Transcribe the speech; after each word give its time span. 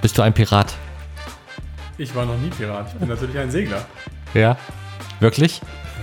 Bist 0.00 0.16
du 0.16 0.22
ein 0.22 0.32
Pirat? 0.32 0.76
Ich 1.98 2.14
war 2.14 2.24
noch 2.24 2.38
nie 2.38 2.50
Pirat. 2.50 2.86
Ich 2.92 3.00
bin 3.00 3.08
natürlich 3.08 3.36
ein 3.36 3.50
Segler. 3.50 3.84
Ja. 4.32 4.56
Wirklich? 5.18 5.60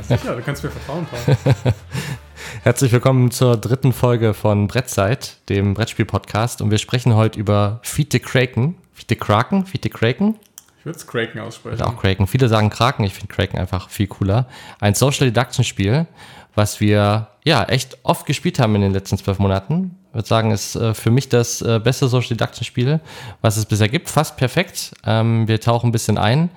Ja, 0.09 0.17
sicher, 0.17 0.35
du 0.35 0.41
kannst 0.41 0.65
mir 0.65 0.69
vertrauen, 0.69 1.05
Paul. 1.05 1.53
Herzlich 2.63 2.91
willkommen 2.91 3.31
zur 3.31 3.55
dritten 3.55 3.93
Folge 3.93 4.33
von 4.33 4.67
Brettzeit, 4.67 5.37
dem 5.47 5.75
Brettspiel-Podcast. 5.75 6.61
Und 6.61 6.71
wir 6.71 6.77
sprechen 6.77 7.15
heute 7.15 7.39
über 7.39 7.79
Feed 7.83 8.11
the 8.11 8.19
Kraken. 8.19 8.75
Feed 8.91 9.07
the 9.07 9.15
Kraken? 9.15 9.65
Feed 9.65 9.83
the 9.83 9.89
Kraken? 9.89 10.35
Ich 10.79 10.85
würde 10.85 10.99
es 10.99 11.07
Kraken 11.07 11.39
aussprechen. 11.39 11.81
Auch 11.81 11.97
Kraken. 11.97 12.27
Viele 12.27 12.49
sagen 12.49 12.69
Kraken. 12.69 13.05
Ich 13.05 13.13
finde 13.13 13.33
Kraken 13.33 13.57
einfach 13.57 13.89
viel 13.89 14.07
cooler. 14.07 14.49
Ein 14.81 14.95
Social 14.95 15.31
Deduction 15.31 15.63
Spiel, 15.63 16.05
was 16.53 16.81
wir 16.81 17.29
ja 17.45 17.63
echt 17.63 17.97
oft 18.03 18.25
gespielt 18.25 18.59
haben 18.59 18.75
in 18.75 18.81
den 18.81 18.91
letzten 18.91 19.17
zwölf 19.17 19.39
Monaten. 19.39 19.97
Ich 20.15 20.17
würde 20.17 20.29
sagen, 20.29 20.51
ist 20.51 20.77
äh, 20.77 20.93
für 20.93 21.11
mich 21.11 21.27
das 21.27 21.61
äh, 21.61 21.77
beste 21.77 22.07
Social 22.07 22.29
Deduction 22.29 22.63
Spiel, 22.63 23.01
was 23.41 23.57
es 23.57 23.65
bisher 23.65 23.89
gibt. 23.89 24.09
Fast 24.09 24.37
perfekt. 24.37 24.93
Ähm, 25.05 25.45
wir 25.45 25.59
tauchen 25.59 25.89
ein 25.89 25.91
bisschen 25.91 26.17
ein. 26.17 26.49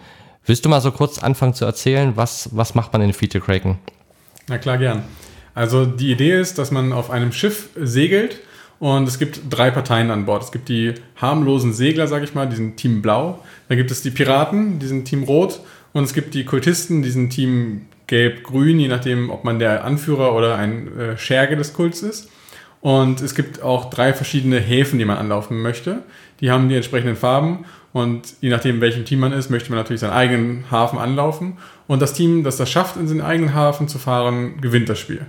Willst 0.46 0.64
du 0.64 0.68
mal 0.68 0.80
so 0.80 0.92
kurz 0.92 1.18
anfangen 1.18 1.54
zu 1.54 1.64
erzählen, 1.64 2.12
was, 2.14 2.50
was 2.52 2.76
macht 2.76 2.92
man 2.92 3.02
in 3.02 3.12
the 3.12 3.40
Kraken? 3.40 3.78
Na 4.46 4.58
klar, 4.58 4.78
gern. 4.78 5.02
Also 5.56 5.86
die 5.86 6.12
Idee 6.12 6.38
ist, 6.38 6.56
dass 6.56 6.70
man 6.70 6.92
auf 6.92 7.10
einem 7.10 7.32
Schiff 7.32 7.70
segelt 7.74 8.38
und 8.78 9.08
es 9.08 9.18
gibt 9.18 9.40
drei 9.50 9.72
Parteien 9.72 10.12
an 10.12 10.24
Bord. 10.24 10.44
Es 10.44 10.52
gibt 10.52 10.68
die 10.68 10.94
harmlosen 11.16 11.72
Segler, 11.72 12.06
sag 12.06 12.22
ich 12.22 12.34
mal, 12.34 12.48
die 12.48 12.54
sind 12.54 12.76
Team 12.76 13.02
Blau. 13.02 13.42
Dann 13.68 13.76
gibt 13.76 13.90
es 13.90 14.02
die 14.02 14.12
Piraten, 14.12 14.78
die 14.78 14.86
sind 14.86 15.06
Team 15.06 15.24
Rot. 15.24 15.58
Und 15.92 16.04
es 16.04 16.14
gibt 16.14 16.34
die 16.34 16.44
Kultisten, 16.44 17.02
die 17.02 17.10
sind 17.10 17.30
Team 17.30 17.86
Gelb-Grün, 18.06 18.78
je 18.78 18.86
nachdem, 18.86 19.30
ob 19.30 19.42
man 19.42 19.58
der 19.58 19.82
Anführer 19.82 20.36
oder 20.36 20.54
ein 20.54 20.96
äh, 20.96 21.18
Scherge 21.18 21.56
des 21.56 21.72
Kults 21.72 22.02
ist. 22.02 22.28
Und 22.80 23.20
es 23.20 23.34
gibt 23.34 23.62
auch 23.62 23.90
drei 23.90 24.12
verschiedene 24.12 24.60
Häfen, 24.60 24.98
die 24.98 25.04
man 25.04 25.16
anlaufen 25.16 25.60
möchte. 25.60 26.02
Die 26.40 26.50
haben 26.50 26.68
die 26.68 26.76
entsprechenden 26.76 27.16
Farben. 27.16 27.64
Und 27.92 28.34
je 28.40 28.50
nachdem, 28.50 28.80
welchem 28.80 29.04
Team 29.04 29.20
man 29.20 29.32
ist, 29.32 29.50
möchte 29.50 29.70
man 29.70 29.78
natürlich 29.78 30.00
seinen 30.00 30.12
eigenen 30.12 30.70
Hafen 30.70 30.98
anlaufen. 30.98 31.58
Und 31.86 32.00
das 32.00 32.12
Team, 32.12 32.44
das 32.44 32.56
das 32.56 32.70
schafft, 32.70 32.96
in 32.96 33.08
seinen 33.08 33.22
eigenen 33.22 33.54
Hafen 33.54 33.88
zu 33.88 33.98
fahren, 33.98 34.60
gewinnt 34.60 34.88
das 34.88 34.98
Spiel. 34.98 35.26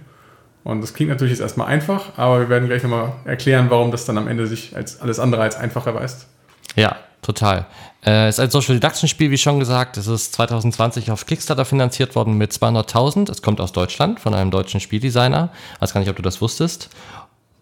Und 0.63 0.81
das 0.81 0.93
klingt 0.93 1.09
natürlich 1.09 1.31
jetzt 1.31 1.41
erstmal 1.41 1.67
einfach, 1.67 2.17
aber 2.17 2.41
wir 2.41 2.49
werden 2.49 2.67
gleich 2.67 2.83
nochmal 2.83 3.13
erklären, 3.25 3.67
warum 3.69 3.91
das 3.91 4.05
dann 4.05 4.17
am 4.17 4.27
Ende 4.27 4.45
sich 4.45 4.75
als 4.75 5.01
alles 5.01 5.19
andere 5.19 5.41
als 5.41 5.55
einfach 5.55 5.87
erweist. 5.87 6.27
Ja, 6.75 6.97
total. 7.21 7.65
Äh, 8.05 8.27
es 8.27 8.35
ist 8.35 8.39
ein 8.39 8.49
Social 8.51 8.75
Deduction 8.75 9.09
Spiel, 9.09 9.31
wie 9.31 9.37
schon 9.37 9.59
gesagt. 9.59 9.97
Es 9.97 10.07
ist 10.07 10.33
2020 10.33 11.11
auf 11.11 11.25
Kickstarter 11.25 11.65
finanziert 11.65 12.15
worden 12.15 12.37
mit 12.37 12.51
200.000. 12.51 13.31
Es 13.31 13.41
kommt 13.41 13.59
aus 13.61 13.71
Deutschland 13.71 14.19
von 14.19 14.33
einem 14.33 14.51
deutschen 14.51 14.79
Spieldesigner. 14.79 15.49
Ich 15.75 15.81
weiß 15.81 15.93
gar 15.93 16.01
nicht, 16.01 16.09
ob 16.09 16.17
du 16.17 16.21
das 16.21 16.41
wusstest. 16.41 16.89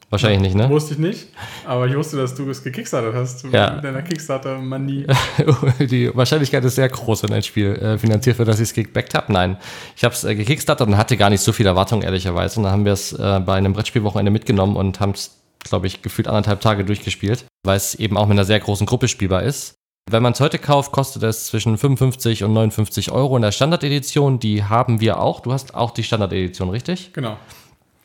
Wahrscheinlich 0.10 0.40
nicht, 0.40 0.56
ne? 0.56 0.70
Wusste 0.70 0.94
ich 0.94 1.00
nicht, 1.00 1.28
aber 1.66 1.86
ich 1.86 1.96
wusste, 1.96 2.16
dass 2.16 2.34
du 2.34 2.50
es 2.50 2.64
gekickstartet 2.64 3.14
hast. 3.14 3.44
Ja. 3.52 3.72
Mit 3.72 3.84
deiner 3.84 4.02
Kickstarter-Manie. 4.02 5.06
Die 5.80 6.16
Wahrscheinlichkeit 6.16 6.64
ist 6.64 6.76
sehr 6.76 6.88
groß, 6.88 7.24
wenn 7.24 7.34
ein 7.34 7.44
Spiel 7.44 7.74
äh, 7.76 7.98
finanziert 7.98 8.38
wird, 8.40 8.48
dass 8.48 8.62
ich 8.62 8.70
es 8.70 8.74
gebackt 8.74 9.14
habe. 9.16 9.34
Nein, 9.34 9.58
ich 9.98 10.06
habe 10.06 10.16
es 10.16 10.24
äh, 10.24 10.34
gekickstartet 10.34 10.88
und 10.88 10.96
hatte 10.96 11.18
gar 11.18 11.30
nicht 11.30 11.42
so 11.42 11.52
viel 11.52 11.66
Erwartung, 11.66 12.04
ehrlicherweise. 12.04 12.58
Und 12.58 12.64
dann 12.64 12.72
haben 12.72 12.86
wir 12.86 12.94
es 12.94 13.12
äh, 13.12 13.42
bei 13.46 13.56
einem 13.56 13.74
Brettspielwochenende 13.74 14.32
mitgenommen 14.32 14.78
und 14.78 15.02
haben 15.02 15.12
es, 15.12 15.42
glaube 15.60 15.88
ich, 15.88 16.02
gefühlt 16.02 16.30
anderthalb 16.30 16.62
Tage 16.62 16.86
durchgespielt, 16.86 17.44
weil 17.66 17.76
es 17.76 17.94
eben 17.94 18.16
auch 18.16 18.28
mit 18.28 18.36
einer 18.36 18.46
sehr 18.46 18.62
großen 18.62 18.88
Gruppe 18.88 19.10
spielbar 19.10 19.44
ist. 19.44 19.76
Wenn 20.10 20.24
man 20.24 20.32
es 20.32 20.40
heute 20.40 20.58
kauft, 20.58 20.94
kostet 20.94 21.24
es 21.24 21.48
zwischen 21.48 21.78
55 21.78 22.46
und 22.46 22.54
59 22.54 23.12
Euro 23.12 23.36
in 23.36 23.42
der 23.42 23.52
Standardedition. 23.52 24.40
Die 24.40 24.64
haben 24.64 25.02
wir 25.02 25.20
auch. 25.20 25.42
Du 25.42 25.52
hast 25.52 25.76
auch 25.76 25.92
die 25.92 26.04
Standardedition, 26.04 26.70
richtig? 26.70 27.12
Genau. 27.12 27.36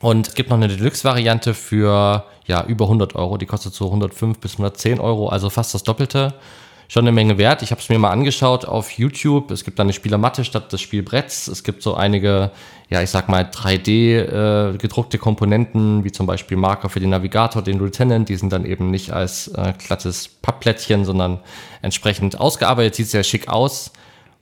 Und 0.03 0.27
es 0.27 0.35
gibt 0.35 0.49
noch 0.49 0.57
eine 0.57 0.67
Deluxe-Variante 0.67 1.53
für 1.53 2.25
ja, 2.45 2.65
über 2.65 2.85
100 2.85 3.15
Euro. 3.15 3.37
Die 3.37 3.45
kostet 3.45 3.73
so 3.73 3.85
105 3.85 4.37
bis 4.37 4.55
110 4.55 4.99
Euro, 4.99 5.29
also 5.29 5.49
fast 5.49 5.73
das 5.73 5.83
Doppelte. 5.83 6.33
Schon 6.89 7.05
eine 7.05 7.13
Menge 7.13 7.37
wert. 7.37 7.61
Ich 7.61 7.71
habe 7.71 7.79
es 7.79 7.87
mir 7.87 7.97
mal 7.97 8.11
angeschaut 8.11 8.65
auf 8.65 8.91
YouTube. 8.91 9.49
Es 9.51 9.63
gibt 9.63 9.79
da 9.79 9.83
eine 9.83 9.93
Spielermatte 9.93 10.43
statt 10.43 10.73
des 10.73 10.81
Spielbretts. 10.81 11.47
Es 11.47 11.63
gibt 11.63 11.81
so 11.81 11.93
einige, 11.93 12.51
ja, 12.89 13.01
ich 13.01 13.11
sag 13.11 13.29
mal 13.29 13.43
3D 13.45 14.73
äh, 14.73 14.77
gedruckte 14.77 15.17
Komponenten, 15.17 16.03
wie 16.03 16.11
zum 16.11 16.25
Beispiel 16.25 16.57
Marker 16.57 16.89
für 16.89 16.99
den 16.99 17.11
Navigator, 17.11 17.61
den 17.61 17.79
Lieutenant. 17.79 18.27
Die 18.27 18.35
sind 18.35 18.51
dann 18.51 18.65
eben 18.65 18.91
nicht 18.91 19.13
als 19.13 19.47
äh, 19.55 19.71
glattes 19.77 20.27
Pappplättchen, 20.27 21.05
sondern 21.05 21.39
entsprechend 21.81 22.37
ausgearbeitet. 22.37 22.95
Sieht 22.95 23.07
sehr 23.07 23.23
schick 23.23 23.47
aus. 23.47 23.93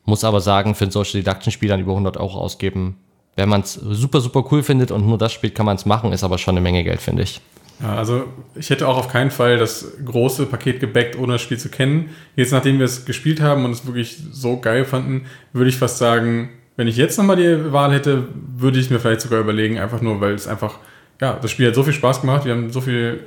Muss 0.06 0.24
aber 0.24 0.42
sagen, 0.42 0.74
für 0.74 0.86
ein 0.86 0.92
Social 0.92 1.22
Deduction 1.22 1.52
Spiel 1.52 1.70
dann 1.70 1.82
über 1.82 1.92
100 1.92 2.18
Euro 2.18 2.40
ausgeben, 2.40 2.98
wenn 3.36 3.50
man 3.50 3.62
es 3.62 3.74
super, 3.74 4.22
super 4.22 4.44
cool 4.52 4.64
findet 4.64 4.92
und 4.92 5.08
nur 5.08 5.18
das 5.18 5.34
spielt, 5.34 5.56
kann 5.56 5.66
man 5.66 5.76
es 5.76 5.86
machen, 5.86 6.12
ist 6.12 6.24
aber 6.24 6.38
schon 6.38 6.56
eine 6.56 6.62
Menge 6.62 6.84
Geld, 6.84 7.02
finde 7.02 7.24
ich. 7.24 7.42
Ja, 7.82 7.96
also 7.96 8.26
ich 8.56 8.70
hätte 8.70 8.88
auch 8.88 8.98
auf 8.98 9.08
keinen 9.08 9.32
Fall 9.32 9.58
das 9.58 9.94
große 10.06 10.46
Paket 10.46 10.80
gebackt, 10.80 11.18
ohne 11.18 11.34
das 11.34 11.42
Spiel 11.42 11.58
zu 11.58 11.70
kennen. 11.70 12.10
Jetzt, 12.36 12.52
nachdem 12.52 12.78
wir 12.78 12.86
es 12.86 13.06
gespielt 13.06 13.42
haben 13.42 13.66
und 13.66 13.72
es 13.72 13.86
wirklich 13.88 14.18
so 14.32 14.60
geil 14.60 14.86
fanden, 14.86 15.26
würde 15.54 15.70
ich 15.70 15.78
fast 15.78 15.98
sagen, 15.98 16.50
wenn 16.78 16.88
ich 16.88 16.98
jetzt 16.98 17.18
nochmal 17.18 17.38
die 17.38 17.72
Wahl 17.72 17.92
hätte, 17.92 18.28
würde 18.58 18.80
ich 18.80 18.90
mir 18.90 19.00
vielleicht 19.00 19.22
sogar 19.22 19.40
überlegen, 19.40 19.80
einfach 19.80 20.02
nur, 20.02 20.22
weil 20.22 20.34
es 20.34 20.48
einfach, 20.48 20.76
ja, 21.20 21.34
das 21.42 21.52
Spiel 21.52 21.68
hat 21.68 21.76
so 21.76 21.84
viel 21.84 21.94
Spaß 21.94 22.22
gemacht, 22.22 22.46
wir 22.46 22.54
haben 22.54 22.72
so 22.72 22.82
viel, 22.82 23.24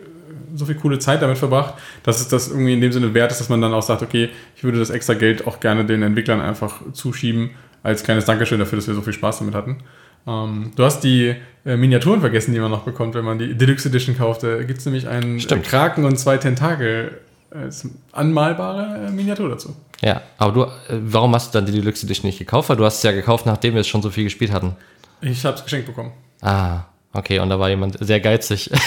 so 0.54 0.66
viel 0.66 0.76
coole 0.76 1.00
Zeit 1.00 1.20
damit 1.20 1.38
verbracht, 1.38 1.75
dass 2.04 2.20
es 2.20 2.28
das 2.28 2.48
irgendwie 2.48 2.75
in 2.75 2.81
dem 2.81 2.93
Sinne 2.93 3.12
wert 3.12 3.32
ist, 3.32 3.41
dass 3.41 3.48
man 3.48 3.60
dann 3.60 3.75
auch 3.75 3.82
sagt, 3.82 4.03
okay, 4.03 4.31
ich 4.56 4.62
würde 4.62 4.78
das 4.78 4.91
extra 4.91 5.14
Geld 5.14 5.47
auch 5.47 5.59
gerne 5.59 5.84
den 5.84 6.03
Entwicklern 6.03 6.41
einfach 6.41 6.81
zuschieben, 6.93 7.50
als 7.84 8.03
kleines 8.03 8.25
Dankeschön 8.25 8.59
dafür, 8.59 8.77
dass 8.77 8.89
wir 8.89 8.95
so 8.95 9.03
viel 9.03 9.12
Spaß 9.12 9.39
damit 9.39 9.55
hatten. 9.55 9.77
Ähm, 10.27 10.72
du 10.75 10.84
hast 10.84 11.00
die 11.00 11.37
äh, 11.65 11.77
Miniaturen 11.77 12.21
vergessen, 12.21 12.53
die 12.53 12.59
man 12.59 12.71
noch 12.71 12.83
bekommt, 12.83 13.15
wenn 13.15 13.25
man 13.25 13.39
die 13.39 13.55
Deluxe 13.55 13.89
Edition 13.89 14.17
kauft. 14.17 14.43
Da 14.43 14.62
gibt 14.62 14.81
es 14.81 14.87
nämlich 14.87 15.06
einen 15.06 15.39
Stimmt. 15.39 15.65
Kraken 15.65 16.05
und 16.05 16.19
zwei 16.19 16.39
Tentakel 16.39 17.21
als 17.50 17.87
anmalbare 18.11 19.06
äh, 19.06 19.11
Miniatur 19.11 19.50
dazu. 19.50 19.77
Ja, 20.00 20.23
aber 20.39 20.53
du, 20.53 20.62
äh, 20.93 20.99
warum 21.05 21.34
hast 21.34 21.55
du 21.55 21.59
dann 21.59 21.67
die 21.67 21.73
Deluxe 21.73 22.06
Edition 22.06 22.27
nicht 22.27 22.39
gekauft? 22.39 22.71
Weil 22.71 22.77
du 22.77 22.84
hast 22.84 22.97
es 22.97 23.03
ja 23.03 23.12
gekauft, 23.12 23.47
nachdem 23.47 23.75
wir 23.75 23.83
es 23.83 23.89
schon 23.89 24.03
so 24.03 24.11
viel 24.11 24.25
gespielt 24.25 24.50
hatten. 24.50 24.75
Ich 25.21 25.44
habe 25.44 25.56
es 25.56 25.62
geschenkt 25.62 25.87
bekommen. 25.87 26.12
Ah, 26.41 26.84
okay, 27.12 27.39
und 27.39 27.50
da 27.50 27.59
war 27.59 27.69
jemand 27.69 27.99
sehr 28.00 28.21
geizig. 28.21 28.71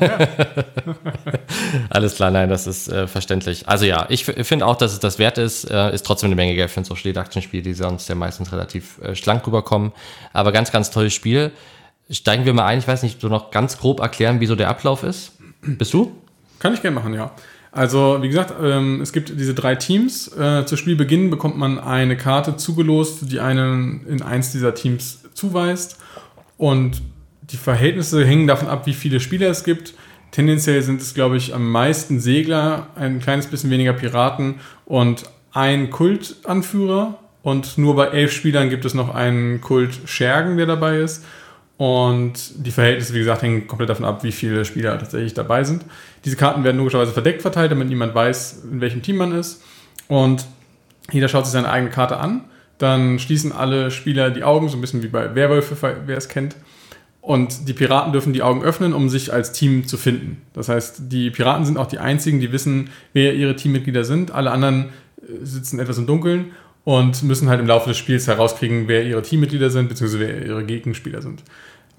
Alles 1.90 2.14
klar, 2.14 2.30
nein, 2.30 2.48
das 2.48 2.66
ist 2.66 2.88
äh, 2.88 3.06
verständlich. 3.06 3.68
Also 3.68 3.84
ja, 3.84 4.06
ich 4.08 4.24
finde 4.24 4.66
auch, 4.66 4.76
dass 4.76 4.92
es 4.92 5.00
das 5.00 5.18
wert 5.18 5.38
ist. 5.38 5.70
Äh, 5.70 5.94
ist 5.94 6.06
trotzdem 6.06 6.28
eine 6.28 6.36
Menge 6.36 6.54
Geld 6.54 6.70
für 6.70 6.80
ein 6.80 6.84
Social 6.84 7.04
Deduction 7.04 7.42
Spiel, 7.42 7.62
die 7.62 7.74
sonst 7.74 8.08
ja 8.08 8.14
meistens 8.14 8.52
relativ 8.52 8.98
äh, 8.98 9.14
schlank 9.14 9.46
rüberkommen. 9.46 9.92
Aber 10.32 10.52
ganz, 10.52 10.72
ganz 10.72 10.90
tolles 10.90 11.14
Spiel. 11.14 11.52
Steigen 12.10 12.44
wir 12.44 12.52
mal 12.52 12.66
ein. 12.66 12.78
Ich 12.78 12.88
weiß 12.88 13.02
nicht, 13.02 13.22
du 13.22 13.28
noch 13.28 13.50
ganz 13.50 13.78
grob 13.78 14.00
erklären, 14.00 14.40
wieso 14.40 14.56
der 14.56 14.68
Ablauf 14.68 15.02
ist. 15.02 15.32
Bist 15.62 15.94
du? 15.94 16.12
Kann 16.58 16.74
ich 16.74 16.82
gerne 16.82 16.94
machen, 16.94 17.14
ja. 17.14 17.32
Also, 17.70 18.18
wie 18.20 18.28
gesagt, 18.28 18.52
ähm, 18.62 19.00
es 19.00 19.12
gibt 19.12 19.30
diese 19.30 19.54
drei 19.54 19.76
Teams. 19.76 20.28
Äh, 20.36 20.66
zu 20.66 20.76
Spielbeginn 20.76 21.30
bekommt 21.30 21.56
man 21.56 21.78
eine 21.78 22.18
Karte 22.18 22.56
zugelost, 22.56 23.32
die 23.32 23.40
einen 23.40 24.06
in 24.06 24.20
eins 24.20 24.52
dieser 24.52 24.74
Teams 24.74 25.20
zuweist. 25.32 25.98
Und 26.58 27.00
die 27.52 27.56
Verhältnisse 27.56 28.24
hängen 28.24 28.46
davon 28.46 28.68
ab, 28.68 28.86
wie 28.86 28.94
viele 28.94 29.20
Spieler 29.20 29.50
es 29.50 29.62
gibt. 29.62 29.94
Tendenziell 30.30 30.80
sind 30.82 31.00
es, 31.02 31.12
glaube 31.12 31.36
ich, 31.36 31.54
am 31.54 31.70
meisten 31.70 32.18
Segler, 32.18 32.88
ein 32.96 33.20
kleines 33.20 33.46
bisschen 33.46 33.70
weniger 33.70 33.92
Piraten 33.92 34.56
und 34.86 35.24
ein 35.52 35.90
Kultanführer. 35.90 37.18
Und 37.42 37.76
nur 37.76 37.96
bei 37.96 38.06
elf 38.06 38.32
Spielern 38.32 38.70
gibt 38.70 38.84
es 38.84 38.94
noch 38.94 39.14
einen 39.14 39.60
Kult 39.60 40.00
Schergen, 40.06 40.56
der 40.56 40.66
dabei 40.66 40.98
ist. 40.98 41.24
Und 41.76 42.64
die 42.64 42.70
Verhältnisse, 42.70 43.12
wie 43.12 43.18
gesagt, 43.18 43.42
hängen 43.42 43.66
komplett 43.66 43.90
davon 43.90 44.04
ab, 44.04 44.22
wie 44.22 44.32
viele 44.32 44.64
Spieler 44.64 44.98
tatsächlich 44.98 45.34
dabei 45.34 45.64
sind. 45.64 45.84
Diese 46.24 46.36
Karten 46.36 46.64
werden 46.64 46.78
logischerweise 46.78 47.12
verdeckt 47.12 47.42
verteilt, 47.42 47.72
damit 47.72 47.88
niemand 47.88 48.14
weiß, 48.14 48.62
in 48.70 48.80
welchem 48.80 49.02
Team 49.02 49.16
man 49.16 49.32
ist. 49.32 49.62
Und 50.08 50.46
jeder 51.10 51.28
schaut 51.28 51.44
sich 51.44 51.52
seine 51.52 51.70
eigene 51.70 51.90
Karte 51.90 52.18
an. 52.18 52.44
Dann 52.78 53.18
schließen 53.18 53.52
alle 53.52 53.90
Spieler 53.90 54.30
die 54.30 54.44
Augen, 54.44 54.68
so 54.68 54.78
ein 54.78 54.80
bisschen 54.80 55.02
wie 55.02 55.08
bei 55.08 55.34
Werwölfe, 55.34 55.76
wer 56.06 56.16
es 56.16 56.28
kennt. 56.28 56.56
Und 57.22 57.68
die 57.68 57.72
Piraten 57.72 58.12
dürfen 58.12 58.32
die 58.32 58.42
Augen 58.42 58.62
öffnen, 58.62 58.92
um 58.92 59.08
sich 59.08 59.32
als 59.32 59.52
Team 59.52 59.86
zu 59.86 59.96
finden. 59.96 60.42
Das 60.54 60.68
heißt, 60.68 61.04
die 61.12 61.30
Piraten 61.30 61.64
sind 61.64 61.78
auch 61.78 61.86
die 61.86 62.00
einzigen, 62.00 62.40
die 62.40 62.50
wissen, 62.50 62.90
wer 63.12 63.34
ihre 63.34 63.54
Teammitglieder 63.54 64.04
sind. 64.04 64.32
Alle 64.32 64.50
anderen 64.50 64.86
äh, 65.18 65.44
sitzen 65.44 65.78
etwas 65.78 65.98
im 65.98 66.06
Dunkeln 66.06 66.50
und 66.82 67.22
müssen 67.22 67.48
halt 67.48 67.60
im 67.60 67.68
Laufe 67.68 67.88
des 67.88 67.96
Spiels 67.96 68.26
herauskriegen, 68.26 68.88
wer 68.88 69.04
ihre 69.04 69.22
Teammitglieder 69.22 69.70
sind, 69.70 69.88
beziehungsweise 69.88 70.26
wer 70.26 70.44
ihre 70.44 70.64
Gegenspieler 70.64 71.22
sind. 71.22 71.44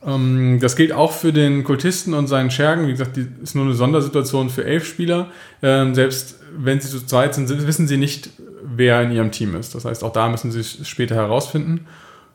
Ähm, 0.06 0.60
das 0.60 0.76
gilt 0.76 0.92
auch 0.92 1.14
für 1.14 1.32
den 1.32 1.64
Kultisten 1.64 2.14
und 2.14 2.28
seinen 2.28 2.52
Schergen. 2.52 2.88
Wie 2.88 2.92
gesagt, 2.92 3.16
die 3.16 3.26
ist 3.42 3.56
nur 3.56 3.64
eine 3.64 3.76
Sondersituation 3.76 4.50
für 4.50 4.66
elf 4.66 4.86
Spieler. 4.86 5.32
Ähm, 5.62 5.96
selbst 5.96 6.40
wenn 6.58 6.82
sie 6.82 6.90
zu 6.90 7.06
zweit 7.06 7.34
sind, 7.34 7.50
wissen 7.66 7.88
sie 7.88 7.98
nicht, 7.98 8.30
wer 8.76 9.02
in 9.02 9.12
ihrem 9.12 9.32
Team 9.32 9.56
ist. 9.56 9.74
Das 9.74 9.86
heißt, 9.86 10.04
auch 10.04 10.12
da 10.12 10.28
müssen 10.28 10.52
sie 10.52 10.60
es 10.60 10.86
später 10.88 11.16
herausfinden. 11.16 11.88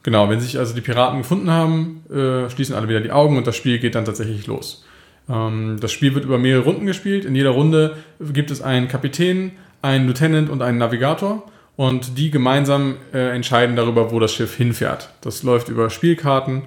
Genau, 0.08 0.30
wenn 0.30 0.40
sich 0.40 0.58
also 0.58 0.74
die 0.74 0.80
Piraten 0.80 1.18
gefunden 1.18 1.50
haben, 1.50 2.02
äh, 2.10 2.48
schließen 2.48 2.74
alle 2.74 2.88
wieder 2.88 3.02
die 3.02 3.10
Augen 3.10 3.36
und 3.36 3.46
das 3.46 3.56
Spiel 3.56 3.78
geht 3.78 3.94
dann 3.94 4.06
tatsächlich 4.06 4.46
los. 4.46 4.82
Ähm, 5.28 5.76
das 5.82 5.92
Spiel 5.92 6.14
wird 6.14 6.24
über 6.24 6.38
mehrere 6.38 6.64
Runden 6.64 6.86
gespielt. 6.86 7.26
In 7.26 7.34
jeder 7.34 7.50
Runde 7.50 7.94
gibt 8.18 8.50
es 8.50 8.62
einen 8.62 8.88
Kapitän, 8.88 9.52
einen 9.82 10.06
Lieutenant 10.06 10.48
und 10.48 10.62
einen 10.62 10.78
Navigator. 10.78 11.46
Und 11.76 12.16
die 12.16 12.30
gemeinsam 12.30 12.96
äh, 13.12 13.34
entscheiden 13.36 13.76
darüber, 13.76 14.10
wo 14.10 14.18
das 14.18 14.32
Schiff 14.32 14.56
hinfährt. 14.56 15.10
Das 15.20 15.42
läuft 15.42 15.68
über 15.68 15.90
Spielkarten. 15.90 16.62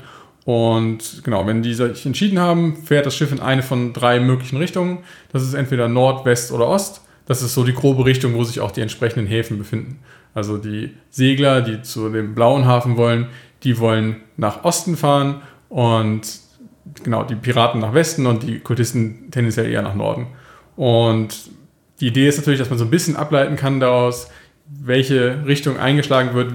Und 0.46 1.24
genau, 1.24 1.48
wenn 1.48 1.64
die 1.64 1.74
sich 1.74 2.06
entschieden 2.06 2.38
haben, 2.38 2.84
fährt 2.86 3.08
das 3.08 3.16
Schiff 3.16 3.32
in 3.32 3.40
eine 3.40 3.64
von 3.64 3.92
drei 3.92 4.20
möglichen 4.20 4.58
Richtungen. 4.58 5.00
Das 5.34 5.42
ist 5.42 5.56
entweder 5.56 5.88
Nord, 5.88 6.28
West 6.28 6.52
oder 6.52 6.68
Ost. 6.68 7.02
das 7.26 7.42
ist 7.42 7.56
so 7.56 7.64
die 7.64 7.74
grobe 7.74 8.06
Richtung, 8.06 8.36
wo 8.36 8.44
sich 8.44 8.60
auch 8.60 8.70
die 8.70 8.82
entsprechenden 8.82 9.26
Häfen 9.26 9.58
befinden. 9.58 9.98
Also 10.34 10.58
die 10.58 10.96
Segler, 11.10 11.62
die 11.62 11.82
zu 11.82 12.10
dem 12.10 12.36
blauen 12.36 12.66
Hafen 12.66 12.98
wollen, 12.98 13.28
die 13.64 13.80
wollen 13.80 14.18
nach 14.38 14.64
Osten 14.64 14.98
fahren 14.98 15.42
und 15.70 16.22
genau 17.04 17.24
die 17.24 17.36
Piraten 17.36 17.82
nach 17.82 17.94
Westen 17.94 18.26
und 18.26 18.44
die 18.44 18.60
Kultisten 18.60 19.30
tendenziell 19.32 19.70
eher 19.70 19.82
nach 19.82 19.96
Norden. 19.96 20.28
Und 20.76 21.50
die 22.00 22.08
Idee 22.08 22.28
ist 22.28 22.38
natürlich, 22.38 22.60
dass 22.60 22.70
man 22.70 22.80
so 22.80 22.86
ein 22.86 22.92
bisschen 22.92 23.16
ableiten 23.16 23.56
kann 23.56 23.80
daraus, 23.80 24.30
welche 24.66 25.46
Richtung 25.46 25.78
eingeschlagen 25.78 26.34
wird, 26.34 26.52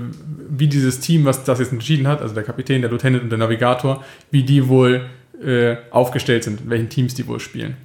wie 0.48 0.68
dieses 0.68 1.00
Team, 1.00 1.24
was 1.24 1.44
das 1.44 1.58
jetzt 1.58 1.72
entschieden 1.72 2.08
hat, 2.08 2.22
also 2.22 2.34
der 2.34 2.44
Kapitän, 2.44 2.80
der 2.80 2.90
Lieutenant 2.90 3.24
und 3.24 3.30
der 3.30 3.38
Navigator, 3.38 4.02
wie 4.30 4.42
die 4.42 4.68
wohl 4.68 5.06
äh, 5.44 5.76
aufgestellt 5.90 6.44
sind, 6.44 6.62
in 6.62 6.70
welchen 6.70 6.88
Teams 6.88 7.14
die 7.14 7.26
wohl 7.26 7.40
spielen. 7.40 7.76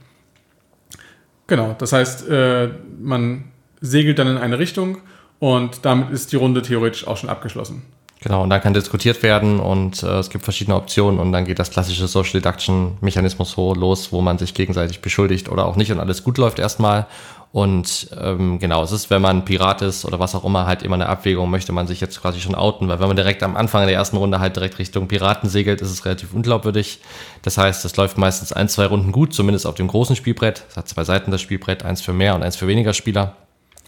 Genau, 1.48 1.76
das 1.78 1.92
heißt, 1.92 2.30
äh, 2.30 2.70
man 3.02 3.44
segelt 3.82 4.20
dann 4.20 4.28
in 4.28 4.38
eine 4.38 4.58
Richtung 4.58 5.00
und 5.42 5.86
damit 5.86 6.12
ist 6.12 6.32
die 6.32 6.36
Runde 6.36 6.62
theoretisch 6.62 7.06
auch 7.08 7.18
schon 7.18 7.30
abgeschlossen. 7.30 7.82
Genau, 8.22 8.44
und 8.44 8.52
dann 8.52 8.62
kann 8.62 8.76
diskutiert 8.76 9.24
werden 9.24 9.60
und 9.60 10.04
äh, 10.04 10.20
es 10.20 10.30
gibt 10.30 10.44
verschiedene 10.44 10.78
Optionen 10.78 11.20
und 11.20 11.32
dann 11.32 11.46
geht 11.46 11.58
das 11.58 11.72
klassische 11.72 12.08
Social 12.08 12.34
Deduction 12.34 13.00
Mechanismus 13.02 13.58
los, 13.58 14.12
wo 14.12 14.22
man 14.22 14.38
sich 14.38 14.54
gegenseitig 14.54 15.02
beschuldigt 15.02 15.50
oder 15.50 15.66
auch 15.66 15.76
nicht 15.76 15.92
und 15.92 16.00
alles 16.00 16.24
gut 16.24 16.38
läuft 16.38 16.60
erstmal. 16.60 17.08
Und 17.52 18.12
ähm, 18.22 18.60
genau, 18.60 18.84
es 18.84 18.92
ist, 18.92 19.10
wenn 19.10 19.24
man 19.24 19.44
Pirat 19.44 19.82
ist 19.82 20.06
oder 20.06 20.20
was 20.20 20.36
auch 20.36 20.46
immer, 20.46 20.68
halt 20.68 20.84
immer 20.84 20.94
eine 20.94 21.10
Abwägung, 21.10 21.50
möchte 21.50 21.72
man 21.72 21.88
sich 21.88 22.00
jetzt 22.00 22.22
quasi 22.22 22.40
schon 22.40 22.54
outen, 22.54 22.88
weil 22.88 23.00
wenn 23.00 23.08
man 23.08 23.18
direkt 23.18 23.42
am 23.42 23.58
Anfang 23.58 23.88
der 23.88 23.96
ersten 23.96 24.18
Runde 24.18 24.40
halt 24.40 24.56
direkt 24.56 24.78
Richtung 24.78 25.08
Piraten 25.08 25.50
segelt, 25.50 25.82
ist 25.82 25.90
es 25.90 26.06
relativ 26.06 26.36
unglaubwürdig. 26.36 27.00
Das 27.42 27.58
heißt, 27.58 27.84
es 27.84 27.98
läuft 27.98 28.20
meistens 28.20 28.54
ein, 28.54 28.70
zwei 28.70 28.86
Runden 28.86 29.12
gut, 29.12 29.34
zumindest 29.34 29.66
auf 29.66 29.74
dem 29.74 29.88
großen 29.88 30.16
Spielbrett. 30.16 30.64
Es 30.70 30.78
hat 30.78 30.88
zwei 30.88 31.04
Seiten 31.04 31.32
das 31.32 31.42
Spielbrett, 31.42 31.84
eins 31.84 32.02
für 32.02 32.14
mehr 32.14 32.36
und 32.36 32.44
eins 32.44 32.56
für 32.56 32.68
weniger 32.68 32.94
Spieler. 32.94 33.36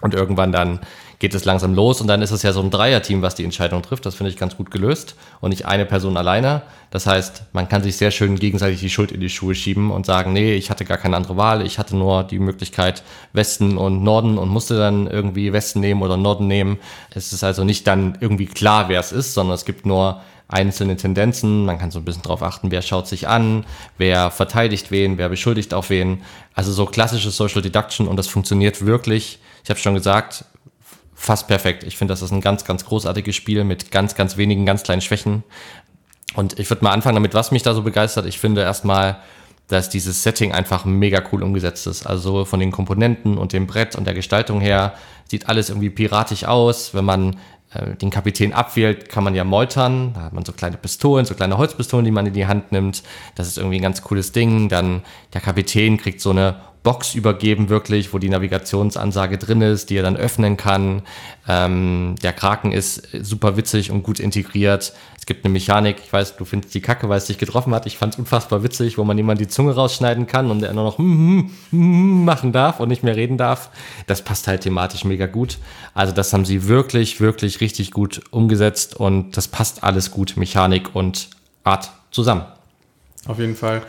Und 0.03 0.13
irgendwann 0.13 0.51
dann 0.51 0.81
geht 1.19 1.33
es 1.33 1.45
langsam 1.45 1.73
los 1.73 2.01
und 2.01 2.07
dann 2.07 2.21
ist 2.21 2.31
es 2.31 2.43
ja 2.43 2.51
so 2.51 2.61
ein 2.61 2.69
Dreierteam, 2.69 3.21
was 3.21 3.35
die 3.35 3.45
Entscheidung 3.45 3.81
trifft. 3.81 4.05
Das 4.05 4.15
finde 4.15 4.31
ich 4.31 4.37
ganz 4.37 4.57
gut 4.57 4.69
gelöst 4.69 5.15
und 5.39 5.51
nicht 5.51 5.65
eine 5.65 5.85
Person 5.85 6.17
alleine. 6.17 6.63
Das 6.91 7.07
heißt, 7.07 7.43
man 7.53 7.69
kann 7.69 7.83
sich 7.83 7.95
sehr 7.95 8.11
schön 8.11 8.37
gegenseitig 8.37 8.81
die 8.81 8.89
Schuld 8.89 9.13
in 9.13 9.21
die 9.21 9.29
Schuhe 9.29 9.55
schieben 9.55 9.91
und 9.91 10.05
sagen, 10.05 10.33
nee, 10.33 10.55
ich 10.55 10.69
hatte 10.69 10.83
gar 10.83 10.97
keine 10.97 11.15
andere 11.15 11.37
Wahl. 11.37 11.65
Ich 11.65 11.79
hatte 11.79 11.95
nur 11.95 12.25
die 12.25 12.39
Möglichkeit 12.39 13.01
Westen 13.31 13.77
und 13.77 14.03
Norden 14.03 14.37
und 14.37 14.49
musste 14.49 14.77
dann 14.77 15.07
irgendwie 15.07 15.53
Westen 15.53 15.79
nehmen 15.79 16.01
oder 16.01 16.17
Norden 16.17 16.47
nehmen. 16.47 16.79
Es 17.11 17.31
ist 17.31 17.45
also 17.45 17.63
nicht 17.63 17.87
dann 17.87 18.17
irgendwie 18.19 18.47
klar, 18.47 18.89
wer 18.89 18.99
es 18.99 19.13
ist, 19.13 19.33
sondern 19.33 19.55
es 19.55 19.63
gibt 19.63 19.85
nur 19.85 20.21
einzelne 20.49 20.97
Tendenzen. 20.97 21.63
Man 21.63 21.79
kann 21.79 21.91
so 21.91 21.99
ein 21.99 22.05
bisschen 22.05 22.23
drauf 22.23 22.43
achten, 22.43 22.71
wer 22.71 22.81
schaut 22.81 23.07
sich 23.07 23.29
an, 23.29 23.65
wer 23.97 24.31
verteidigt 24.31 24.91
wen, 24.91 25.17
wer 25.17 25.29
beschuldigt 25.29 25.73
auf 25.73 25.89
wen. 25.89 26.23
Also 26.53 26.73
so 26.73 26.85
klassisches 26.85 27.37
Social 27.37 27.61
Deduction 27.61 28.09
und 28.09 28.17
das 28.17 28.27
funktioniert 28.27 28.85
wirklich. 28.85 29.39
Ich 29.63 29.69
habe 29.69 29.79
schon 29.79 29.93
gesagt, 29.93 30.45
fast 31.15 31.47
perfekt. 31.47 31.83
Ich 31.83 31.97
finde, 31.97 32.11
das 32.11 32.21
ist 32.21 32.31
ein 32.31 32.41
ganz, 32.41 32.65
ganz 32.65 32.85
großartiges 32.85 33.35
Spiel 33.35 33.63
mit 33.63 33.91
ganz, 33.91 34.15
ganz 34.15 34.37
wenigen, 34.37 34.65
ganz 34.65 34.83
kleinen 34.83 35.01
Schwächen. 35.01 35.43
Und 36.35 36.59
ich 36.59 36.69
würde 36.69 36.83
mal 36.83 36.91
anfangen 36.91 37.15
damit, 37.15 37.33
was 37.33 37.51
mich 37.51 37.63
da 37.63 37.73
so 37.73 37.83
begeistert. 37.83 38.25
Ich 38.25 38.39
finde 38.39 38.61
erstmal, 38.61 39.17
dass 39.67 39.89
dieses 39.89 40.23
Setting 40.23 40.51
einfach 40.51 40.85
mega 40.85 41.23
cool 41.31 41.43
umgesetzt 41.43 41.87
ist. 41.87 42.05
Also 42.05 42.45
von 42.45 42.59
den 42.59 42.71
Komponenten 42.71 43.37
und 43.37 43.53
dem 43.53 43.67
Brett 43.67 43.95
und 43.95 44.05
der 44.05 44.13
Gestaltung 44.13 44.59
her 44.59 44.93
sieht 45.29 45.47
alles 45.47 45.69
irgendwie 45.69 45.89
piratisch 45.89 46.43
aus. 46.43 46.93
Wenn 46.93 47.05
man 47.05 47.37
äh, 47.73 47.95
den 47.95 48.09
Kapitän 48.09 48.53
abwählt, 48.53 49.07
kann 49.07 49.23
man 49.23 49.35
ja 49.35 49.43
meutern. 49.43 50.13
Da 50.13 50.21
hat 50.23 50.33
man 50.33 50.43
so 50.43 50.51
kleine 50.51 50.77
Pistolen, 50.77 51.25
so 51.25 51.35
kleine 51.35 51.57
Holzpistolen, 51.57 52.03
die 52.03 52.11
man 52.11 52.25
in 52.25 52.33
die 52.33 52.45
Hand 52.45 52.71
nimmt. 52.71 53.03
Das 53.35 53.47
ist 53.47 53.57
irgendwie 53.57 53.77
ein 53.77 53.83
ganz 53.83 54.01
cooles 54.01 54.31
Ding. 54.31 54.67
Dann 54.67 55.03
der 55.33 55.41
Kapitän 55.41 55.97
kriegt 55.97 56.19
so 56.19 56.31
eine 56.31 56.55
Box 56.83 57.15
übergeben, 57.15 57.69
wirklich, 57.69 58.13
wo 58.13 58.19
die 58.19 58.29
Navigationsansage 58.29 59.37
drin 59.37 59.61
ist, 59.61 59.89
die 59.89 59.95
er 59.95 60.03
dann 60.03 60.17
öffnen 60.17 60.57
kann. 60.57 61.01
Ähm, 61.47 62.15
der 62.21 62.33
Kraken 62.33 62.73
ist 62.73 63.07
super 63.21 63.55
witzig 63.55 63.89
und 63.89 64.03
gut 64.03 64.19
integriert. 64.19 64.93
Es 65.17 65.25
gibt 65.25 65.45
eine 65.45 65.53
Mechanik, 65.53 65.97
ich 66.03 66.11
weiß, 66.11 66.35
du 66.35 66.43
findest 66.43 66.73
die 66.73 66.81
Kacke, 66.81 67.07
weil 67.07 67.17
es 67.17 67.27
dich 67.27 67.37
getroffen 67.37 67.73
hat. 67.73 67.85
Ich 67.85 67.97
fand 67.97 68.13
es 68.13 68.19
unfassbar 68.19 68.61
witzig, 68.63 68.97
wo 68.97 69.05
man 69.05 69.15
jemand 69.15 69.39
die 69.39 69.47
Zunge 69.47 69.73
rausschneiden 69.73 70.27
kann 70.27 70.51
und 70.51 70.61
er 70.61 70.73
nur 70.73 70.83
noch 70.83 70.97
hm, 70.97 71.49
hm, 71.69 72.25
machen 72.25 72.51
darf 72.51 72.81
und 72.81 72.89
nicht 72.89 73.03
mehr 73.03 73.15
reden 73.15 73.37
darf. 73.37 73.69
Das 74.07 74.21
passt 74.21 74.47
halt 74.47 74.61
thematisch 74.61 75.05
mega 75.05 75.25
gut. 75.25 75.59
Also 75.93 76.13
das 76.13 76.33
haben 76.33 76.43
sie 76.43 76.67
wirklich, 76.67 77.21
wirklich 77.21 77.61
richtig 77.61 77.91
gut 77.91 78.21
umgesetzt 78.31 78.97
und 78.97 79.37
das 79.37 79.47
passt 79.47 79.85
alles 79.85 80.11
gut, 80.11 80.35
Mechanik 80.35 80.93
und 80.93 81.29
Art 81.63 81.91
zusammen. 82.11 82.43
Auf 83.25 83.39
jeden 83.39 83.55
Fall 83.55 83.83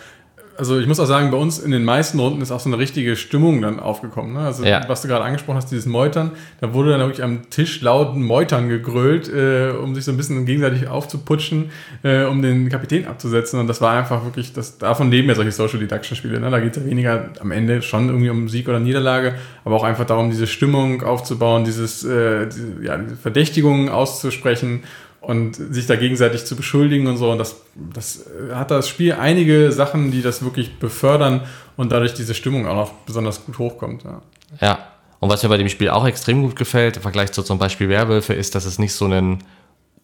also 0.56 0.78
ich 0.78 0.86
muss 0.86 1.00
auch 1.00 1.06
sagen, 1.06 1.30
bei 1.30 1.36
uns 1.36 1.58
in 1.58 1.70
den 1.70 1.84
meisten 1.84 2.18
Runden 2.18 2.40
ist 2.40 2.50
auch 2.50 2.60
so 2.60 2.68
eine 2.68 2.78
richtige 2.78 3.16
Stimmung 3.16 3.60
dann 3.62 3.80
aufgekommen. 3.80 4.34
Ne? 4.34 4.40
Also 4.40 4.64
ja. 4.64 4.82
was 4.88 5.02
du 5.02 5.08
gerade 5.08 5.24
angesprochen 5.24 5.56
hast, 5.56 5.70
dieses 5.70 5.86
Meutern, 5.86 6.32
da 6.60 6.72
wurde 6.74 6.90
dann 6.90 7.00
wirklich 7.00 7.22
am 7.22 7.50
Tisch 7.50 7.80
laut 7.80 8.16
Meutern 8.16 8.68
gegrölt, 8.68 9.28
äh, 9.28 9.70
um 9.70 9.94
sich 9.94 10.04
so 10.04 10.12
ein 10.12 10.16
bisschen 10.16 10.46
gegenseitig 10.46 10.88
aufzuputschen, 10.88 11.70
äh, 12.02 12.24
um 12.24 12.42
den 12.42 12.68
Kapitän 12.68 13.06
abzusetzen. 13.06 13.58
Und 13.60 13.66
das 13.66 13.80
war 13.80 13.96
einfach 13.96 14.24
wirklich, 14.24 14.52
das, 14.52 14.78
davon 14.78 15.10
leben 15.10 15.28
ja 15.28 15.34
solche 15.34 15.52
Social 15.52 15.78
Deduction 15.78 16.16
Spiele. 16.16 16.40
Ne? 16.40 16.50
Da 16.50 16.60
geht 16.60 16.76
es 16.76 16.82
ja 16.82 16.88
weniger 16.88 17.30
am 17.40 17.50
Ende 17.50 17.82
schon 17.82 18.08
irgendwie 18.08 18.30
um 18.30 18.48
Sieg 18.48 18.68
oder 18.68 18.80
Niederlage, 18.80 19.34
aber 19.64 19.76
auch 19.76 19.84
einfach 19.84 20.06
darum, 20.06 20.30
diese 20.30 20.46
Stimmung 20.46 21.02
aufzubauen, 21.02 21.64
dieses, 21.64 22.04
äh, 22.04 22.46
diese, 22.46 22.74
ja, 22.82 22.96
diese 22.96 23.16
Verdächtigungen 23.16 23.88
auszusprechen 23.88 24.84
und 25.26 25.54
sich 25.54 25.86
da 25.86 25.96
gegenseitig 25.96 26.44
zu 26.44 26.56
beschuldigen 26.56 27.06
und 27.06 27.16
so. 27.16 27.30
Und 27.30 27.38
das, 27.38 27.56
das 27.74 28.26
hat 28.52 28.70
das 28.70 28.88
Spiel 28.88 29.12
einige 29.12 29.72
Sachen, 29.72 30.10
die 30.10 30.22
das 30.22 30.44
wirklich 30.44 30.78
befördern 30.78 31.42
und 31.76 31.92
dadurch 31.92 32.14
diese 32.14 32.34
Stimmung 32.34 32.66
auch 32.66 32.74
noch 32.74 32.92
besonders 33.06 33.44
gut 33.44 33.58
hochkommt. 33.58 34.04
Ja. 34.04 34.22
ja. 34.60 34.78
Und 35.20 35.30
was 35.30 35.42
mir 35.42 35.48
bei 35.48 35.56
dem 35.56 35.68
Spiel 35.68 35.88
auch 35.88 36.06
extrem 36.06 36.42
gut 36.42 36.56
gefällt, 36.56 36.96
im 36.96 37.02
Vergleich 37.02 37.32
zu 37.32 37.42
zum 37.42 37.58
Beispiel 37.58 37.88
Werwölfe, 37.88 38.34
ist, 38.34 38.54
dass 38.54 38.66
es 38.66 38.78
nicht 38.78 38.92
so 38.92 39.06
ein, 39.06 39.42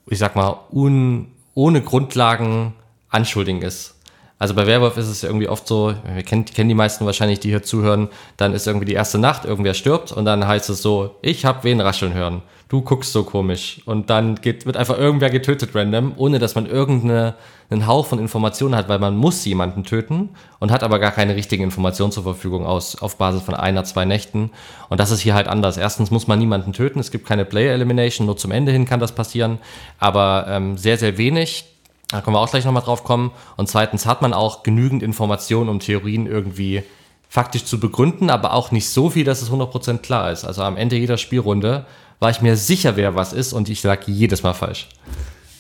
ich 0.07 0.19
sag 0.19 0.35
mal, 0.35 0.57
un, 0.73 1.29
ohne 1.55 1.83
Grundlagen 1.83 2.73
Anschuldigen 3.11 3.61
ist. 3.63 3.97
Also 4.41 4.55
bei 4.55 4.67
Werwolf 4.67 4.97
ist 4.97 5.07
es 5.07 5.23
irgendwie 5.23 5.47
oft 5.47 5.69
so, 5.69 5.95
wir 6.13 6.25
kennen, 6.25 6.45
kennen 6.45 6.69
die 6.69 6.75
meisten 6.75 7.07
wahrscheinlich, 7.07 7.39
die 7.39 7.51
hier 7.51 7.63
zuhören, 7.63 8.09
dann 8.37 8.53
ist 8.53 8.67
irgendwie 8.67 8.87
die 8.87 8.95
erste 8.95 9.19
Nacht, 9.19 9.45
irgendwer 9.45 9.75
stirbt 9.75 10.11
und 10.11 10.25
dann 10.25 10.49
heißt 10.49 10.69
es 10.71 10.83
so, 10.83 11.15
ich 11.23 11.45
hab 11.45 11.63
wen 11.63 11.81
rascheln 11.81 12.15
hören 12.15 12.43
du 12.71 12.81
guckst 12.83 13.13
so 13.13 13.25
komisch. 13.25 13.83
Und 13.85 14.09
dann 14.09 14.37
geht, 14.37 14.65
wird 14.65 14.77
einfach 14.77 14.97
irgendwer 14.97 15.29
getötet 15.29 15.75
random, 15.75 16.15
ohne 16.17 16.39
dass 16.39 16.55
man 16.55 16.67
irgendeinen 16.67 17.87
Hauch 17.87 18.07
von 18.07 18.19
Informationen 18.21 18.77
hat, 18.77 18.89
weil 18.89 19.01
man 19.01 19.17
muss 19.17 19.45
jemanden 19.45 19.85
töten 19.85 20.31
und 20.61 20.71
hat 20.71 20.83
aber 20.83 21.01
gar 21.01 21.11
keine 21.11 21.35
richtigen 21.35 21.65
Informationen 21.65 22.13
zur 22.13 22.23
Verfügung 22.23 22.65
aus, 22.65 23.03
auf 23.03 23.19
Basis 23.19 23.43
von 23.43 23.55
einer, 23.55 23.85
zwei 23.85 24.05
Nächten. 24.05 24.51
Und 24.89 25.01
das 25.01 25.11
ist 25.11 25.21
hier 25.21 25.35
halt 25.35 25.49
anders. 25.49 25.77
Erstens 25.77 26.11
muss 26.11 26.29
man 26.29 26.39
niemanden 26.39 26.73
töten, 26.73 27.01
es 27.01 27.11
gibt 27.11 27.27
keine 27.27 27.45
Player 27.45 27.75
Elimination, 27.75 28.27
nur 28.27 28.37
zum 28.37 28.53
Ende 28.53 28.73
hin 28.73 28.87
kann 28.87 29.01
das 29.01 29.15
passieren, 29.15 29.59
aber 29.99 30.47
ähm, 30.49 30.79
sehr, 30.79 30.97
sehr 30.97 31.19
wenig. 31.19 31.65
Da 32.11 32.21
können 32.21 32.35
wir 32.35 32.41
auch 32.41 32.51
gleich 32.51 32.65
nochmal 32.65 32.83
drauf 32.83 33.05
kommen. 33.05 33.31
Und 33.57 33.69
zweitens 33.69 34.07
hat 34.07 34.23
man 34.23 34.33
auch 34.33 34.63
genügend 34.63 35.03
Informationen, 35.03 35.69
um 35.69 35.81
Theorien 35.81 36.27
irgendwie 36.27 36.83
faktisch 37.29 37.65
zu 37.65 37.79
begründen, 37.79 38.29
aber 38.29 38.55
auch 38.55 38.73
nicht 38.73 38.89
so 38.89 39.11
viel, 39.11 39.25
dass 39.25 39.41
es 39.41 39.51
100% 39.51 39.99
klar 39.99 40.33
ist. 40.33 40.45
Also 40.45 40.63
am 40.63 40.77
Ende 40.77 40.97
jeder 40.97 41.17
Spielrunde 41.17 41.87
war 42.19 42.31
ich 42.31 42.43
mir 42.43 42.57
sicher, 42.57 42.97
wer 42.97 43.15
was 43.15 43.33
ist 43.33 43.53
und 43.53 43.69
ich 43.69 43.83
lag 43.85 44.03
jedes 44.07 44.43
Mal 44.43 44.53
falsch. 44.53 44.89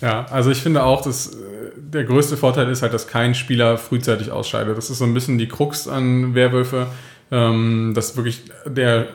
Ja, 0.01 0.27
also 0.31 0.51
ich 0.51 0.59
finde 0.59 0.83
auch, 0.83 1.03
dass 1.03 1.29
äh, 1.29 1.39
der 1.77 2.05
größte 2.05 2.37
Vorteil 2.37 2.69
ist 2.71 2.83
halt, 2.83 2.95
dass 2.95 3.07
kein 3.07 3.35
Spieler 3.35 3.79
frühzeitig 3.79 4.31
ausscheidet. 4.31 4.77
Das 4.77 4.91
ist 4.91 4.99
so 4.99 5.05
ein 5.05 5.15
bisschen 5.15 5.39
die 5.39 5.49
Krux 5.49 5.87
an 5.87 6.35
Werwölfe, 6.35 6.87
ähm, 7.31 7.93
dass 7.95 8.17
wirklich 8.17 8.43
der 8.67 9.09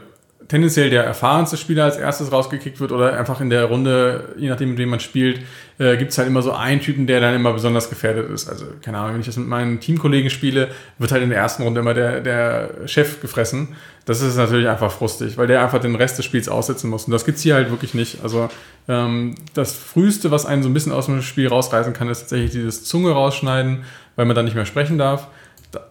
tendenziell 0.48 0.90
der 0.90 1.04
erfahrenste 1.04 1.58
Spieler 1.58 1.86
als 1.86 1.98
erstes 1.98 2.32
rausgekickt 2.32 2.80
wird 2.80 2.92
oder 2.92 3.18
einfach 3.18 3.42
in 3.42 3.50
der 3.50 3.66
Runde, 3.66 4.36
je 4.38 4.50
nachdem, 4.50 4.70
mit 4.70 4.78
wem 4.78 4.90
man 4.90 5.00
spielt, 5.00 5.40
äh, 5.80 5.98
gibt 5.98 6.12
es 6.12 6.18
halt 6.18 6.28
immer 6.28 6.42
so 6.42 6.52
einen 6.52 6.82
Typen, 6.82 7.08
der 7.08 7.20
dann 7.20 7.34
immer 7.34 7.52
besonders 7.54 7.90
gefährdet 7.90 8.30
ist. 8.30 8.48
Also, 8.48 8.66
keine 8.82 9.00
Ahnung, 9.00 9.14
wenn 9.14 9.20
ich 9.22 9.26
das 9.26 9.38
mit 9.38 9.48
meinen 9.48 9.80
Teamkollegen 9.80 10.30
spiele, 10.30 10.70
wird 11.00 11.12
halt 11.12 11.24
in 11.24 11.30
der 11.30 11.40
ersten 11.40 11.64
Runde 11.64 11.82
immer 11.82 11.94
der, 11.94 12.22
der 12.22 12.70
Chef 12.86 13.22
gefressen. 13.22 13.70
Das 14.06 14.22
ist 14.22 14.38
natürlich 14.38 14.68
einfach 14.68 14.92
frustig, 14.92 15.38
weil 15.38 15.48
der 15.48 15.64
einfach 15.64 15.80
den 15.82 15.96
Rest 15.96 16.20
des 16.20 16.26
Spiels 16.26 16.48
aussetzen 16.48 16.92
muss. 16.92 17.06
Und 17.06 17.12
das 17.12 17.26
gibt's 17.26 17.42
hier 17.42 17.56
halt 17.56 17.72
wirklich 17.72 17.96
nicht. 17.96 18.20
Also, 18.22 18.50
ähm, 18.88 19.34
das 19.56 19.74
Früheste, 19.74 20.30
was 20.30 20.46
einen 20.46 20.62
so 20.62 20.70
ein 20.70 20.74
bisschen 20.74 20.92
aus 20.92 21.08
dem 21.08 21.24
Spiel 21.24 21.48
rausreißen 21.48 21.94
kann, 21.94 22.08
ist 22.08 22.20
tatsächlich 22.20 22.52
dieses 22.52 22.84
Zunge 22.84 23.12
rausschneiden, 23.12 23.84
weil 24.16 24.26
man 24.26 24.36
dann 24.36 24.46
nicht 24.46 24.56
mehr 24.56 24.68
sprechen 24.68 25.00
darf. 25.00 25.28
Da, 25.72 25.82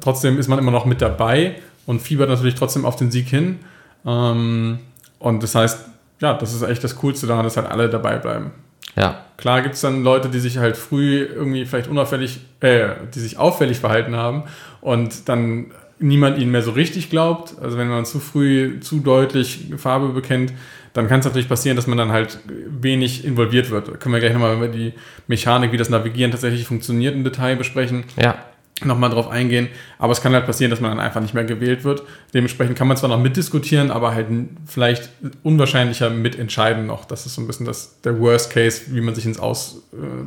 trotzdem 0.00 0.38
ist 0.38 0.48
man 0.48 0.58
immer 0.58 0.70
noch 0.70 0.84
mit 0.84 1.00
dabei 1.00 1.56
und 1.86 2.02
fiebert 2.02 2.28
natürlich 2.28 2.54
trotzdem 2.54 2.84
auf 2.84 2.96
den 2.96 3.10
Sieg 3.10 3.26
hin. 3.26 3.60
Ähm, 4.06 4.78
und 5.18 5.42
das 5.42 5.54
heißt, 5.54 5.86
ja, 6.20 6.34
das 6.34 6.54
ist 6.54 6.62
echt 6.62 6.82
das 6.84 6.96
Coolste 6.96 7.26
daran, 7.26 7.44
dass 7.44 7.56
halt 7.56 7.68
alle 7.68 7.88
dabei 7.88 8.16
bleiben. 8.18 8.52
Ja. 8.96 9.24
Klar 9.36 9.62
gibt 9.62 9.74
es 9.74 9.80
dann 9.80 10.04
Leute, 10.04 10.28
die 10.28 10.38
sich 10.38 10.58
halt 10.58 10.76
früh 10.76 11.22
irgendwie 11.22 11.64
vielleicht 11.64 11.88
unauffällig, 11.88 12.40
äh, 12.60 12.90
die 13.14 13.20
sich 13.20 13.38
auffällig 13.38 13.78
verhalten 13.78 14.14
haben 14.14 14.44
und 14.80 15.28
dann 15.28 15.72
niemand 15.98 16.38
ihnen 16.38 16.50
mehr 16.50 16.62
so 16.62 16.72
richtig 16.72 17.10
glaubt. 17.10 17.54
Also 17.60 17.78
wenn 17.78 17.88
man 17.88 18.04
zu 18.04 18.20
früh 18.20 18.80
zu 18.80 19.00
deutlich 19.00 19.66
Farbe 19.78 20.08
bekennt, 20.08 20.52
dann 20.92 21.08
kann 21.08 21.20
es 21.20 21.24
natürlich 21.24 21.48
passieren, 21.48 21.76
dass 21.76 21.86
man 21.86 21.96
dann 21.96 22.12
halt 22.12 22.38
wenig 22.46 23.24
involviert 23.24 23.70
wird. 23.70 23.88
Da 23.88 23.92
können 23.92 24.12
wir 24.14 24.20
gleich 24.20 24.32
nochmal 24.32 24.56
über 24.56 24.68
die 24.68 24.92
Mechanik, 25.26 25.72
wie 25.72 25.78
das 25.78 25.88
Navigieren 25.88 26.30
tatsächlich 26.30 26.66
funktioniert, 26.66 27.14
im 27.14 27.24
Detail 27.24 27.56
besprechen. 27.56 28.04
Ja. 28.20 28.36
Nochmal 28.84 29.10
drauf 29.10 29.28
eingehen. 29.28 29.68
Aber 29.98 30.12
es 30.12 30.20
kann 30.20 30.32
halt 30.32 30.46
passieren, 30.46 30.70
dass 30.70 30.80
man 30.80 30.90
dann 30.90 31.00
einfach 31.00 31.20
nicht 31.20 31.34
mehr 31.34 31.44
gewählt 31.44 31.84
wird. 31.84 32.02
Dementsprechend 32.34 32.76
kann 32.76 32.88
man 32.88 32.96
zwar 32.96 33.10
noch 33.10 33.18
mitdiskutieren, 33.18 33.90
aber 33.90 34.14
halt 34.14 34.26
vielleicht 34.66 35.10
unwahrscheinlicher 35.42 36.10
mitentscheiden 36.10 36.86
noch. 36.86 37.04
Das 37.04 37.26
ist 37.26 37.34
so 37.34 37.42
ein 37.42 37.46
bisschen 37.46 37.66
das, 37.66 38.00
der 38.02 38.18
Worst 38.20 38.50
Case, 38.50 38.82
wie 38.88 39.00
man 39.00 39.14
sich 39.14 39.26
ins 39.26 39.38
Aus 39.38 39.82
äh, 39.92 40.24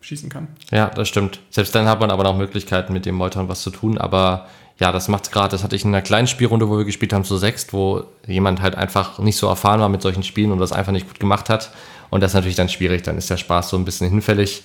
schießen 0.00 0.28
kann. 0.28 0.48
Ja, 0.70 0.90
das 0.90 1.08
stimmt. 1.08 1.40
Selbst 1.50 1.74
dann 1.74 1.86
hat 1.86 2.00
man 2.00 2.10
aber 2.10 2.24
noch 2.24 2.36
Möglichkeiten, 2.36 2.92
mit 2.92 3.06
dem 3.06 3.14
Meutern 3.14 3.48
was 3.48 3.62
zu 3.62 3.70
tun. 3.70 3.98
Aber 3.98 4.48
ja, 4.78 4.90
das 4.90 5.08
macht 5.08 5.30
gerade, 5.30 5.50
das 5.50 5.62
hatte 5.62 5.76
ich 5.76 5.84
in 5.84 5.90
einer 5.90 6.02
kleinen 6.02 6.26
Spielrunde, 6.26 6.68
wo 6.68 6.76
wir 6.76 6.84
gespielt 6.84 7.12
haben, 7.12 7.24
zu 7.24 7.36
sechst, 7.36 7.72
wo 7.72 8.04
jemand 8.26 8.60
halt 8.60 8.74
einfach 8.74 9.18
nicht 9.18 9.36
so 9.36 9.46
erfahren 9.46 9.80
war 9.80 9.88
mit 9.88 10.02
solchen 10.02 10.22
Spielen 10.22 10.50
und 10.50 10.58
das 10.58 10.72
einfach 10.72 10.92
nicht 10.92 11.06
gut 11.06 11.20
gemacht 11.20 11.48
hat. 11.48 11.70
Und 12.10 12.22
das 12.22 12.32
ist 12.32 12.34
natürlich 12.34 12.56
dann 12.56 12.68
schwierig, 12.68 13.02
dann 13.02 13.18
ist 13.18 13.30
der 13.30 13.36
Spaß 13.36 13.70
so 13.70 13.76
ein 13.76 13.84
bisschen 13.84 14.08
hinfällig. 14.08 14.62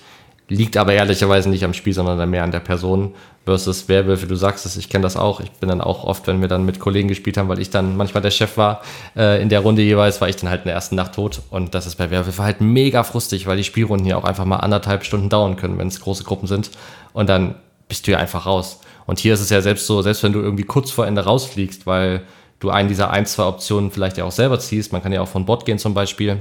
Liegt 0.50 0.76
aber 0.76 0.92
ehrlicherweise 0.92 1.48
nicht 1.48 1.64
am 1.64 1.74
Spiel, 1.74 1.92
sondern 1.92 2.28
mehr 2.28 2.42
an 2.42 2.50
der 2.50 2.58
Person 2.58 3.14
versus 3.44 3.88
Werwölfe. 3.88 4.26
Du 4.26 4.34
sagst 4.34 4.66
es, 4.66 4.76
ich 4.76 4.88
kenne 4.88 5.02
das 5.02 5.16
auch. 5.16 5.40
Ich 5.40 5.50
bin 5.52 5.68
dann 5.68 5.80
auch 5.80 6.02
oft, 6.04 6.26
wenn 6.26 6.40
wir 6.40 6.48
dann 6.48 6.64
mit 6.64 6.80
Kollegen 6.80 7.06
gespielt 7.06 7.36
haben, 7.36 7.48
weil 7.48 7.60
ich 7.60 7.70
dann 7.70 7.96
manchmal 7.96 8.20
der 8.20 8.32
Chef 8.32 8.56
war, 8.56 8.82
äh, 9.16 9.40
in 9.40 9.48
der 9.48 9.60
Runde 9.60 9.82
jeweils, 9.82 10.20
war 10.20 10.28
ich 10.28 10.36
dann 10.36 10.50
halt 10.50 10.62
in 10.62 10.66
der 10.66 10.74
ersten 10.74 10.96
Nacht 10.96 11.14
tot. 11.14 11.40
Und 11.50 11.74
das 11.76 11.86
ist 11.86 11.94
bei 11.94 12.10
Werwölfe 12.10 12.42
halt 12.42 12.60
mega 12.60 13.04
frustig, 13.04 13.46
weil 13.46 13.56
die 13.56 13.64
Spielrunden 13.64 14.04
hier 14.04 14.18
auch 14.18 14.24
einfach 14.24 14.44
mal 14.44 14.56
anderthalb 14.56 15.04
Stunden 15.04 15.28
dauern 15.28 15.54
können, 15.56 15.78
wenn 15.78 15.88
es 15.88 16.00
große 16.00 16.24
Gruppen 16.24 16.48
sind. 16.48 16.72
Und 17.12 17.28
dann 17.28 17.54
bist 17.88 18.06
du 18.06 18.10
ja 18.10 18.18
einfach 18.18 18.44
raus. 18.44 18.80
Und 19.06 19.20
hier 19.20 19.34
ist 19.34 19.40
es 19.40 19.50
ja 19.50 19.60
selbst 19.60 19.86
so, 19.86 20.02
selbst 20.02 20.22
wenn 20.22 20.32
du 20.32 20.40
irgendwie 20.40 20.64
kurz 20.64 20.90
vor 20.90 21.06
Ende 21.06 21.24
rausfliegst, 21.24 21.86
weil 21.86 22.22
du 22.58 22.70
einen 22.70 22.88
dieser 22.88 23.10
ein, 23.10 23.24
zwei 23.24 23.44
Optionen 23.44 23.90
vielleicht 23.90 24.18
ja 24.18 24.24
auch 24.24 24.32
selber 24.32 24.58
ziehst, 24.58 24.92
man 24.92 25.02
kann 25.02 25.12
ja 25.12 25.20
auch 25.20 25.28
von 25.28 25.46
Bord 25.46 25.64
gehen 25.64 25.78
zum 25.78 25.94
Beispiel, 25.94 26.38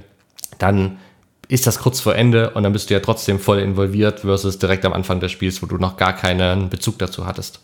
dann 0.57 0.97
ist 1.49 1.65
das 1.67 1.79
kurz 1.79 1.99
vor 1.99 2.15
Ende 2.15 2.51
und 2.51 2.63
dann 2.63 2.71
bist 2.71 2.89
du 2.89 2.93
ja 2.93 2.99
trotzdem 3.01 3.39
voll 3.39 3.59
involviert 3.59 4.21
versus 4.21 4.59
direkt 4.59 4.85
am 4.85 4.93
Anfang 4.93 5.19
des 5.19 5.31
Spiels, 5.31 5.61
wo 5.61 5.65
du 5.65 5.77
noch 5.77 5.97
gar 5.97 6.13
keinen 6.13 6.69
Bezug 6.69 6.99
dazu 6.99 7.25
hattest. 7.25 7.59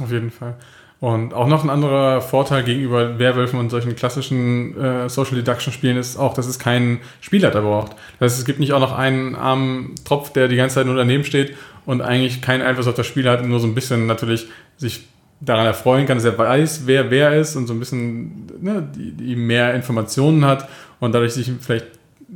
Auf 0.00 0.10
jeden 0.10 0.30
Fall. 0.30 0.56
Und 0.98 1.32
auch 1.32 1.46
noch 1.46 1.64
ein 1.64 1.70
anderer 1.70 2.20
Vorteil 2.20 2.62
gegenüber 2.62 3.18
Werwölfen 3.18 3.58
und 3.58 3.70
solchen 3.70 3.96
klassischen 3.96 4.78
äh, 4.78 5.08
Social 5.08 5.36
Deduction 5.36 5.72
Spielen 5.72 5.96
ist 5.96 6.18
auch, 6.18 6.34
dass 6.34 6.46
es 6.46 6.58
keinen 6.58 6.98
Spielleiter 7.22 7.62
braucht. 7.62 7.92
Das 8.18 8.32
heißt, 8.32 8.40
es 8.40 8.44
gibt 8.44 8.60
nicht 8.60 8.72
auch 8.74 8.80
noch 8.80 8.92
einen 8.98 9.34
armen 9.34 9.94
Tropf, 10.04 10.30
der 10.32 10.48
die 10.48 10.56
ganze 10.56 10.74
Zeit 10.74 10.86
nur 10.86 10.96
daneben 10.96 11.24
steht 11.24 11.56
und 11.86 12.02
eigentlich 12.02 12.42
keinen 12.42 12.62
Einfluss 12.62 12.86
auf 12.86 12.94
das 12.94 13.06
Spiel 13.06 13.30
hat, 13.30 13.46
nur 13.46 13.60
so 13.60 13.66
ein 13.66 13.74
bisschen 13.74 14.06
natürlich 14.06 14.48
sich 14.76 15.06
daran 15.40 15.64
erfreuen 15.64 16.04
kann, 16.04 16.18
dass 16.18 16.24
er 16.24 16.36
weiß, 16.36 16.82
wer 16.84 17.10
wer 17.10 17.34
ist 17.34 17.56
und 17.56 17.66
so 17.66 17.72
ein 17.72 17.78
bisschen 17.78 18.46
ne, 18.60 18.86
die, 18.94 19.12
die 19.12 19.36
mehr 19.36 19.72
Informationen 19.72 20.44
hat 20.44 20.68
und 20.98 21.14
dadurch 21.14 21.32
sich 21.32 21.50
vielleicht 21.60 21.86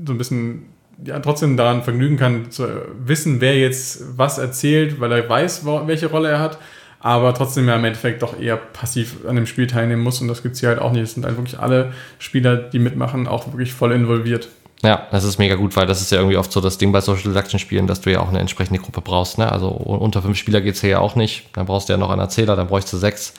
so 0.07 0.13
ein 0.13 0.19
bisschen 0.19 0.74
ja, 1.05 1.19
trotzdem 1.21 1.57
daran 1.57 1.83
vergnügen 1.83 2.17
kann, 2.17 2.51
zu 2.51 2.67
wissen, 2.99 3.41
wer 3.41 3.59
jetzt 3.59 4.19
was 4.19 4.39
erzählt, 4.39 5.01
weil 5.01 5.13
er 5.13 5.29
weiß, 5.29 5.65
welche 5.87 6.07
Rolle 6.07 6.29
er 6.29 6.41
hat, 6.41 6.59
aber 7.01 7.35
trotzdem 7.35 7.69
ja 7.69 7.77
im 7.77 7.85
Endeffekt 7.85 8.23
doch 8.23 8.39
eher 8.39 8.57
passiv 8.57 9.27
an 9.29 9.37
dem 9.37 9.47
Spiel 9.47 9.67
teilnehmen 9.67 10.03
muss 10.03 10.21
und 10.21 10.29
das 10.29 10.43
gibt 10.43 10.55
es 10.55 10.61
hier 10.61 10.71
halt 10.71 10.79
auch 10.79 10.93
nicht. 10.93 11.03
Es 11.03 11.15
sind 11.15 11.25
halt 11.25 11.37
wirklich 11.37 11.59
alle 11.59 11.93
Spieler, 12.19 12.57
die 12.57 12.79
mitmachen, 12.79 13.27
auch 13.27 13.47
wirklich 13.49 13.73
voll 13.73 13.93
involviert. 13.93 14.49
Ja, 14.83 15.07
das 15.11 15.25
ist 15.25 15.39
mega 15.39 15.55
gut, 15.55 15.77
weil 15.77 15.87
das 15.87 16.03
ist 16.03 16.13
ja 16.13 16.19
irgendwie 16.19 16.37
oft 16.37 16.53
so 16.53 16.61
das 16.61 16.77
Ding 16.77 16.93
bei 16.93 17.01
Social 17.01 17.33
Deduction 17.33 17.59
Spielen, 17.59 17.87
dass 17.87 18.03
du 18.03 18.13
ja 18.13 18.21
auch 18.21 18.29
eine 18.29 18.39
entsprechende 18.39 18.81
Gruppe 18.81 19.01
brauchst. 19.01 19.39
Ne? 19.39 19.51
Also 19.51 19.69
unter 19.69 20.21
fünf 20.21 20.37
Spieler 20.37 20.61
geht 20.61 20.75
es 20.75 20.83
hier 20.83 20.91
ja 20.91 20.99
auch 20.99 21.17
nicht. 21.17 21.49
Dann 21.55 21.65
brauchst 21.65 21.89
du 21.89 21.95
ja 21.95 21.97
noch 21.97 22.11
einen 22.11 22.21
Erzähler, 22.21 22.55
dann 22.55 22.67
bräuchst 22.67 22.93
du 22.93 22.99
sechs. 22.99 23.33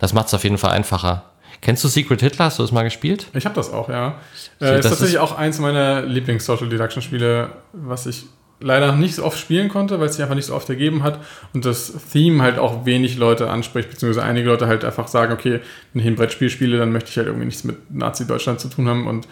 Das 0.00 0.12
macht 0.12 0.26
es 0.26 0.34
auf 0.34 0.42
jeden 0.42 0.58
Fall 0.58 0.72
einfacher. 0.72 1.24
Kennst 1.60 1.82
du 1.84 1.88
Secret 1.88 2.20
Hitler? 2.20 2.46
Hast 2.46 2.58
du 2.58 2.62
das 2.62 2.72
mal 2.72 2.84
gespielt? 2.84 3.26
Ich 3.34 3.44
habe 3.44 3.54
das 3.54 3.72
auch, 3.72 3.88
ja. 3.88 4.20
Äh, 4.60 4.78
ist 4.78 4.88
tatsächlich 4.88 5.14
ist 5.14 5.20
auch 5.20 5.36
eins 5.36 5.58
meiner 5.58 6.02
Lieblings-Social 6.02 6.68
Deduction 6.68 7.02
Spiele, 7.02 7.50
was 7.72 8.06
ich 8.06 8.26
leider 8.60 8.92
nicht 8.92 9.14
so 9.14 9.24
oft 9.24 9.38
spielen 9.38 9.68
konnte, 9.68 10.00
weil 10.00 10.06
es 10.06 10.14
sich 10.14 10.22
einfach 10.22 10.34
nicht 10.34 10.46
so 10.46 10.54
oft 10.54 10.68
ergeben 10.68 11.02
hat 11.02 11.20
und 11.54 11.64
das 11.64 11.92
Theme 12.12 12.42
halt 12.42 12.58
auch 12.58 12.86
wenig 12.86 13.16
Leute 13.16 13.50
anspricht, 13.50 13.90
beziehungsweise 13.90 14.26
einige 14.26 14.48
Leute 14.48 14.66
halt 14.66 14.84
einfach 14.84 15.08
sagen, 15.08 15.32
okay, 15.32 15.60
wenn 15.92 16.02
ich 16.02 16.08
ein 16.08 16.16
Brettspiel 16.16 16.50
spiele, 16.50 16.78
dann 16.78 16.90
möchte 16.90 17.10
ich 17.10 17.16
halt 17.16 17.28
irgendwie 17.28 17.46
nichts 17.46 17.64
mit 17.64 17.90
Nazi-Deutschland 17.90 18.60
zu 18.60 18.68
tun 18.68 18.88
haben 18.88 19.06
und 19.06 19.28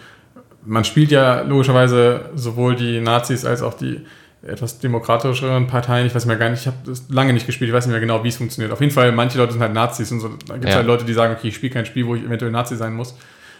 man 0.65 0.83
spielt 0.83 1.11
ja 1.11 1.41
logischerweise 1.41 2.29
sowohl 2.35 2.75
die 2.75 2.99
Nazis 2.99 3.45
als 3.45 3.61
auch 3.61 3.73
die 3.73 4.05
etwas 4.41 4.79
demokratischeren 4.79 5.67
Parteien. 5.67 6.07
Ich 6.07 6.15
weiß 6.15 6.25
mir 6.25 6.37
gar 6.37 6.49
nicht, 6.49 6.61
ich 6.61 6.67
habe 6.67 6.77
das 6.85 7.05
lange 7.09 7.33
nicht 7.33 7.45
gespielt, 7.45 7.69
ich 7.69 7.75
weiß 7.75 7.85
nicht 7.85 7.91
mehr 7.91 8.01
genau, 8.01 8.23
wie 8.23 8.29
es 8.29 8.37
funktioniert. 8.37 8.71
Auf 8.71 8.81
jeden 8.81 8.93
Fall, 8.93 9.11
manche 9.11 9.37
Leute 9.37 9.53
sind 9.53 9.61
halt 9.61 9.73
Nazis 9.73 10.11
und 10.11 10.19
so. 10.19 10.29
Da 10.47 10.53
gibt 10.53 10.65
es 10.65 10.71
ja. 10.71 10.77
halt 10.77 10.87
Leute, 10.87 11.05
die 11.05 11.13
sagen, 11.13 11.33
okay, 11.37 11.49
ich 11.49 11.55
spiele 11.55 11.73
kein 11.73 11.85
Spiel, 11.85 12.05
wo 12.05 12.15
ich 12.15 12.23
eventuell 12.23 12.51
Nazi 12.51 12.75
sein 12.75 12.93
muss. 12.93 13.15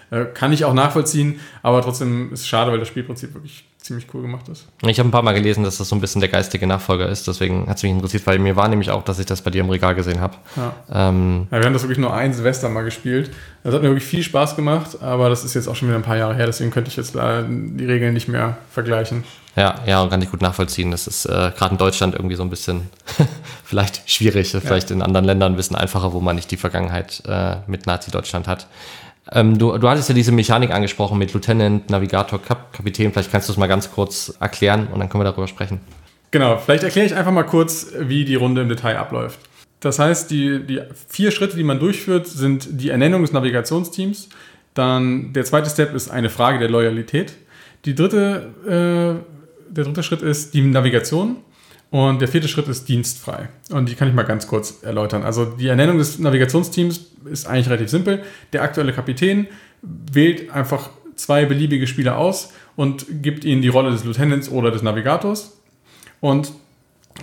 Äh, 0.09 0.25
kann 0.33 0.53
ich 0.53 0.63
auch 0.63 0.73
nachvollziehen, 0.73 1.39
aber 1.63 1.81
trotzdem 1.81 2.31
ist 2.31 2.41
es 2.41 2.47
schade, 2.47 2.71
weil 2.71 2.79
das 2.79 2.87
Spielprinzip 2.87 3.33
wirklich 3.33 3.65
ziemlich 3.77 4.07
cool 4.13 4.21
gemacht 4.21 4.47
ist. 4.47 4.65
Ich 4.85 4.99
habe 4.99 5.09
ein 5.09 5.11
paar 5.11 5.21
Mal 5.21 5.33
gelesen, 5.33 5.65
dass 5.65 5.77
das 5.77 5.89
so 5.89 5.95
ein 5.95 6.01
bisschen 6.01 6.21
der 6.21 6.29
geistige 6.29 6.65
Nachfolger 6.65 7.09
ist, 7.09 7.27
deswegen 7.27 7.67
hat 7.67 7.77
es 7.77 7.83
mich 7.83 7.91
interessiert, 7.91 8.25
weil 8.25 8.39
mir 8.39 8.55
war 8.55 8.69
nämlich 8.69 8.89
auch, 8.89 9.03
dass 9.03 9.19
ich 9.19 9.25
das 9.25 9.41
bei 9.41 9.51
dir 9.51 9.61
im 9.61 9.69
Regal 9.69 9.95
gesehen 9.95 10.21
habe. 10.21 10.35
Ja. 10.55 11.09
Ähm, 11.09 11.47
ja, 11.51 11.59
wir 11.59 11.65
haben 11.65 11.73
das 11.73 11.83
wirklich 11.83 11.97
nur 11.97 12.13
ein 12.13 12.33
Silvester 12.33 12.69
mal 12.69 12.83
gespielt. 12.83 13.31
Das 13.63 13.73
hat 13.73 13.81
mir 13.81 13.89
wirklich 13.89 14.05
viel 14.05 14.23
Spaß 14.23 14.55
gemacht, 14.55 15.01
aber 15.01 15.29
das 15.29 15.43
ist 15.43 15.53
jetzt 15.55 15.67
auch 15.67 15.75
schon 15.75 15.89
wieder 15.89 15.97
ein 15.97 16.03
paar 16.03 16.17
Jahre 16.17 16.35
her, 16.35 16.45
deswegen 16.45 16.71
könnte 16.71 16.89
ich 16.89 16.95
jetzt 16.95 17.15
die 17.15 17.85
Regeln 17.85 18.13
nicht 18.13 18.29
mehr 18.29 18.57
vergleichen. 18.71 19.25
Ja, 19.57 19.75
ja, 19.87 20.03
und 20.03 20.11
kann 20.11 20.21
ich 20.21 20.29
gut 20.29 20.41
nachvollziehen. 20.41 20.91
Das 20.91 21.07
ist 21.07 21.25
äh, 21.25 21.51
gerade 21.57 21.71
in 21.71 21.77
Deutschland 21.79 22.13
irgendwie 22.13 22.35
so 22.35 22.43
ein 22.43 22.49
bisschen 22.51 22.89
vielleicht 23.65 24.09
schwierig, 24.09 24.51
vielleicht 24.51 24.91
ja. 24.91 24.95
in 24.95 25.01
anderen 25.01 25.25
Ländern 25.25 25.53
ein 25.53 25.55
bisschen 25.55 25.75
einfacher, 25.75 26.13
wo 26.13 26.21
man 26.21 26.35
nicht 26.35 26.51
die 26.51 26.57
Vergangenheit 26.57 27.23
äh, 27.27 27.55
mit 27.65 27.87
Nazi-Deutschland 27.87 28.47
hat. 28.47 28.67
Ähm, 29.31 29.57
du, 29.57 29.75
du 29.77 29.89
hattest 29.89 30.09
ja 30.09 30.15
diese 30.15 30.31
Mechanik 30.31 30.71
angesprochen 30.71 31.17
mit 31.17 31.33
Lieutenant, 31.33 31.89
Navigator, 31.89 32.39
Kap 32.39 32.71
Kapitän. 32.71 33.11
Vielleicht 33.11 33.31
kannst 33.31 33.49
du 33.49 33.53
es 33.53 33.57
mal 33.57 33.67
ganz 33.67 33.91
kurz 33.91 34.37
erklären 34.39 34.87
und 34.93 34.99
dann 34.99 35.09
können 35.09 35.21
wir 35.21 35.29
darüber 35.29 35.47
sprechen. 35.47 35.81
Genau, 36.29 36.57
vielleicht 36.57 36.83
erkläre 36.83 37.07
ich 37.07 37.15
einfach 37.15 37.31
mal 37.31 37.43
kurz, 37.43 37.87
wie 37.97 38.25
die 38.25 38.35
Runde 38.35 38.61
im 38.61 38.69
Detail 38.69 38.97
abläuft. 38.97 39.39
Das 39.79 39.97
heißt, 39.97 40.29
die, 40.29 40.65
die 40.65 40.81
vier 41.07 41.31
Schritte, 41.31 41.57
die 41.57 41.63
man 41.63 41.79
durchführt, 41.79 42.27
sind 42.27 42.67
die 42.69 42.89
Ernennung 42.89 43.21
des 43.23 43.31
Navigationsteams. 43.31 44.29
Dann 44.75 45.33
der 45.33 45.45
zweite 45.45 45.69
Step 45.69 45.95
ist 45.95 46.09
eine 46.09 46.29
Frage 46.29 46.59
der 46.59 46.69
Loyalität. 46.69 47.33
Die 47.85 47.95
dritte, 47.95 49.23
äh, 49.23 49.36
der 49.77 49.85
dritte 49.85 50.03
Schritt 50.03 50.21
ist 50.21 50.53
die 50.53 50.61
Navigation. 50.61 51.37
Und 51.89 52.19
der 52.19 52.27
vierte 52.27 52.49
Schritt 52.49 52.67
ist 52.67 52.89
dienstfrei. 52.89 53.47
Und 53.71 53.87
die 53.87 53.95
kann 53.95 54.09
ich 54.09 54.13
mal 54.13 54.23
ganz 54.23 54.47
kurz 54.47 54.83
erläutern. 54.83 55.23
Also 55.23 55.45
die 55.45 55.69
Ernennung 55.69 55.97
des 55.97 56.19
Navigationsteams 56.19 57.11
ist 57.31 57.47
eigentlich 57.47 57.69
relativ 57.69 57.89
simpel. 57.89 58.23
Der 58.51 58.61
aktuelle 58.61 58.91
Kapitän 58.91 59.47
wählt 59.81 60.51
einfach 60.51 60.89
zwei 61.15 61.45
beliebige 61.45 61.87
Spieler 61.87 62.17
aus 62.17 62.51
und 62.75 63.05
gibt 63.21 63.45
ihnen 63.45 63.61
die 63.61 63.69
Rolle 63.69 63.91
des 63.91 64.03
Lieutenants 64.03 64.49
oder 64.49 64.69
des 64.69 64.81
Navigators. 64.81 65.57
Und 66.19 66.51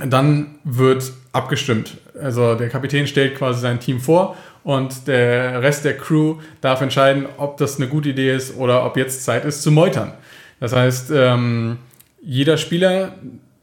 dann 0.05 0.57
wird 0.65 1.13
abgestimmt. 1.33 1.99
Also 2.21 2.55
der 2.55 2.69
Kapitän 2.71 3.07
stellt 3.07 3.37
quasi 3.37 3.61
sein 3.61 3.81
Team 3.81 4.01
vor 4.01 4.37
und 4.65 5.07
der 5.07 5.63
Rest 5.63 5.85
der 5.85 5.97
Crew 5.97 6.37
darf 6.61 6.81
entscheiden, 6.81 7.27
ob 7.37 7.59
das 7.59 7.77
eine 7.77 7.89
gute 7.89 8.09
Idee 8.09 8.35
ist 8.35 8.57
oder 8.57 8.85
ob 8.87 8.97
jetzt 8.97 9.25
Zeit 9.25 9.45
ist 9.45 9.63
zu 9.63 9.71
meutern. 9.71 10.13
Das 10.59 10.75
heißt, 10.75 11.13
ähm, 11.15 11.79
jeder 12.25 12.57
Spieler 12.57 13.15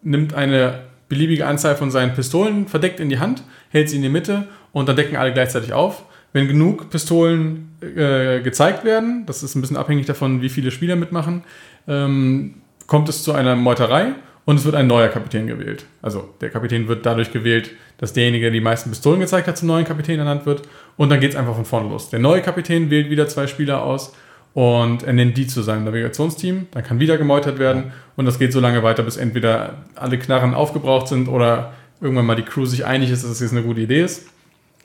nimmt 0.04 0.34
eine 0.34 0.82
beliebige 1.10 1.46
Anzahl 1.46 1.76
von 1.76 1.92
seinen 1.92 2.14
Pistolen 2.14 2.68
verdeckt 2.68 3.00
in 3.00 3.10
die 3.10 3.20
Hand, 3.20 3.44
hält 3.70 3.90
sie 3.90 3.98
in 3.98 4.02
die 4.02 4.10
Mitte 4.10 4.48
und 4.72 4.88
dann 4.88 4.96
decken 4.96 5.18
alle 5.18 5.34
gleichzeitig 5.34 5.74
auf. 5.74 6.06
Wenn 6.34 6.48
genug 6.48 6.90
Pistolen 6.90 7.76
äh, 7.82 8.40
gezeigt 8.40 8.86
werden, 8.86 9.26
das 9.26 9.44
ist 9.44 9.56
ein 9.56 9.62
bisschen 9.62 9.76
abhängig 9.76 10.06
davon, 10.06 10.42
wie 10.42 10.48
viele 10.48 10.72
Spieler 10.72 10.96
mitmachen, 10.96 11.44
ähm, 11.88 12.54
kommt 12.88 13.10
es 13.10 13.24
zu 13.24 13.34
einer 13.34 13.58
Meuterei 13.58 14.14
und 14.46 14.56
es 14.56 14.64
wird 14.64 14.76
ein 14.76 14.88
neuer 14.88 15.10
Kapitän 15.10 15.48
gewählt. 15.48 15.86
Also 16.02 16.34
der 16.40 16.50
Kapitän 16.50 16.88
wird 16.88 17.06
dadurch 17.06 17.34
gewählt, 17.34 17.72
dass 17.98 18.14
derjenige, 18.14 18.46
der 18.46 18.52
die 18.52 18.62
meisten 18.62 18.90
Pistolen 18.90 19.20
gezeigt 19.20 19.48
hat, 19.48 19.58
zum 19.58 19.68
neuen 19.68 19.86
Kapitän 19.86 20.20
ernannt 20.20 20.46
wird 20.46 20.62
und 20.96 21.10
dann 21.10 21.20
geht 21.20 21.32
es 21.32 21.36
einfach 21.36 21.56
von 21.56 21.66
vorne 21.66 21.90
los. 21.90 22.10
Der 22.10 22.20
neue 22.20 22.42
Kapitän 22.42 22.90
wählt 22.90 23.10
wieder 23.10 23.28
zwei 23.28 23.48
Spieler 23.48 23.84
aus 23.84 24.14
und 24.54 25.04
er 25.04 25.14
nennt 25.14 25.38
die 25.38 25.48
zu 25.48 25.62
seinem 25.62 25.86
Navigationsteam. 25.86 26.68
Dann 26.72 26.84
kann 26.84 27.00
wieder 27.00 27.18
gemeutert 27.18 27.60
werden 27.60 27.94
und 28.16 28.26
das 28.26 28.40
geht 28.40 28.52
so 28.54 28.60
lange 28.60 28.84
weiter, 28.84 29.04
bis 29.04 29.18
entweder 29.18 29.76
alle 29.96 30.20
Knarren 30.20 30.54
aufgebraucht 30.54 31.08
sind 31.08 31.28
oder 31.28 31.74
irgendwann 32.02 32.26
mal 32.26 32.36
die 32.36 32.44
Crew 32.44 32.66
sich 32.66 32.86
einig 32.86 33.12
ist, 33.12 33.24
dass 33.24 33.32
das 33.32 33.40
jetzt 33.40 33.52
eine 33.52 33.64
gute 33.64 33.82
Idee 33.82 34.04
ist. 34.04 34.24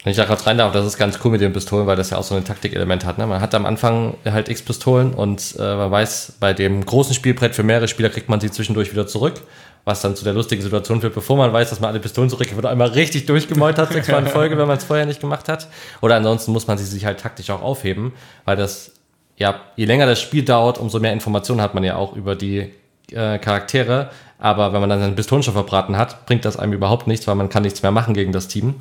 Wenn 0.05 0.13
ich 0.13 0.19
da 0.19 0.25
gerade 0.25 0.47
rein 0.47 0.59
darf, 0.59 0.73
das 0.73 0.87
ist 0.87 0.99
ganz 0.99 1.19
cool 1.25 1.33
mit 1.33 1.41
den 1.41 1.53
Pistolen, 1.53 1.89
weil 1.89 1.97
das 1.97 2.11
ja 2.11 2.19
auch 2.19 2.23
so 2.23 2.37
ein 2.37 2.45
Taktikelement 2.45 3.05
hat. 3.05 3.19
Ne? 3.19 3.27
Man 3.27 3.41
hat 3.41 3.57
am 3.57 3.67
Anfang 3.67 4.15
halt 4.25 4.49
x 4.49 4.63
Pistolen 4.63 5.13
und 5.13 5.57
äh, 5.59 5.63
man 5.63 5.91
weiß, 5.91 6.35
bei 6.39 6.53
dem 6.53 6.87
großen 6.87 7.13
Spielbrett 7.13 7.57
für 7.57 7.65
mehrere 7.65 7.89
Spieler 7.89 8.09
kriegt 8.09 8.29
man 8.29 8.39
sie 8.39 8.53
zwischendurch 8.53 8.93
wieder 8.93 9.09
zurück, 9.09 9.35
was 9.85 10.03
dann 10.03 10.15
zu 10.15 10.23
der 10.23 10.33
lustigen 10.33 10.63
Situation 10.63 11.01
führt, 11.01 11.15
bevor 11.15 11.37
man 11.37 11.53
weiß, 11.53 11.71
dass 11.71 11.81
man 11.81 11.91
alle 11.91 11.99
Pistolen 11.99 12.31
zurück 12.31 12.55
wird, 12.55 12.67
einmal 12.67 12.91
richtig 12.91 13.27
durchgemeutert, 13.27 13.93
sechsmal 13.93 14.23
in 14.23 14.29
Folge, 14.29 14.57
wenn 14.59 14.69
man 14.69 14.77
es 14.77 14.85
vorher 14.85 15.07
nicht 15.07 15.21
gemacht 15.21 15.49
hat. 15.49 15.67
Oder 16.03 16.15
ansonsten 16.15 16.53
muss 16.53 16.69
man 16.69 16.79
sie 16.79 16.85
sich 16.85 17.05
halt 17.05 17.19
taktisch 17.19 17.51
auch 17.51 17.63
aufheben, 17.63 18.13
weil 18.45 18.57
das 18.57 18.93
ja, 19.37 19.61
je 19.77 19.85
länger 19.85 20.07
das 20.07 20.21
Spiel 20.21 20.45
dauert, 20.45 20.79
umso 20.79 20.99
mehr 20.99 21.13
Informationen 21.13 21.61
hat 21.61 21.75
man 21.75 21.85
ja 21.85 21.97
auch 21.97 22.17
über 22.17 22.35
die 22.35 22.73
äh, 23.13 23.39
Charaktere. 23.39 24.11
Aber 24.39 24.73
wenn 24.73 24.81
man 24.81 24.91
dann 24.91 25.01
seinen 25.01 25.17
Pistolen 25.17 25.43
schon 25.43 25.55
verbraten 25.55 25.97
hat, 25.97 26.27
bringt 26.27 26.45
das 26.45 26.59
einem 26.59 26.73
überhaupt 26.73 27.07
nichts, 27.07 27.27
weil 27.27 27.35
man 27.35 27.49
kann 27.49 27.63
nichts 27.63 27.83
mehr 27.83 27.93
machen 27.93 28.15
gegen 28.15 28.33
das 28.33 28.49
Team. 28.49 28.75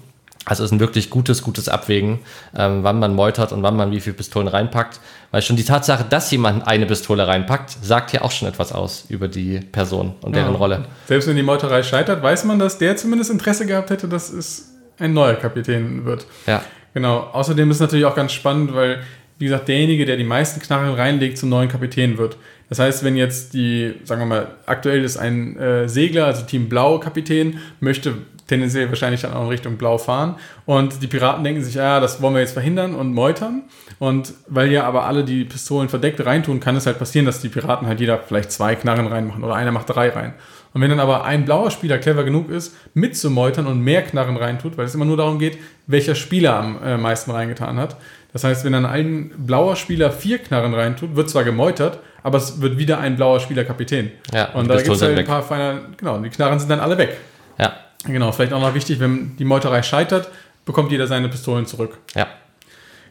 Also 0.46 0.64
es 0.64 0.70
ist 0.70 0.74
ein 0.74 0.80
wirklich 0.80 1.10
gutes, 1.10 1.42
gutes 1.42 1.68
Abwägen, 1.70 2.20
ähm, 2.56 2.84
wann 2.84 3.00
man 3.00 3.16
meutert 3.16 3.52
und 3.52 3.64
wann 3.64 3.76
man 3.76 3.92
wie 3.92 4.00
viele 4.00 4.16
Pistolen 4.16 4.48
reinpackt. 4.48 5.00
Weil 5.32 5.42
schon 5.42 5.56
die 5.56 5.64
Tatsache, 5.64 6.06
dass 6.08 6.30
jemand 6.30 6.68
eine 6.68 6.86
Pistole 6.86 7.28
reinpackt, 7.28 7.72
sagt 7.82 8.14
ja 8.14 8.22
auch 8.22 8.32
schon 8.32 8.48
etwas 8.48 8.72
aus 8.72 9.06
über 9.10 9.28
die 9.28 9.60
Person 9.60 10.14
und 10.22 10.36
deren 10.36 10.54
ja. 10.54 10.58
Rolle. 10.58 10.86
Selbst 11.08 11.28
wenn 11.28 11.36
die 11.36 11.44
Meuterei 11.44 11.82
scheitert, 11.82 12.22
weiß 12.22 12.46
man, 12.46 12.60
dass 12.60 12.78
der 12.78 12.96
zumindest 12.96 13.32
Interesse 13.32 13.66
gehabt 13.66 13.90
hätte, 13.90 14.08
dass 14.08 14.32
es 14.32 14.72
ein 15.00 15.14
neuer 15.14 15.34
Kapitän 15.34 16.06
wird. 16.06 16.28
Ja. 16.46 16.62
Genau. 16.94 17.22
Außerdem 17.34 17.70
ist 17.72 17.78
es 17.78 17.82
natürlich 17.82 18.06
auch 18.06 18.16
ganz 18.16 18.32
spannend, 18.32 18.76
weil, 18.76 19.02
wie 19.38 19.46
gesagt, 19.46 19.68
derjenige, 19.68 20.06
der 20.06 20.18
die 20.18 20.24
meisten 20.24 20.62
Knarren 20.62 20.94
reinlegt, 20.94 21.38
zum 21.38 21.50
neuen 21.50 21.70
Kapitän 21.70 22.18
wird. 22.18 22.38
Das 22.70 22.80
heißt, 22.80 23.04
wenn 23.04 23.16
jetzt 23.16 23.54
die, 23.54 23.94
sagen 24.04 24.22
wir 24.22 24.26
mal, 24.26 24.48
aktuell 24.66 25.04
ist 25.04 25.18
ein 25.18 25.58
äh, 25.58 25.88
Segler, 25.88 26.26
also 26.26 26.44
Team 26.46 26.68
Blau 26.70 27.00
Kapitän, 27.00 27.60
möchte 27.80 28.16
tendenziell 28.48 28.90
wahrscheinlich 28.90 29.22
dann 29.22 29.34
auch 29.34 29.44
in 29.44 29.50
Richtung 29.50 29.78
Blau 29.78 29.98
fahren. 29.98 30.36
Und 30.66 31.02
die 31.02 31.08
Piraten 31.08 31.44
denken 31.44 31.64
sich, 31.64 31.76
ja, 31.76 32.00
das 32.00 32.22
wollen 32.22 32.36
wir 32.36 32.42
jetzt 32.42 32.54
verhindern 32.54 32.96
und 32.96 33.14
meutern. 33.14 33.64
Und 34.00 34.34
weil 34.48 34.72
ja 34.72 34.84
aber 34.84 35.06
alle 35.06 35.24
die 35.24 35.46
Pistolen 35.46 35.90
verdeckt 35.90 36.24
reintun, 36.26 36.60
kann 36.60 36.76
es 36.76 36.86
halt 36.86 37.00
passieren, 37.00 37.26
dass 37.26 37.42
die 37.42 37.50
Piraten 37.50 37.88
halt 37.88 38.00
jeder 38.00 38.20
vielleicht 38.20 38.52
zwei 38.52 38.76
Knarren 38.76 39.08
reinmachen 39.08 39.44
oder 39.44 39.56
einer 39.56 39.72
macht 39.72 39.90
drei 39.90 40.10
rein. 40.10 40.34
Und 40.74 40.82
wenn 40.82 40.90
dann 40.90 41.00
aber 41.00 41.24
ein 41.24 41.46
blauer 41.46 41.72
Spieler 41.72 41.98
clever 41.98 42.24
genug 42.24 42.50
ist, 42.50 42.76
mitzumeutern 42.94 43.66
und 43.66 43.80
mehr 43.80 44.02
Knarren 44.02 44.36
reintut, 44.36 44.78
weil 44.78 44.86
es 44.86 44.94
immer 44.94 45.06
nur 45.06 45.18
darum 45.18 45.40
geht, 45.40 45.58
welcher 45.88 46.16
Spieler 46.16 46.56
am 46.56 46.84
äh, 46.84 46.98
meisten 46.98 47.32
reingetan 47.32 47.78
hat. 47.78 47.96
Das 48.36 48.44
heißt, 48.44 48.66
wenn 48.66 48.74
dann 48.74 48.86
ein 48.86 49.32
blauer 49.38 49.78
Spieler 49.78 50.12
vier 50.12 50.40
Knarren 50.40 50.74
reintut, 50.74 51.16
wird 51.16 51.30
zwar 51.30 51.46
gemeutert, 51.46 52.00
aber 52.22 52.38
es 52.38 52.60
wird 52.60 52.78
wieder 52.78 53.00
ein 53.00 53.16
blauer 53.16 53.40
Spieler 53.40 53.64
Kapitän. 53.64 54.12
Ja, 54.34 54.52
und 54.52 54.68
da 54.68 54.76
gibt 54.76 54.90
es 54.90 55.02
halt 55.02 55.18
ein 55.18 55.24
paar 55.24 55.42
feiner, 55.42 55.80
genau, 55.96 56.18
die 56.18 56.28
Knarren 56.28 56.60
sind 56.60 56.70
dann 56.70 56.82
alle 56.82 56.98
weg. 56.98 57.16
Ja. 57.58 57.78
Genau, 58.04 58.34
vielleicht 58.34 58.52
auch 58.52 58.60
noch 58.60 58.74
wichtig, 58.74 59.00
wenn 59.00 59.38
die 59.38 59.46
Meuterei 59.46 59.82
scheitert, 59.84 60.28
bekommt 60.66 60.92
jeder 60.92 61.08
seine 61.08 61.30
Pistolen 61.30 61.66
zurück. 61.66 61.98
Ja. 62.14 62.28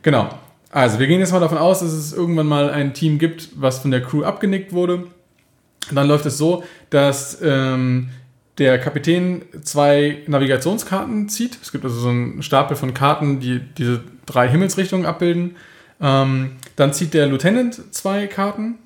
Genau. 0.03 0.29
Also, 0.71 0.99
wir 0.99 1.07
gehen 1.07 1.21
jetzt 1.21 1.33
mal 1.33 1.41
davon 1.41 1.57
aus, 1.57 1.81
dass 1.81 1.93
es 1.93 2.13
irgendwann 2.13 2.47
mal 2.47 2.69
ein 2.69 2.93
Team 2.93 3.19
gibt, 3.19 3.49
was 3.55 3.79
von 3.79 3.93
der 3.93 4.03
Crew 4.03 4.25
abgenickt 4.25 4.75
wurde 4.75 5.05
dann 5.93 6.09
läuft 6.09 6.27
es 6.27 6.39
so, 6.39 6.65
dass 6.91 7.39
ähm, 7.43 8.11
der 8.59 8.79
Kapitän 8.79 9.43
zwei 9.63 10.19
Navigationskarten 10.27 11.29
zieht. 11.29 11.59
Es 11.61 11.73
gibt 11.73 11.85
also 11.85 11.99
so 11.99 12.09
einen 12.09 12.43
Stapel 12.43 12.77
von 12.77 12.95
Karten, 12.95 13.41
die 13.41 13.61
diese 13.61 14.03
drei 14.27 14.49
Himmelsrichtungen 14.49 15.07
abbilden. 15.07 15.57
Ähm, 16.01 16.53
dann 16.77 16.93
zieht 16.93 17.15
der 17.15 17.27
Lieutenant 17.27 17.95
zwei 17.95 18.27
Karten 18.27 18.77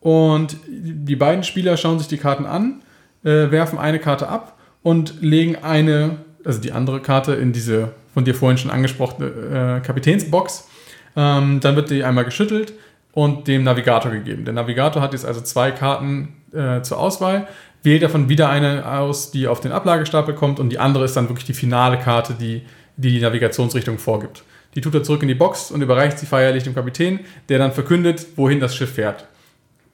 und 0.00 0.56
die 0.68 1.16
beiden 1.16 1.42
Spieler 1.44 1.76
schauen 1.76 1.98
sich 1.98 2.08
die 2.08 2.18
Karten 2.18 2.46
an, 2.46 2.82
äh, 3.24 3.50
werfen 3.50 3.78
eine 3.78 3.98
Karte 3.98 4.28
ab 4.28 4.58
und 4.82 5.20
legen 5.20 5.56
eine, 5.56 6.18
also 6.44 6.60
die 6.60 6.72
andere 6.72 7.00
Karte 7.00 7.34
in 7.34 7.52
diese 7.52 7.92
von 8.14 8.24
dir 8.24 8.34
vorhin 8.34 8.58
schon 8.58 8.70
angesprochene 8.70 9.78
äh, 9.80 9.86
Kapitänsbox. 9.86 10.68
Ähm, 11.16 11.60
dann 11.60 11.76
wird 11.76 11.90
die 11.90 12.04
einmal 12.04 12.24
geschüttelt 12.24 12.72
und 13.12 13.48
dem 13.48 13.64
Navigator 13.64 14.10
gegeben. 14.10 14.44
Der 14.44 14.54
Navigator 14.54 15.02
hat 15.02 15.12
jetzt 15.12 15.24
also 15.24 15.40
zwei 15.40 15.70
Karten 15.70 16.36
äh, 16.52 16.82
zur 16.82 16.98
Auswahl, 16.98 17.48
wählt 17.82 18.02
davon 18.02 18.28
wieder 18.28 18.48
eine 18.48 18.90
aus, 18.90 19.30
die 19.30 19.48
auf 19.48 19.60
den 19.60 19.72
Ablagestapel 19.72 20.34
kommt 20.34 20.60
und 20.60 20.70
die 20.70 20.78
andere 20.78 21.04
ist 21.04 21.16
dann 21.16 21.28
wirklich 21.28 21.46
die 21.46 21.54
finale 21.54 21.98
Karte, 21.98 22.34
die 22.34 22.62
die, 22.98 23.12
die 23.12 23.20
Navigationsrichtung 23.20 23.98
vorgibt. 23.98 24.42
Die 24.74 24.82
tut 24.82 24.94
er 24.94 25.02
zurück 25.02 25.22
in 25.22 25.28
die 25.28 25.34
Box 25.34 25.70
und 25.70 25.80
überreicht 25.80 26.18
sie 26.18 26.26
feierlich 26.26 26.64
dem 26.64 26.74
Kapitän, 26.74 27.20
der 27.48 27.58
dann 27.58 27.72
verkündet, 27.72 28.26
wohin 28.36 28.60
das 28.60 28.76
Schiff 28.76 28.94
fährt. 28.94 29.26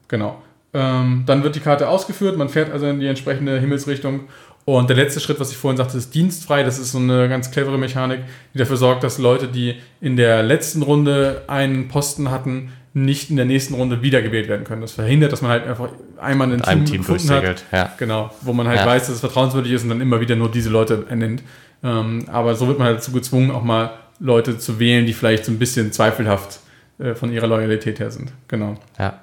Genau. 0.09 0.43
Ähm, 0.73 1.23
dann 1.27 1.45
wird 1.45 1.55
die 1.55 1.61
Karte 1.61 1.89
ausgeführt, 1.89 2.37
man 2.37 2.49
fährt 2.49 2.73
also 2.73 2.87
in 2.87 2.99
die 2.99 3.07
entsprechende 3.07 3.61
Himmelsrichtung. 3.61 4.25
Und 4.65 4.89
der 4.89 4.97
letzte 4.97 5.21
Schritt, 5.21 5.39
was 5.39 5.51
ich 5.51 5.59
vorhin 5.59 5.77
sagte, 5.77 5.99
ist 5.99 6.15
dienstfrei. 6.15 6.63
Das 6.63 6.79
ist 6.79 6.93
so 6.93 6.99
eine 6.99 7.29
ganz 7.29 7.51
clevere 7.51 7.77
Mechanik, 7.77 8.21
die 8.55 8.59
dafür 8.59 8.79
sorgt, 8.79 9.05
dass 9.05 9.19
Leute, 9.19 9.47
die 9.47 9.77
in 10.01 10.17
der 10.17 10.43
letzten 10.43 10.83
Runde 10.83 11.43
einen 11.49 11.89
Posten 11.89 12.31
hatten, 12.31 12.73
nicht 12.95 13.29
in 13.29 13.37
der 13.37 13.45
nächsten 13.45 13.75
Runde 13.75 14.03
wiedergewählt 14.03 14.49
werden 14.49 14.65
können. 14.65 14.81
Das 14.81 14.93
verhindert, 14.93 15.33
dass 15.33 15.43
man 15.43 15.51
halt 15.51 15.67
einfach 15.67 15.89
einmal 16.17 16.51
ein 16.53 16.63
Team, 16.63 16.85
Team 16.85 17.01
gefunden 17.01 17.31
hat, 17.31 17.65
ja. 17.73 17.93
genau, 17.99 18.31
wo 18.41 18.53
man 18.53 18.69
halt 18.69 18.81
ja. 18.81 18.87
weiß, 18.87 19.07
dass 19.07 19.17
es 19.17 19.21
vertrauenswürdig 19.21 19.73
ist 19.73 19.83
und 19.83 19.89
dann 19.89 20.01
immer 20.01 20.21
wieder 20.21 20.37
nur 20.37 20.51
diese 20.51 20.71
Leute 20.71 21.05
ernennt. 21.09 21.43
Ähm, 21.83 22.25
aber 22.31 22.55
so 22.55 22.69
wird 22.69 22.79
man 22.79 22.87
halt 22.87 22.99
dazu 22.99 23.11
gezwungen, 23.11 23.51
auch 23.51 23.65
mal 23.65 23.91
Leute 24.21 24.59
zu 24.59 24.79
wählen, 24.79 25.07
die 25.07 25.13
vielleicht 25.13 25.45
so 25.45 25.51
ein 25.51 25.59
bisschen 25.59 25.93
zweifelhaft 25.93 26.61
äh, 26.99 27.15
von 27.15 27.33
ihrer 27.33 27.49
Loyalität 27.49 27.99
her 27.99 28.13
sind. 28.13 28.33
Genau. 28.47 28.77
Ja. 28.97 29.21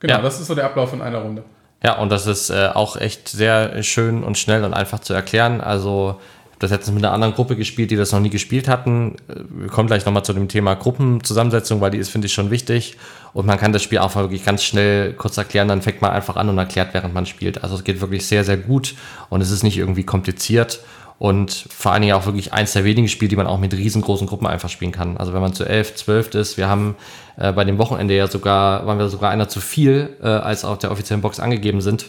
Genau, 0.00 0.14
ja. 0.14 0.22
das 0.22 0.40
ist 0.40 0.46
so 0.46 0.54
der 0.54 0.64
Ablauf 0.64 0.90
von 0.90 1.02
einer 1.02 1.18
Runde. 1.18 1.44
Ja, 1.84 1.98
und 1.98 2.10
das 2.10 2.26
ist 2.26 2.48
äh, 2.48 2.68
auch 2.72 2.96
echt 2.96 3.28
sehr 3.28 3.82
schön 3.82 4.24
und 4.24 4.38
schnell 4.38 4.64
und 4.64 4.72
einfach 4.72 5.00
zu 5.00 5.12
erklären. 5.12 5.60
Also 5.60 6.20
das 6.62 6.70
letztens 6.70 6.94
mit 6.94 7.04
einer 7.04 7.12
anderen 7.12 7.34
Gruppe 7.34 7.56
gespielt, 7.56 7.90
die 7.90 7.96
das 7.96 8.12
noch 8.12 8.20
nie 8.20 8.30
gespielt 8.30 8.68
hatten. 8.68 9.16
Wir 9.26 9.68
kommen 9.68 9.88
gleich 9.88 10.06
nochmal 10.06 10.24
zu 10.24 10.32
dem 10.32 10.48
Thema 10.48 10.74
Gruppenzusammensetzung, 10.74 11.80
weil 11.80 11.90
die 11.90 11.98
ist, 11.98 12.10
finde 12.10 12.26
ich, 12.26 12.32
schon 12.32 12.50
wichtig. 12.50 12.96
Und 13.32 13.46
man 13.46 13.58
kann 13.58 13.72
das 13.72 13.82
Spiel 13.82 13.98
auch 13.98 14.14
wirklich 14.14 14.44
ganz 14.44 14.62
schnell 14.62 15.12
kurz 15.14 15.36
erklären, 15.36 15.68
dann 15.68 15.82
fängt 15.82 16.02
man 16.02 16.12
einfach 16.12 16.36
an 16.36 16.48
und 16.48 16.58
erklärt, 16.58 16.94
während 16.94 17.14
man 17.14 17.26
spielt. 17.26 17.62
Also 17.64 17.76
es 17.76 17.84
geht 17.84 18.00
wirklich 18.00 18.26
sehr, 18.26 18.44
sehr 18.44 18.56
gut 18.56 18.94
und 19.28 19.40
es 19.40 19.50
ist 19.50 19.62
nicht 19.62 19.76
irgendwie 19.76 20.04
kompliziert. 20.04 20.80
Und 21.18 21.66
vor 21.70 21.92
allen 21.92 22.02
Dingen 22.02 22.14
auch 22.14 22.26
wirklich 22.26 22.52
eins 22.52 22.72
der 22.72 22.84
wenigen 22.84 23.08
Spiele, 23.08 23.28
die 23.28 23.36
man 23.36 23.46
auch 23.46 23.58
mit 23.58 23.72
riesengroßen 23.74 24.26
Gruppen 24.26 24.46
einfach 24.46 24.68
spielen 24.68 24.92
kann. 24.92 25.16
Also 25.16 25.32
wenn 25.32 25.40
man 25.40 25.54
zu 25.54 25.64
elf, 25.64 25.94
zwölf 25.94 26.34
ist, 26.34 26.56
wir 26.56 26.68
haben 26.68 26.96
äh, 27.36 27.52
bei 27.52 27.64
dem 27.64 27.78
Wochenende 27.78 28.16
ja 28.16 28.26
sogar, 28.26 28.86
waren 28.86 28.98
wir 28.98 29.08
sogar 29.08 29.30
einer 29.30 29.48
zu 29.48 29.60
viel, 29.60 30.16
äh, 30.22 30.26
als 30.26 30.64
auf 30.64 30.78
der 30.78 30.90
offiziellen 30.90 31.22
Box 31.22 31.38
angegeben 31.38 31.80
sind 31.80 32.06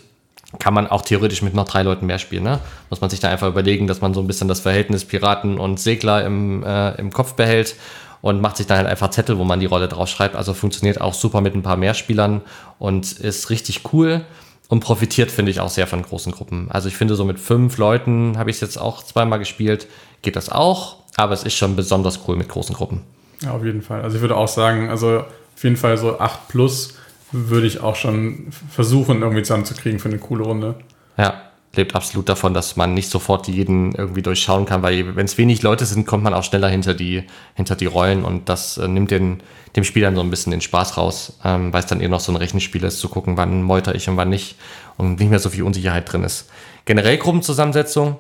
kann 0.60 0.74
man 0.74 0.88
auch 0.88 1.02
theoretisch 1.02 1.42
mit 1.42 1.54
noch 1.54 1.66
drei 1.66 1.84
Leuten 1.84 2.06
mehr 2.06 2.20
spielen. 2.20 2.44
Ne? 2.44 2.60
Muss 2.90 3.02
man 3.02 3.10
sich 3.10 3.20
da 3.20 3.30
einfach 3.30 3.48
überlegen, 3.48 3.88
dass 3.88 4.02
man 4.02 4.14
so 4.14 4.22
ein 4.22 4.28
bisschen 4.28 4.48
das 4.48 4.60
Verhältnis 4.60 5.06
Piraten 5.06 5.58
und 5.58 5.80
Segler 5.80 6.26
im, 6.26 6.64
äh, 6.64 6.92
im 6.96 7.12
Kopf 7.12 7.34
behält 7.34 7.76
und 8.22 8.42
macht 8.42 8.58
sich 8.58 8.68
dann 8.68 8.78
halt 8.78 8.88
einfach 8.88 9.10
Zettel, 9.10 9.38
wo 9.38 9.44
man 9.44 9.60
die 9.60 9.66
Rolle 9.66 9.88
drauf 9.88 10.08
schreibt. 10.08 10.36
Also 10.36 10.54
funktioniert 10.54 11.02
auch 11.02 11.14
super 11.14 11.42
mit 11.42 11.56
ein 11.56 11.64
paar 11.64 11.78
mehr 11.78 11.94
Spielern 11.94 12.42
und 12.80 13.12
ist 13.12 13.50
richtig 13.50 13.82
cool 13.94 14.26
und 14.70 14.80
profitiert, 14.80 15.30
finde 15.30 15.52
ich, 15.52 15.60
auch 15.60 15.70
sehr 15.70 15.88
von 15.88 16.02
großen 16.02 16.32
Gruppen. 16.32 16.68
Also 16.72 16.88
ich 16.88 16.96
finde, 16.96 17.16
so 17.16 17.26
mit 17.26 17.40
fünf 17.40 17.78
Leuten 17.78 18.38
habe 18.38 18.50
ich 18.50 18.58
es 18.58 18.62
jetzt 18.62 18.78
auch 18.78 19.04
zweimal 19.04 19.40
gespielt, 19.40 19.88
geht 20.22 20.36
das 20.36 20.50
auch, 20.50 20.98
aber 21.16 21.34
es 21.34 21.44
ist 21.44 21.56
schon 21.56 21.76
besonders 21.76 22.22
cool 22.28 22.36
mit 22.36 22.48
großen 22.48 22.74
Gruppen. 22.74 23.02
Ja, 23.42 23.52
auf 23.52 23.66
jeden 23.66 23.82
Fall. 23.82 24.02
Also 24.02 24.16
ich 24.16 24.22
würde 24.22 24.38
auch 24.38 24.48
sagen, 24.48 24.90
also 24.90 25.20
auf 25.20 25.64
jeden 25.64 25.78
Fall 25.78 25.98
so 25.98 26.20
8 26.20 26.48
plus 26.48 26.96
würde 27.34 27.68
ich 27.68 27.82
auch 27.82 27.96
schon 27.96 28.48
versuchen, 28.70 29.22
irgendwie 29.22 29.44
zusammenzukriegen 29.44 30.00
für 30.00 30.10
eine 30.10 30.20
coole 30.20 30.44
Runde. 30.44 30.76
Ja, 31.18 31.42
lebt 31.76 31.96
absolut 31.96 32.30
davon, 32.30 32.54
dass 32.54 32.76
man 32.76 32.94
nicht 32.94 33.10
sofort 33.10 33.48
jeden 33.48 33.94
irgendwie 33.96 34.22
durchschauen 34.22 34.66
kann, 34.66 34.84
weil 34.84 35.16
wenn 35.16 35.26
es 35.26 35.38
wenig 35.38 35.64
Leute 35.64 35.86
sind, 35.86 36.06
kommt 36.06 36.24
man 36.24 36.34
auch 36.34 36.44
schneller 36.44 36.70
hinter 36.70 36.94
die, 36.94 37.24
hinter 37.56 37.76
die 37.76 37.88
Rollen 37.88 38.24
und 38.24 38.48
das 38.48 38.78
äh, 38.78 38.88
nimmt 38.88 39.12
den, 39.12 39.42
dem 39.76 39.84
Spiel 39.84 40.04
dann 40.04 40.16
so 40.16 40.22
ein 40.22 40.30
bisschen 40.30 40.52
den 40.52 40.62
Spaß 40.62 40.98
raus, 40.98 41.40
ähm, 41.44 41.74
weil 41.74 41.80
es 41.80 41.88
dann 41.88 42.00
eher 42.00 42.10
noch 42.10 42.20
so 42.20 42.32
ein 42.32 42.36
Rechenspiel 42.36 42.84
ist, 42.84 43.00
zu 43.00 43.10
gucken, 43.10 43.38
wann 43.38 43.64
meuter 43.64 43.96
ich 43.96 44.08
und 44.08 44.18
wann 44.18 44.30
nicht 44.30 44.56
und 44.98 45.20
nicht 45.20 45.30
mehr 45.30 45.40
so 45.40 45.50
viel 45.50 45.64
Unsicherheit 45.64 46.12
drin 46.12 46.24
ist. 46.24 46.50
Generell 46.86 47.18
Gruppenzusammensetzung 47.18 48.20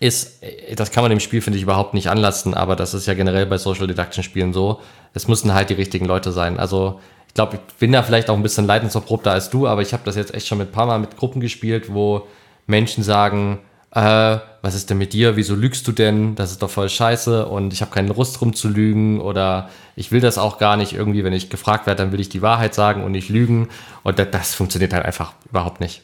ist, 0.00 0.42
äh, 0.42 0.74
das 0.74 0.90
kann 0.90 1.04
man 1.04 1.10
dem 1.10 1.20
Spiel, 1.20 1.40
finde 1.40 1.58
ich, 1.58 1.62
überhaupt 1.62 1.94
nicht 1.94 2.08
anlassen, 2.08 2.54
aber 2.54 2.74
das 2.74 2.94
ist 2.94 3.06
ja 3.06 3.14
generell 3.14 3.46
bei 3.46 3.58
Social 3.58 3.86
Deduction 3.86 4.24
Spielen 4.24 4.52
so, 4.52 4.80
es 5.14 5.28
müssen 5.28 5.54
halt 5.54 5.70
die 5.70 5.74
richtigen 5.74 6.06
Leute 6.06 6.32
sein. 6.32 6.58
Also 6.58 6.98
ich 7.28 7.34
glaube, 7.34 7.56
ich 7.68 7.74
bin 7.74 7.92
da 7.92 8.02
vielleicht 8.02 8.28
auch 8.28 8.36
ein 8.36 8.42
bisschen 8.42 8.66
leidensverprobter 8.66 9.30
als 9.30 9.50
du, 9.50 9.68
aber 9.68 9.82
ich 9.82 9.92
habe 9.92 10.02
das 10.04 10.16
jetzt 10.16 10.34
echt 10.34 10.48
schon 10.48 10.58
mit 10.58 10.70
ein 10.70 10.72
paar 10.72 10.86
Mal 10.86 10.98
mit 10.98 11.16
Gruppen 11.16 11.40
gespielt, 11.40 11.92
wo 11.94 12.26
Menschen 12.66 13.04
sagen, 13.04 13.60
äh, 13.92 14.38
was 14.62 14.74
ist 14.74 14.90
denn 14.90 14.98
mit 14.98 15.12
dir? 15.12 15.36
Wieso 15.36 15.54
lügst 15.54 15.86
du 15.86 15.92
denn? 15.92 16.34
Das 16.34 16.50
ist 16.50 16.62
doch 16.62 16.70
voll 16.70 16.88
scheiße 16.88 17.46
und 17.46 17.72
ich 17.72 17.82
habe 17.82 17.92
keine 17.92 18.12
Lust 18.12 18.40
drum 18.40 18.54
zu 18.54 18.68
lügen 18.68 19.20
oder 19.20 19.68
ich 19.96 20.12
will 20.12 20.20
das 20.20 20.38
auch 20.38 20.58
gar 20.58 20.76
nicht 20.76 20.92
irgendwie, 20.92 21.24
wenn 21.24 21.32
ich 21.32 21.50
gefragt 21.50 21.86
werde, 21.86 22.02
dann 22.02 22.12
will 22.12 22.20
ich 22.20 22.28
die 22.28 22.42
Wahrheit 22.42 22.74
sagen 22.74 23.04
und 23.04 23.12
nicht 23.12 23.28
lügen 23.28 23.68
und 24.02 24.18
das, 24.18 24.28
das 24.30 24.54
funktioniert 24.54 24.92
halt 24.92 25.04
einfach 25.04 25.32
überhaupt 25.48 25.80
nicht. 25.80 26.02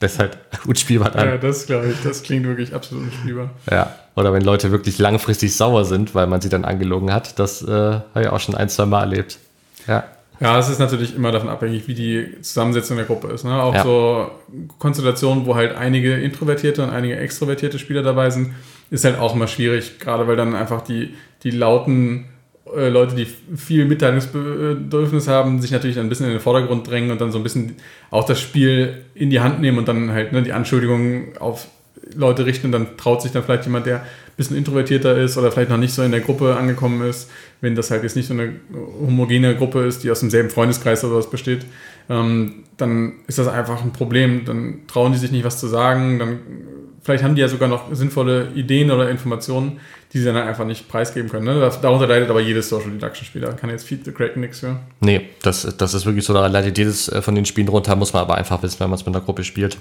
Das 0.00 0.14
ist 0.14 0.18
halt 0.18 0.38
unspielbar 0.66 1.10
dann. 1.10 1.28
Ja, 1.28 1.36
das 1.36 1.66
glaube 1.66 1.88
ich, 1.90 2.02
das 2.02 2.22
klingt 2.22 2.46
wirklich 2.46 2.74
absolut 2.74 3.04
unspielbar. 3.04 3.50
Ja, 3.70 3.94
oder 4.16 4.32
wenn 4.32 4.42
Leute 4.42 4.72
wirklich 4.72 4.98
langfristig 4.98 5.54
sauer 5.54 5.84
sind, 5.84 6.14
weil 6.14 6.26
man 6.26 6.40
sie 6.40 6.48
dann 6.48 6.64
angelogen 6.64 7.12
hat, 7.12 7.38
das 7.38 7.62
äh, 7.62 7.68
habe 7.70 8.22
ich 8.22 8.28
auch 8.28 8.40
schon 8.40 8.54
ein, 8.54 8.68
zwei 8.68 8.86
Mal 8.86 9.02
erlebt. 9.02 9.38
Ja. 9.86 10.04
Ja, 10.40 10.58
es 10.58 10.70
ist 10.70 10.78
natürlich 10.78 11.14
immer 11.14 11.32
davon 11.32 11.50
abhängig, 11.50 11.86
wie 11.86 11.92
die 11.92 12.40
Zusammensetzung 12.40 12.96
der 12.96 13.04
Gruppe 13.04 13.28
ist. 13.28 13.44
Ne? 13.44 13.62
Auch 13.62 13.74
ja. 13.74 13.82
so 13.82 14.30
Konstellationen, 14.78 15.44
wo 15.44 15.54
halt 15.54 15.76
einige 15.76 16.14
introvertierte 16.14 16.82
und 16.82 16.88
einige 16.88 17.18
extrovertierte 17.18 17.78
Spieler 17.78 18.02
dabei 18.02 18.30
sind, 18.30 18.54
ist 18.90 19.04
halt 19.04 19.18
auch 19.18 19.34
immer 19.34 19.48
schwierig, 19.48 19.98
gerade 20.00 20.26
weil 20.26 20.36
dann 20.36 20.54
einfach 20.54 20.80
die, 20.80 21.14
die 21.42 21.50
lauten 21.50 22.29
Leute, 22.74 23.14
die 23.14 23.26
viel 23.56 23.84
Mitteilungsbedürfnis 23.84 25.28
haben, 25.28 25.60
sich 25.60 25.70
natürlich 25.70 25.98
ein 25.98 26.08
bisschen 26.08 26.26
in 26.26 26.32
den 26.32 26.40
Vordergrund 26.40 26.88
drängen 26.88 27.10
und 27.10 27.20
dann 27.20 27.32
so 27.32 27.38
ein 27.38 27.42
bisschen 27.42 27.76
auch 28.10 28.24
das 28.24 28.40
Spiel 28.40 29.02
in 29.14 29.30
die 29.30 29.40
Hand 29.40 29.60
nehmen 29.60 29.78
und 29.78 29.88
dann 29.88 30.10
halt 30.12 30.32
ne, 30.32 30.42
die 30.42 30.52
Anschuldigungen 30.52 31.36
auf 31.38 31.66
Leute 32.14 32.46
richten 32.46 32.66
und 32.66 32.72
dann 32.72 32.96
traut 32.96 33.22
sich 33.22 33.32
dann 33.32 33.42
vielleicht 33.42 33.64
jemand, 33.64 33.86
der 33.86 34.00
ein 34.00 34.36
bisschen 34.36 34.56
introvertierter 34.56 35.16
ist 35.18 35.36
oder 35.36 35.52
vielleicht 35.52 35.70
noch 35.70 35.76
nicht 35.76 35.92
so 35.92 36.02
in 36.02 36.12
der 36.12 36.20
Gruppe 36.20 36.56
angekommen 36.56 37.08
ist, 37.08 37.30
wenn 37.60 37.74
das 37.74 37.90
halt 37.90 38.02
jetzt 38.02 38.16
nicht 38.16 38.26
so 38.26 38.34
eine 38.34 38.52
homogene 39.00 39.54
Gruppe 39.56 39.84
ist, 39.84 40.02
die 40.02 40.10
aus 40.10 40.20
demselben 40.20 40.50
Freundeskreis 40.50 41.04
oder 41.04 41.16
was 41.16 41.30
besteht, 41.30 41.66
ähm, 42.08 42.64
dann 42.76 43.14
ist 43.26 43.38
das 43.38 43.48
einfach 43.48 43.82
ein 43.82 43.92
Problem. 43.92 44.44
Dann 44.44 44.80
trauen 44.86 45.12
die 45.12 45.18
sich 45.18 45.30
nicht, 45.30 45.44
was 45.44 45.60
zu 45.60 45.66
sagen. 45.66 46.18
Dann 46.18 46.38
vielleicht 47.02 47.24
haben 47.24 47.34
die 47.34 47.40
ja 47.40 47.48
sogar 47.48 47.68
noch 47.68 47.92
sinnvolle 47.92 48.48
Ideen 48.54 48.90
oder 48.90 49.10
Informationen, 49.10 49.80
die 50.12 50.18
sie 50.18 50.24
dann 50.24 50.36
einfach 50.36 50.64
nicht 50.64 50.88
preisgeben 50.88 51.30
können. 51.30 51.46
Ne? 51.46 51.70
Darunter 51.82 52.06
leidet 52.06 52.30
aber 52.30 52.40
jedes 52.40 52.68
Social 52.68 52.90
Deduction 52.90 53.24
Spieler. 53.24 53.52
Kann 53.52 53.70
jetzt 53.70 53.86
Feed 53.86 54.04
the 54.04 54.12
Kraken 54.12 54.40
nichts 54.40 54.60
für. 54.60 54.76
Nee, 55.00 55.28
das, 55.42 55.76
das 55.76 55.94
ist 55.94 56.04
wirklich 56.04 56.24
so, 56.24 56.34
da 56.34 56.46
leidet 56.46 56.76
jedes 56.76 57.08
äh, 57.08 57.22
von 57.22 57.34
den 57.34 57.44
Spielen 57.44 57.68
runter, 57.68 57.96
muss 57.96 58.12
man 58.12 58.22
aber 58.22 58.34
einfach 58.34 58.62
wissen, 58.62 58.80
wenn 58.80 58.90
man 58.90 58.98
es 58.98 59.06
mit 59.06 59.14
einer 59.14 59.24
Gruppe 59.24 59.44
spielt. 59.44 59.78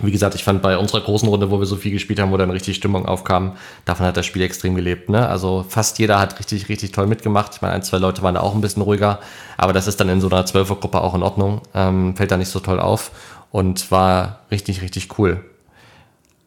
wie 0.00 0.12
gesagt, 0.12 0.36
ich 0.36 0.44
fand 0.44 0.62
bei 0.62 0.78
unserer 0.78 1.00
großen 1.00 1.28
Runde, 1.28 1.50
wo 1.50 1.58
wir 1.58 1.66
so 1.66 1.76
viel 1.76 1.90
gespielt 1.92 2.20
haben, 2.20 2.30
wo 2.30 2.36
dann 2.36 2.50
richtig 2.50 2.76
Stimmung 2.76 3.06
aufkam, 3.06 3.56
davon 3.84 4.06
hat 4.06 4.16
das 4.16 4.26
Spiel 4.26 4.42
extrem 4.42 4.76
gelebt. 4.76 5.08
Ne? 5.08 5.28
Also 5.28 5.64
fast 5.68 5.98
jeder 5.98 6.20
hat 6.20 6.38
richtig, 6.38 6.68
richtig 6.68 6.92
toll 6.92 7.08
mitgemacht. 7.08 7.56
Ich 7.56 7.62
meine, 7.62 7.74
ein, 7.74 7.82
zwei 7.82 7.98
Leute 7.98 8.22
waren 8.22 8.36
da 8.36 8.40
auch 8.40 8.54
ein 8.54 8.60
bisschen 8.60 8.82
ruhiger, 8.82 9.18
aber 9.56 9.72
das 9.72 9.88
ist 9.88 9.98
dann 10.00 10.08
in 10.08 10.20
so 10.20 10.28
einer 10.28 10.46
Zwölfergruppe 10.46 11.00
auch 11.00 11.14
in 11.14 11.22
Ordnung. 11.22 11.62
Ähm, 11.74 12.16
fällt 12.16 12.30
da 12.30 12.36
nicht 12.36 12.50
so 12.50 12.60
toll 12.60 12.78
auf 12.78 13.10
und 13.50 13.90
war 13.90 14.40
richtig, 14.52 14.82
richtig 14.82 15.18
cool. 15.18 15.44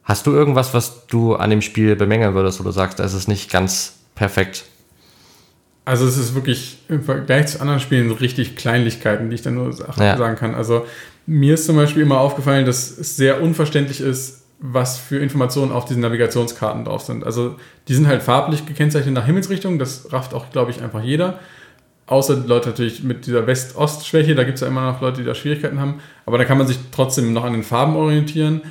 Hast 0.04 0.26
du 0.26 0.32
irgendwas, 0.32 0.74
was 0.74 1.08
du 1.08 1.36
an 1.36 1.50
dem 1.50 1.62
Spiel 1.62 1.96
bemängeln 1.96 2.34
würdest, 2.34 2.60
wo 2.60 2.64
du 2.64 2.72
sagst, 2.72 3.00
es 3.00 3.14
ist 3.14 3.28
nicht 3.28 3.52
ganz 3.52 3.94
perfekt? 4.16 4.66
Also 5.86 6.06
es 6.06 6.18
ist 6.18 6.36
wirklich 6.36 6.78
im 6.90 7.04
Vergleich 7.04 7.48
zu 7.48 7.62
anderen 7.62 7.80
Spielen 7.80 8.10
so 8.10 8.16
richtig 8.16 8.56
Kleinlichkeiten, 8.56 9.30
die 9.30 9.36
ich 9.36 9.42
dann 9.42 9.56
nur 9.56 9.72
ja. 9.98 10.18
sagen 10.18 10.36
kann. 10.36 10.56
Also 10.56 10.86
mir 11.26 11.56
ist 11.56 11.66
zum 11.66 11.76
Beispiel 11.76 12.04
immer 12.04 12.20
aufgefallen, 12.20 12.66
dass 12.66 12.98
es 12.98 13.16
sehr 13.16 13.42
unverständlich 13.42 14.02
ist, 14.02 14.42
was 14.60 15.00
für 15.00 15.18
Informationen 15.18 15.72
auf 15.72 15.86
diesen 15.86 16.02
Navigationskarten 16.02 16.86
drauf 16.86 17.02
sind. 17.02 17.24
Also 17.24 17.56
die 17.88 17.96
sind 17.96 18.08
halt 18.08 18.22
farblich 18.22 18.66
gekennzeichnet 18.66 19.16
nach 19.16 19.26
Himmelsrichtung, 19.26 19.80
das 19.80 20.14
rafft 20.14 20.34
auch, 20.36 20.52
glaube 20.52 20.70
ich, 20.70 20.82
einfach 20.84 21.02
jeder. 21.02 21.40
Außer 22.06 22.36
die 22.36 22.48
Leute 22.48 22.70
natürlich 22.70 23.04
mit 23.04 23.26
dieser 23.26 23.48
West-Ost-Schwäche, 23.48 24.36
da 24.36 24.44
gibt 24.44 24.56
es 24.56 24.62
ja 24.62 24.68
immer 24.68 24.92
noch 24.92 25.02
Leute, 25.02 25.22
die 25.22 25.26
da 25.26 25.34
Schwierigkeiten 25.34 25.80
haben. 25.80 26.02
Aber 26.26 26.38
da 26.38 26.46
kann 26.46 26.58
man 26.58 26.68
sich 26.68 26.78
trotzdem 26.92 27.34
noch 27.34 27.44
an 27.44 27.54
den 27.54 27.64
Farben 27.64 27.96
orientieren. 27.96 28.62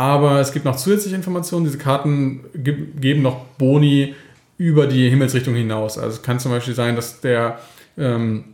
Aber 0.00 0.40
es 0.40 0.50
gibt 0.50 0.64
noch 0.64 0.76
zusätzliche 0.76 1.14
Informationen. 1.14 1.66
Diese 1.66 1.76
Karten 1.76 2.40
geben 2.54 3.20
noch 3.20 3.44
Boni 3.58 4.14
über 4.56 4.86
die 4.86 5.10
Himmelsrichtung 5.10 5.54
hinaus. 5.54 5.98
Also 5.98 6.16
es 6.16 6.22
kann 6.22 6.40
zum 6.40 6.52
Beispiel 6.52 6.72
sein, 6.72 6.96
dass 6.96 7.20
der 7.20 7.58
ähm, 7.98 8.44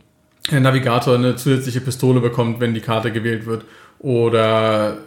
der 0.51 0.59
Navigator 0.59 1.15
eine 1.15 1.37
zusätzliche 1.37 1.79
Pistole 1.79 2.19
bekommt, 2.19 2.59
wenn 2.59 2.73
die 2.73 2.81
Karte 2.81 3.13
gewählt 3.13 3.45
wird. 3.45 3.63
Oder 3.99 4.97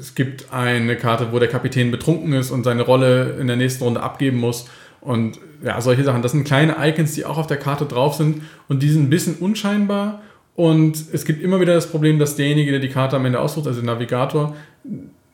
es 0.00 0.16
gibt 0.16 0.52
eine 0.52 0.96
Karte, 0.96 1.28
wo 1.30 1.38
der 1.38 1.46
Kapitän 1.46 1.92
betrunken 1.92 2.32
ist 2.32 2.50
und 2.50 2.64
seine 2.64 2.82
Rolle 2.82 3.36
in 3.38 3.46
der 3.46 3.54
nächsten 3.54 3.84
Runde 3.84 4.02
abgeben 4.02 4.38
muss. 4.38 4.68
Und 5.00 5.38
ja, 5.62 5.80
solche 5.80 6.02
Sachen. 6.02 6.22
Das 6.22 6.32
sind 6.32 6.42
kleine 6.42 6.74
Icons, 6.80 7.14
die 7.14 7.24
auch 7.24 7.38
auf 7.38 7.46
der 7.46 7.56
Karte 7.56 7.84
drauf 7.84 8.16
sind 8.16 8.42
und 8.66 8.82
die 8.82 8.88
sind 8.88 9.04
ein 9.04 9.10
bisschen 9.10 9.36
unscheinbar. 9.36 10.22
Und 10.56 11.04
es 11.12 11.24
gibt 11.24 11.40
immer 11.40 11.60
wieder 11.60 11.74
das 11.74 11.88
Problem, 11.88 12.18
dass 12.18 12.34
derjenige, 12.34 12.72
der 12.72 12.80
die 12.80 12.88
Karte 12.88 13.14
am 13.14 13.24
Ende 13.24 13.38
aussucht, 13.38 13.68
also 13.68 13.80
der 13.80 13.94
Navigator, 13.94 14.56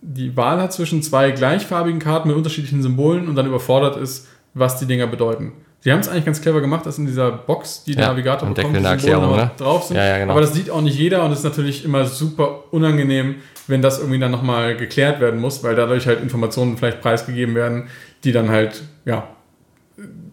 die 0.06 0.36
Wahl 0.36 0.60
hat 0.60 0.72
zwischen 0.72 1.02
zwei 1.02 1.30
gleichfarbigen 1.30 1.98
Karten 1.98 2.28
mit 2.28 2.36
unterschiedlichen 2.36 2.82
Symbolen 2.82 3.26
und 3.26 3.36
dann 3.36 3.46
überfordert 3.46 3.96
ist, 3.96 4.28
was 4.52 4.78
die 4.78 4.86
Dinger 4.86 5.06
bedeuten. 5.06 5.52
Sie 5.80 5.92
haben 5.92 6.00
es 6.00 6.08
eigentlich 6.08 6.24
ganz 6.24 6.40
clever 6.40 6.60
gemacht, 6.60 6.86
dass 6.86 6.98
in 6.98 7.06
dieser 7.06 7.30
Box, 7.30 7.84
die 7.84 7.94
der 7.94 8.08
Navigator 8.08 8.48
bekommt, 8.48 8.76
die 8.76 8.98
Symbole 9.00 9.36
ne? 9.36 9.50
drauf 9.56 9.84
sind. 9.84 9.96
Ja, 9.96 10.04
ja, 10.04 10.18
genau. 10.18 10.32
Aber 10.32 10.40
das 10.40 10.54
sieht 10.54 10.70
auch 10.70 10.80
nicht 10.80 10.98
jeder 10.98 11.24
und 11.24 11.32
ist 11.32 11.44
natürlich 11.44 11.84
immer 11.84 12.06
super 12.06 12.64
unangenehm, 12.70 13.36
wenn 13.66 13.82
das 13.82 13.98
irgendwie 13.98 14.18
dann 14.18 14.30
nochmal 14.30 14.76
geklärt 14.76 15.20
werden 15.20 15.40
muss, 15.40 15.62
weil 15.62 15.74
dadurch 15.74 16.06
halt 16.06 16.22
Informationen 16.22 16.76
vielleicht 16.76 17.00
preisgegeben 17.00 17.54
werden, 17.54 17.88
die 18.24 18.32
dann 18.32 18.50
halt, 18.50 18.82
ja, 19.04 19.28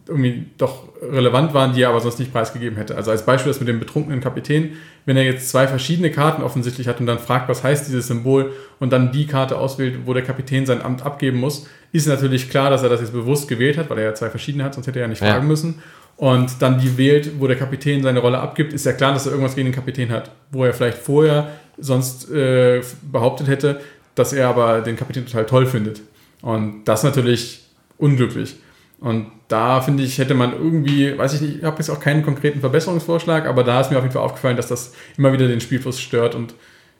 irgendwie 0.07 0.45
doch 0.57 0.89
relevant 1.01 1.53
waren, 1.53 1.73
die 1.73 1.81
er 1.81 1.89
aber 1.89 1.99
sonst 1.99 2.19
nicht 2.19 2.31
preisgegeben 2.31 2.77
hätte. 2.77 2.95
Also 2.95 3.11
als 3.11 3.25
Beispiel 3.25 3.51
das 3.51 3.59
mit 3.59 3.67
dem 3.67 3.79
betrunkenen 3.79 4.21
Kapitän, 4.21 4.73
wenn 5.05 5.17
er 5.17 5.23
jetzt 5.23 5.49
zwei 5.49 5.67
verschiedene 5.67 6.11
Karten 6.11 6.43
offensichtlich 6.43 6.87
hat 6.87 6.99
und 6.99 7.05
dann 7.05 7.19
fragt, 7.19 7.49
was 7.49 7.63
heißt 7.63 7.87
dieses 7.87 8.07
Symbol 8.07 8.51
und 8.79 8.91
dann 8.91 9.11
die 9.11 9.27
Karte 9.27 9.57
auswählt, 9.57 9.99
wo 10.05 10.13
der 10.13 10.23
Kapitän 10.23 10.65
sein 10.65 10.81
Amt 10.81 11.05
abgeben 11.05 11.39
muss, 11.39 11.67
ist 11.91 12.07
natürlich 12.07 12.49
klar, 12.49 12.69
dass 12.69 12.83
er 12.83 12.89
das 12.89 13.01
jetzt 13.01 13.13
bewusst 13.13 13.47
gewählt 13.47 13.77
hat, 13.77 13.89
weil 13.89 13.99
er 13.99 14.05
ja 14.05 14.13
zwei 14.13 14.29
verschiedene 14.29 14.63
hat, 14.63 14.73
sonst 14.73 14.87
hätte 14.87 14.99
er 14.99 15.03
ja 15.03 15.07
nicht 15.07 15.19
fragen 15.19 15.47
müssen. 15.47 15.81
Und 16.17 16.61
dann 16.61 16.79
die 16.79 16.97
wählt, 16.97 17.39
wo 17.39 17.47
der 17.47 17.57
Kapitän 17.57 18.03
seine 18.03 18.19
Rolle 18.19 18.39
abgibt, 18.39 18.73
ist 18.73 18.85
ja 18.85 18.93
klar, 18.93 19.13
dass 19.13 19.25
er 19.25 19.31
irgendwas 19.31 19.55
gegen 19.55 19.69
den 19.69 19.75
Kapitän 19.75 20.11
hat, 20.11 20.31
wo 20.51 20.63
er 20.63 20.73
vielleicht 20.73 20.99
vorher 20.99 21.49
sonst 21.77 22.29
äh, 22.31 22.81
behauptet 23.11 23.47
hätte, 23.47 23.81
dass 24.15 24.33
er 24.33 24.47
aber 24.47 24.81
den 24.81 24.95
Kapitän 24.95 25.25
total 25.25 25.45
toll 25.45 25.65
findet. 25.65 26.01
Und 26.41 26.85
das 26.85 27.03
natürlich 27.03 27.65
unglücklich. 27.97 28.55
Und 29.01 29.31
da 29.47 29.81
finde 29.81 30.03
ich, 30.03 30.19
hätte 30.19 30.35
man 30.35 30.53
irgendwie, 30.53 31.17
weiß 31.17 31.33
ich 31.33 31.41
nicht, 31.41 31.57
ich 31.57 31.63
habe 31.63 31.77
jetzt 31.79 31.89
auch 31.89 31.99
keinen 31.99 32.23
konkreten 32.23 32.59
Verbesserungsvorschlag, 32.59 33.47
aber 33.47 33.63
da 33.63 33.81
ist 33.81 33.89
mir 33.89 33.97
auf 33.97 34.03
jeden 34.03 34.13
Fall 34.13 34.21
aufgefallen, 34.21 34.55
dass 34.55 34.67
das 34.67 34.93
immer 35.17 35.33
wieder 35.33 35.47
den 35.47 35.59
Spielfluss 35.59 35.99
stört 35.99 36.35
und 36.35 36.53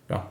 ja. 0.10 0.26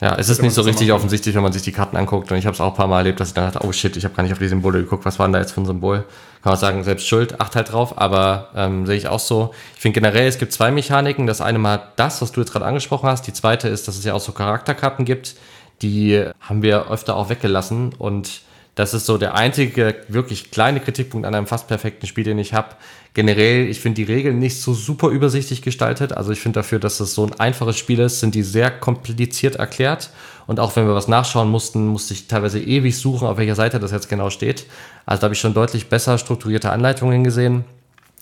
Ja, 0.00 0.14
es 0.16 0.28
ist 0.28 0.40
nicht 0.40 0.54
so 0.54 0.62
richtig 0.62 0.92
offensichtlich, 0.92 1.34
wenn 1.34 1.42
man 1.42 1.52
sich 1.52 1.62
die 1.62 1.72
Karten 1.72 1.96
anguckt. 1.96 2.30
Und 2.30 2.38
ich 2.38 2.46
habe 2.46 2.54
es 2.54 2.60
auch 2.60 2.70
ein 2.70 2.76
paar 2.76 2.86
Mal 2.86 2.98
erlebt, 2.98 3.18
dass 3.18 3.28
ich 3.28 3.34
dann 3.34 3.52
dachte, 3.52 3.66
oh 3.66 3.72
shit, 3.72 3.96
ich 3.96 4.04
habe 4.04 4.14
gar 4.14 4.22
nicht 4.22 4.32
auf 4.32 4.38
die 4.38 4.46
Symbole 4.46 4.80
geguckt. 4.80 5.04
Was 5.04 5.18
war 5.18 5.26
denn 5.26 5.32
da 5.32 5.40
jetzt 5.40 5.52
für 5.52 5.60
ein 5.60 5.66
Symbol? 5.66 6.04
Kann 6.42 6.52
man 6.52 6.58
sagen, 6.58 6.84
selbst 6.84 7.08
schuld, 7.08 7.40
acht 7.40 7.56
halt 7.56 7.72
drauf, 7.72 7.98
aber 7.98 8.48
ähm, 8.54 8.86
sehe 8.86 8.96
ich 8.96 9.08
auch 9.08 9.18
so. 9.18 9.52
Ich 9.74 9.82
finde 9.82 10.00
generell, 10.00 10.28
es 10.28 10.38
gibt 10.38 10.52
zwei 10.52 10.70
Mechaniken. 10.70 11.26
Das 11.26 11.40
eine 11.40 11.58
mal 11.58 11.82
das, 11.96 12.22
was 12.22 12.30
du 12.30 12.40
jetzt 12.40 12.52
gerade 12.52 12.64
angesprochen 12.64 13.08
hast. 13.08 13.26
Die 13.26 13.32
zweite 13.32 13.68
ist, 13.68 13.88
dass 13.88 13.98
es 13.98 14.04
ja 14.04 14.14
auch 14.14 14.20
so 14.20 14.30
Charakterkarten 14.30 15.04
gibt. 15.04 15.34
Die 15.82 16.24
haben 16.40 16.62
wir 16.62 16.90
öfter 16.90 17.16
auch 17.16 17.28
weggelassen 17.28 17.92
und 17.98 18.42
das 18.80 18.94
ist 18.94 19.04
so 19.04 19.18
der 19.18 19.34
einzige 19.34 19.94
wirklich 20.08 20.50
kleine 20.50 20.80
Kritikpunkt 20.80 21.26
an 21.26 21.34
einem 21.34 21.46
fast 21.46 21.68
perfekten 21.68 22.06
Spiel, 22.06 22.24
den 22.24 22.38
ich 22.38 22.54
habe. 22.54 22.68
Generell, 23.12 23.68
ich 23.68 23.78
finde 23.78 23.96
die 23.96 24.10
Regeln 24.10 24.38
nicht 24.38 24.58
so 24.58 24.72
super 24.72 25.08
übersichtlich 25.08 25.60
gestaltet. 25.60 26.14
Also 26.14 26.32
ich 26.32 26.40
finde 26.40 26.60
dafür, 26.60 26.78
dass 26.78 26.98
es 26.98 27.14
so 27.14 27.26
ein 27.26 27.38
einfaches 27.38 27.76
Spiel 27.76 27.98
ist, 27.98 28.20
sind 28.20 28.34
die 28.34 28.42
sehr 28.42 28.70
kompliziert 28.70 29.56
erklärt. 29.56 30.08
Und 30.46 30.60
auch 30.60 30.76
wenn 30.76 30.86
wir 30.86 30.94
was 30.94 31.08
nachschauen 31.08 31.50
mussten, 31.50 31.88
musste 31.88 32.14
ich 32.14 32.26
teilweise 32.26 32.58
ewig 32.58 32.96
suchen, 32.96 33.28
auf 33.28 33.36
welcher 33.36 33.54
Seite 33.54 33.80
das 33.80 33.92
jetzt 33.92 34.08
genau 34.08 34.30
steht. 34.30 34.64
Also 35.04 35.20
da 35.20 35.24
habe 35.24 35.34
ich 35.34 35.40
schon 35.40 35.52
deutlich 35.52 35.90
besser 35.90 36.16
strukturierte 36.16 36.70
Anleitungen 36.70 37.22
gesehen. 37.22 37.66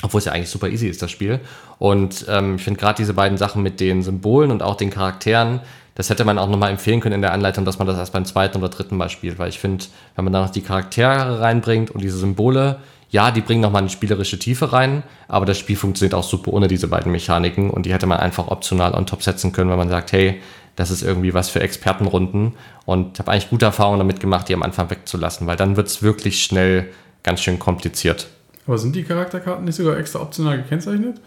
Obwohl 0.02 0.18
es 0.18 0.24
ja 0.24 0.32
eigentlich 0.32 0.50
super 0.50 0.68
easy 0.68 0.88
ist, 0.88 1.00
das 1.02 1.12
Spiel. 1.12 1.38
Und 1.78 2.26
ähm, 2.28 2.56
ich 2.56 2.64
finde 2.64 2.80
gerade 2.80 2.96
diese 2.96 3.14
beiden 3.14 3.38
Sachen 3.38 3.62
mit 3.62 3.78
den 3.78 4.02
Symbolen 4.02 4.50
und 4.50 4.64
auch 4.64 4.74
den 4.74 4.90
Charakteren, 4.90 5.60
das 5.98 6.10
hätte 6.10 6.24
man 6.24 6.38
auch 6.38 6.48
nochmal 6.48 6.70
empfehlen 6.70 7.00
können 7.00 7.16
in 7.16 7.22
der 7.22 7.32
Anleitung, 7.32 7.64
dass 7.64 7.78
man 7.78 7.88
das 7.88 7.98
erst 7.98 8.12
beim 8.12 8.24
zweiten 8.24 8.58
oder 8.58 8.68
dritten 8.68 8.96
Mal 8.96 9.10
spielt, 9.10 9.40
weil 9.40 9.48
ich 9.48 9.58
finde, 9.58 9.84
wenn 10.14 10.24
man 10.24 10.32
da 10.32 10.42
noch 10.42 10.50
die 10.50 10.60
Charaktere 10.60 11.40
reinbringt 11.40 11.90
und 11.90 12.00
diese 12.04 12.18
Symbole, 12.18 12.76
ja, 13.10 13.32
die 13.32 13.40
bringen 13.40 13.60
nochmal 13.60 13.82
eine 13.82 13.90
spielerische 13.90 14.38
Tiefe 14.38 14.72
rein, 14.72 15.02
aber 15.26 15.44
das 15.44 15.58
Spiel 15.58 15.74
funktioniert 15.74 16.14
auch 16.14 16.22
super 16.22 16.52
ohne 16.52 16.68
diese 16.68 16.86
beiden 16.86 17.10
Mechaniken 17.10 17.70
und 17.70 17.84
die 17.84 17.92
hätte 17.92 18.06
man 18.06 18.20
einfach 18.20 18.46
optional 18.46 18.94
on 18.94 19.06
top 19.06 19.24
setzen 19.24 19.50
können, 19.50 19.70
wenn 19.70 19.76
man 19.76 19.88
sagt, 19.88 20.12
hey, 20.12 20.40
das 20.76 20.92
ist 20.92 21.02
irgendwie 21.02 21.34
was 21.34 21.50
für 21.50 21.60
Expertenrunden 21.60 22.52
und 22.86 23.18
habe 23.18 23.32
eigentlich 23.32 23.50
gute 23.50 23.64
Erfahrungen 23.64 23.98
damit 23.98 24.20
gemacht, 24.20 24.48
die 24.48 24.54
am 24.54 24.62
Anfang 24.62 24.90
wegzulassen, 24.90 25.48
weil 25.48 25.56
dann 25.56 25.76
wird 25.76 25.88
es 25.88 26.00
wirklich 26.00 26.44
schnell 26.44 26.90
ganz 27.24 27.40
schön 27.40 27.58
kompliziert. 27.58 28.28
Aber 28.68 28.78
sind 28.78 28.94
die 28.94 29.02
Charakterkarten 29.02 29.64
nicht 29.64 29.74
sogar 29.74 29.96
extra 29.96 30.20
optional 30.20 30.58
gekennzeichnet? 30.58 31.20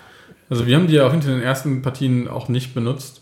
Also 0.49 0.65
wir 0.65 0.77
haben 0.77 0.87
die 0.87 0.93
ja 0.93 1.07
auch 1.07 1.11
hinter 1.11 1.27
den 1.27 1.41
ersten 1.41 1.81
Partien 1.81 2.29
auch 2.29 2.47
nicht 2.47 2.73
benutzt. 2.73 3.20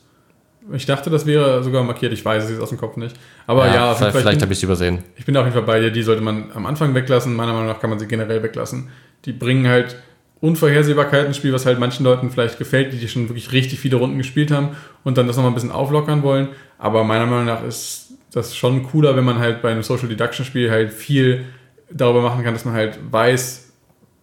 Ich 0.74 0.86
dachte, 0.86 1.10
das 1.10 1.26
wäre 1.26 1.64
sogar 1.64 1.84
markiert. 1.84 2.14
Ich 2.14 2.24
weiß 2.24 2.44
es 2.44 2.52
jetzt 2.52 2.62
aus 2.62 2.70
dem 2.70 2.78
Kopf 2.78 2.96
nicht. 2.98 3.16
Aber 3.48 3.68
ja, 3.68 3.76
ja 3.76 3.96
vielleicht, 3.96 4.18
vielleicht 4.18 4.42
habe 4.42 4.54
ich 4.54 4.60
es 4.60 4.64
übersehen. 4.64 5.00
Ich 5.16 5.26
bin 5.26 5.36
auf 5.36 5.44
jeden 5.46 5.54
Fall 5.54 5.64
bei 5.64 5.80
dir. 5.80 5.92
Die 5.92 6.04
sollte 6.04 6.22
man 6.22 6.52
am 6.54 6.66
Anfang 6.66 6.94
weglassen. 6.94 7.36
Meiner 7.36 7.54
Meinung 7.54 7.68
nach 7.68 7.80
kann 7.80 7.90
man 7.90 8.00
sie 8.00 8.08
generell 8.08 8.44
weglassen. 8.44 8.90
Die 9.26 9.32
bringen 9.32 9.68
halt 9.68 9.96
Unvorhersehbarkeit 10.42 11.26
ins 11.26 11.38
Spiel, 11.38 11.52
was 11.52 11.66
halt 11.66 11.80
manchen 11.80 12.06
Leuten 12.06 12.32
vielleicht 12.32 12.58
gefällt, 12.58 12.94
die, 12.94 12.98
die 12.98 13.08
schon 13.10 13.28
wirklich 13.28 13.52
richtig 13.52 13.80
viele 13.80 13.98
Runden 13.98 14.18
gespielt 14.18 14.52
haben 14.52 14.70
und 15.04 15.18
dann 15.18 15.28
das 15.28 15.36
nochmal 15.36 15.52
ein 15.52 15.56
bisschen 15.56 15.72
auflockern 15.72 16.24
wollen. 16.24 16.50
Aber 16.78 17.04
meiner 17.04 17.26
Meinung 17.26 17.46
nach 17.46 17.64
ist 17.64 18.14
das 18.32 18.56
schon 18.56 18.84
cooler, 18.84 19.16
wenn 19.16 19.26
man 19.26 19.40
halt 19.40 19.62
bei 19.62 19.72
einem 19.72 19.84
Social 19.84 20.08
Deduction 20.08 20.46
Spiel 20.46 20.72
halt 20.72 20.94
viel 20.94 21.46
darüber 21.92 22.22
machen 22.22 22.44
kann, 22.44 22.54
dass 22.54 22.64
man 22.64 22.74
halt 22.74 23.00
weiß, 23.12 23.74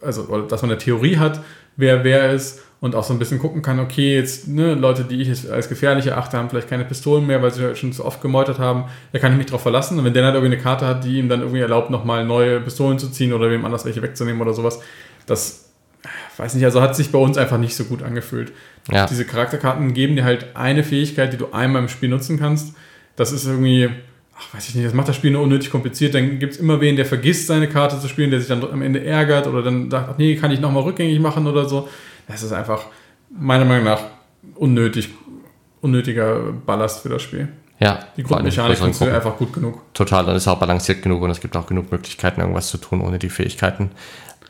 also 0.00 0.42
dass 0.42 0.62
man 0.62 0.70
eine 0.70 0.78
Theorie 0.78 1.18
hat, 1.18 1.40
wer 1.76 2.04
wer 2.04 2.32
ist 2.32 2.62
und 2.80 2.94
auch 2.94 3.04
so 3.04 3.14
ein 3.14 3.18
bisschen 3.18 3.38
gucken 3.38 3.62
kann, 3.62 3.80
okay, 3.80 4.16
jetzt 4.16 4.48
ne, 4.48 4.74
Leute, 4.74 5.04
die 5.04 5.22
ich 5.22 5.50
als 5.50 5.68
gefährlich 5.68 6.06
erachte, 6.06 6.36
haben 6.36 6.50
vielleicht 6.50 6.68
keine 6.68 6.84
Pistolen 6.84 7.26
mehr, 7.26 7.42
weil 7.42 7.50
sie 7.50 7.74
schon 7.74 7.92
zu 7.92 8.04
oft 8.04 8.20
gemeutert 8.20 8.58
haben, 8.58 8.84
da 9.12 9.18
kann 9.18 9.32
ich 9.32 9.38
mich 9.38 9.46
drauf 9.46 9.62
verlassen. 9.62 9.98
Und 9.98 10.04
wenn 10.04 10.12
der 10.12 10.24
halt 10.24 10.34
irgendwie 10.34 10.54
eine 10.54 10.62
Karte 10.62 10.86
hat, 10.86 11.04
die 11.04 11.18
ihm 11.18 11.28
dann 11.28 11.40
irgendwie 11.40 11.60
erlaubt, 11.60 11.90
nochmal 11.90 12.24
neue 12.24 12.60
Pistolen 12.60 12.98
zu 12.98 13.08
ziehen 13.10 13.32
oder 13.32 13.50
wem 13.50 13.64
anders 13.64 13.84
welche 13.86 14.02
wegzunehmen 14.02 14.42
oder 14.42 14.52
sowas, 14.52 14.80
das 15.26 15.66
weiß 16.36 16.54
nicht, 16.54 16.64
also 16.64 16.80
hat 16.80 16.94
sich 16.94 17.10
bei 17.10 17.18
uns 17.18 17.38
einfach 17.38 17.58
nicht 17.58 17.74
so 17.74 17.84
gut 17.84 18.02
angefühlt. 18.02 18.52
Ja. 18.90 19.06
Diese 19.06 19.24
Charakterkarten 19.24 19.94
geben 19.94 20.16
dir 20.16 20.24
halt 20.24 20.54
eine 20.54 20.84
Fähigkeit, 20.84 21.32
die 21.32 21.36
du 21.36 21.52
einmal 21.52 21.82
im 21.82 21.88
Spiel 21.88 22.08
nutzen 22.08 22.38
kannst. 22.38 22.74
Das 23.16 23.32
ist 23.32 23.46
irgendwie, 23.46 23.88
ach, 24.38 24.54
weiß 24.54 24.68
ich 24.68 24.74
nicht, 24.74 24.86
das 24.86 24.94
macht 24.94 25.08
das 25.08 25.16
Spiel 25.16 25.30
nur 25.30 25.42
unnötig 25.42 25.70
kompliziert. 25.70 26.14
Dann 26.14 26.38
gibt 26.38 26.54
es 26.54 26.60
immer 26.60 26.80
wen, 26.80 26.96
der 26.96 27.06
vergisst, 27.06 27.46
seine 27.46 27.68
Karte 27.68 27.98
zu 27.98 28.08
spielen, 28.08 28.30
der 28.30 28.40
sich 28.40 28.48
dann 28.48 28.62
am 28.62 28.82
Ende 28.82 29.02
ärgert 29.04 29.46
oder 29.46 29.62
dann 29.62 29.90
sagt, 29.90 30.10
ach 30.12 30.18
nee, 30.18 30.36
kann 30.36 30.50
ich 30.50 30.60
nochmal 30.60 30.82
rückgängig 30.82 31.18
machen 31.20 31.46
oder 31.46 31.68
so. 31.68 31.88
Das 32.28 32.42
ist 32.42 32.52
einfach 32.52 32.86
meiner 33.30 33.64
Meinung 33.64 33.84
nach 33.84 34.00
unnötig, 34.54 35.10
unnötiger 35.80 36.52
Ballast 36.52 37.00
für 37.00 37.08
das 37.08 37.22
Spiel. 37.22 37.48
Ja, 37.78 38.06
die 38.16 38.22
Grundmechanik 38.22 38.78
funktioniert 38.78 39.16
einfach 39.16 39.36
gut 39.36 39.52
genug. 39.52 39.82
Total, 39.92 40.24
dann 40.24 40.34
ist 40.34 40.42
es 40.42 40.48
auch 40.48 40.58
balanciert 40.58 41.02
genug 41.02 41.22
und 41.22 41.30
es 41.30 41.40
gibt 41.40 41.56
auch 41.56 41.66
genug 41.66 41.92
Möglichkeiten, 41.92 42.40
irgendwas 42.40 42.68
zu 42.68 42.78
tun 42.78 43.02
ohne 43.02 43.18
die 43.18 43.28
Fähigkeiten. 43.28 43.90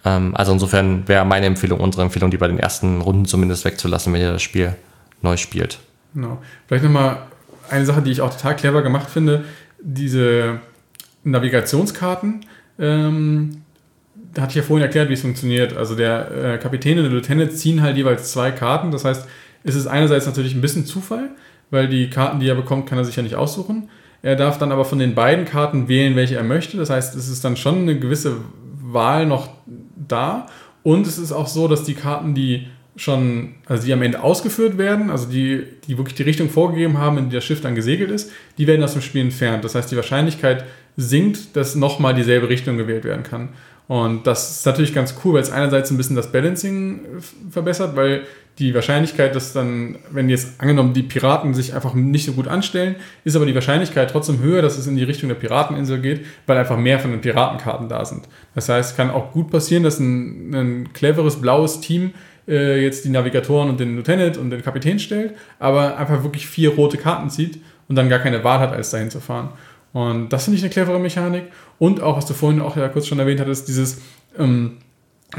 Ähm, 0.04 0.36
also 0.36 0.52
insofern 0.52 1.08
wäre 1.08 1.24
meine 1.24 1.46
Empfehlung, 1.46 1.80
unsere 1.80 2.02
Empfehlung, 2.04 2.30
die 2.30 2.38
bei 2.38 2.46
den 2.46 2.60
ersten 2.60 3.00
Runden 3.00 3.24
zumindest 3.24 3.64
wegzulassen, 3.64 4.12
wenn 4.12 4.20
ihr 4.20 4.32
das 4.32 4.42
Spiel 4.42 4.76
neu 5.22 5.36
spielt. 5.36 5.80
Genau. 6.14 6.38
Vielleicht 6.68 6.84
nochmal 6.84 7.26
eine 7.68 7.84
Sache, 7.84 8.00
die 8.00 8.12
ich 8.12 8.20
auch 8.20 8.32
total 8.32 8.54
clever 8.54 8.82
gemacht 8.82 9.10
finde, 9.10 9.44
diese 9.80 10.60
Navigationskarten. 11.24 12.46
Ähm, 12.78 13.62
da 14.36 14.42
hatte 14.42 14.50
ich 14.50 14.56
ja 14.56 14.62
vorhin 14.62 14.84
erklärt, 14.84 15.08
wie 15.08 15.14
es 15.14 15.22
funktioniert. 15.22 15.74
Also 15.74 15.94
der 15.94 16.30
äh, 16.30 16.58
Kapitän 16.58 16.98
und 16.98 17.04
der 17.04 17.12
Lieutenant 17.12 17.56
ziehen 17.56 17.80
halt 17.80 17.96
jeweils 17.96 18.32
zwei 18.32 18.50
Karten. 18.50 18.90
Das 18.90 19.06
heißt, 19.06 19.26
es 19.64 19.74
ist 19.74 19.86
einerseits 19.86 20.26
natürlich 20.26 20.54
ein 20.54 20.60
bisschen 20.60 20.84
Zufall, 20.84 21.30
weil 21.70 21.88
die 21.88 22.10
Karten, 22.10 22.38
die 22.38 22.46
er 22.46 22.54
bekommt, 22.54 22.86
kann 22.86 22.98
er 22.98 23.06
sich 23.06 23.16
ja 23.16 23.22
nicht 23.22 23.34
aussuchen. 23.34 23.88
Er 24.20 24.36
darf 24.36 24.58
dann 24.58 24.72
aber 24.72 24.84
von 24.84 24.98
den 24.98 25.14
beiden 25.14 25.46
Karten 25.46 25.88
wählen, 25.88 26.16
welche 26.16 26.36
er 26.36 26.42
möchte. 26.44 26.76
Das 26.76 26.90
heißt, 26.90 27.16
es 27.16 27.30
ist 27.30 27.46
dann 27.46 27.56
schon 27.56 27.78
eine 27.78 27.98
gewisse 27.98 28.36
Wahl 28.82 29.24
noch 29.24 29.48
da. 30.06 30.48
Und 30.82 31.06
es 31.06 31.16
ist 31.16 31.32
auch 31.32 31.46
so, 31.46 31.66
dass 31.66 31.84
die 31.84 31.94
Karten, 31.94 32.34
die 32.34 32.66
schon, 32.94 33.54
also 33.64 33.86
die 33.86 33.92
am 33.94 34.02
Ende 34.02 34.22
ausgeführt 34.22 34.76
werden, 34.76 35.10
also 35.10 35.30
die, 35.30 35.64
die 35.88 35.96
wirklich 35.96 36.14
die 36.14 36.24
Richtung 36.24 36.50
vorgegeben 36.50 36.98
haben, 36.98 37.16
in 37.16 37.30
die 37.30 37.36
das 37.36 37.44
Schiff 37.44 37.62
dann 37.62 37.74
gesegelt 37.74 38.10
ist, 38.10 38.30
die 38.58 38.66
werden 38.66 38.82
aus 38.82 38.92
dem 38.92 39.00
Spiel 39.00 39.22
entfernt. 39.22 39.64
Das 39.64 39.74
heißt, 39.74 39.90
die 39.90 39.96
Wahrscheinlichkeit 39.96 40.66
sinkt, 40.98 41.56
dass 41.56 41.74
nochmal 41.74 42.14
dieselbe 42.14 42.50
Richtung 42.50 42.76
gewählt 42.76 43.04
werden 43.04 43.22
kann. 43.22 43.48
Und 43.88 44.26
das 44.26 44.58
ist 44.58 44.66
natürlich 44.66 44.92
ganz 44.92 45.14
cool, 45.24 45.34
weil 45.34 45.42
es 45.42 45.50
einerseits 45.50 45.90
ein 45.90 45.96
bisschen 45.96 46.16
das 46.16 46.32
Balancing 46.32 47.00
verbessert, 47.50 47.94
weil 47.94 48.22
die 48.58 48.74
Wahrscheinlichkeit, 48.74 49.34
dass 49.34 49.52
dann, 49.52 49.96
wenn 50.10 50.28
jetzt 50.28 50.60
angenommen 50.60 50.94
die 50.94 51.02
Piraten 51.02 51.52
sich 51.52 51.74
einfach 51.74 51.94
nicht 51.94 52.24
so 52.24 52.32
gut 52.32 52.48
anstellen, 52.48 52.96
ist 53.22 53.36
aber 53.36 53.44
die 53.44 53.54
Wahrscheinlichkeit 53.54 54.10
trotzdem 54.10 54.40
höher, 54.40 54.62
dass 54.62 54.78
es 54.78 54.86
in 54.86 54.96
die 54.96 55.04
Richtung 55.04 55.28
der 55.28 55.36
Pirateninsel 55.36 56.00
geht, 56.00 56.24
weil 56.46 56.56
einfach 56.56 56.78
mehr 56.78 56.98
von 56.98 57.10
den 57.10 57.20
Piratenkarten 57.20 57.88
da 57.88 58.04
sind. 58.04 58.28
Das 58.54 58.68
heißt, 58.68 58.92
es 58.92 58.96
kann 58.96 59.10
auch 59.10 59.32
gut 59.32 59.50
passieren, 59.50 59.82
dass 59.82 60.00
ein, 60.00 60.54
ein 60.54 60.92
cleveres 60.94 61.40
blaues 61.40 61.80
Team 61.80 62.12
äh, 62.48 62.82
jetzt 62.82 63.04
die 63.04 63.10
Navigatoren 63.10 63.68
und 63.68 63.78
den 63.78 63.96
Lieutenant 63.96 64.38
und 64.38 64.50
den 64.50 64.62
Kapitän 64.62 64.98
stellt, 64.98 65.34
aber 65.58 65.98
einfach 65.98 66.22
wirklich 66.22 66.46
vier 66.46 66.70
rote 66.70 66.96
Karten 66.96 67.28
zieht 67.28 67.60
und 67.88 67.96
dann 67.96 68.08
gar 68.08 68.20
keine 68.20 68.42
Wahl 68.42 68.58
hat, 68.60 68.72
als 68.72 68.90
dahin 68.90 69.10
zu 69.10 69.20
fahren. 69.20 69.50
Und 69.96 70.28
das 70.28 70.44
finde 70.44 70.58
ich 70.58 70.62
eine 70.62 70.70
clevere 70.70 70.98
Mechanik. 71.00 71.44
Und 71.78 72.02
auch, 72.02 72.18
was 72.18 72.26
du 72.26 72.34
vorhin 72.34 72.60
auch 72.60 72.76
ja 72.76 72.86
kurz 72.88 73.06
schon 73.06 73.18
erwähnt 73.18 73.40
hattest, 73.40 73.66
dieses, 73.66 74.02
ähm, 74.38 74.72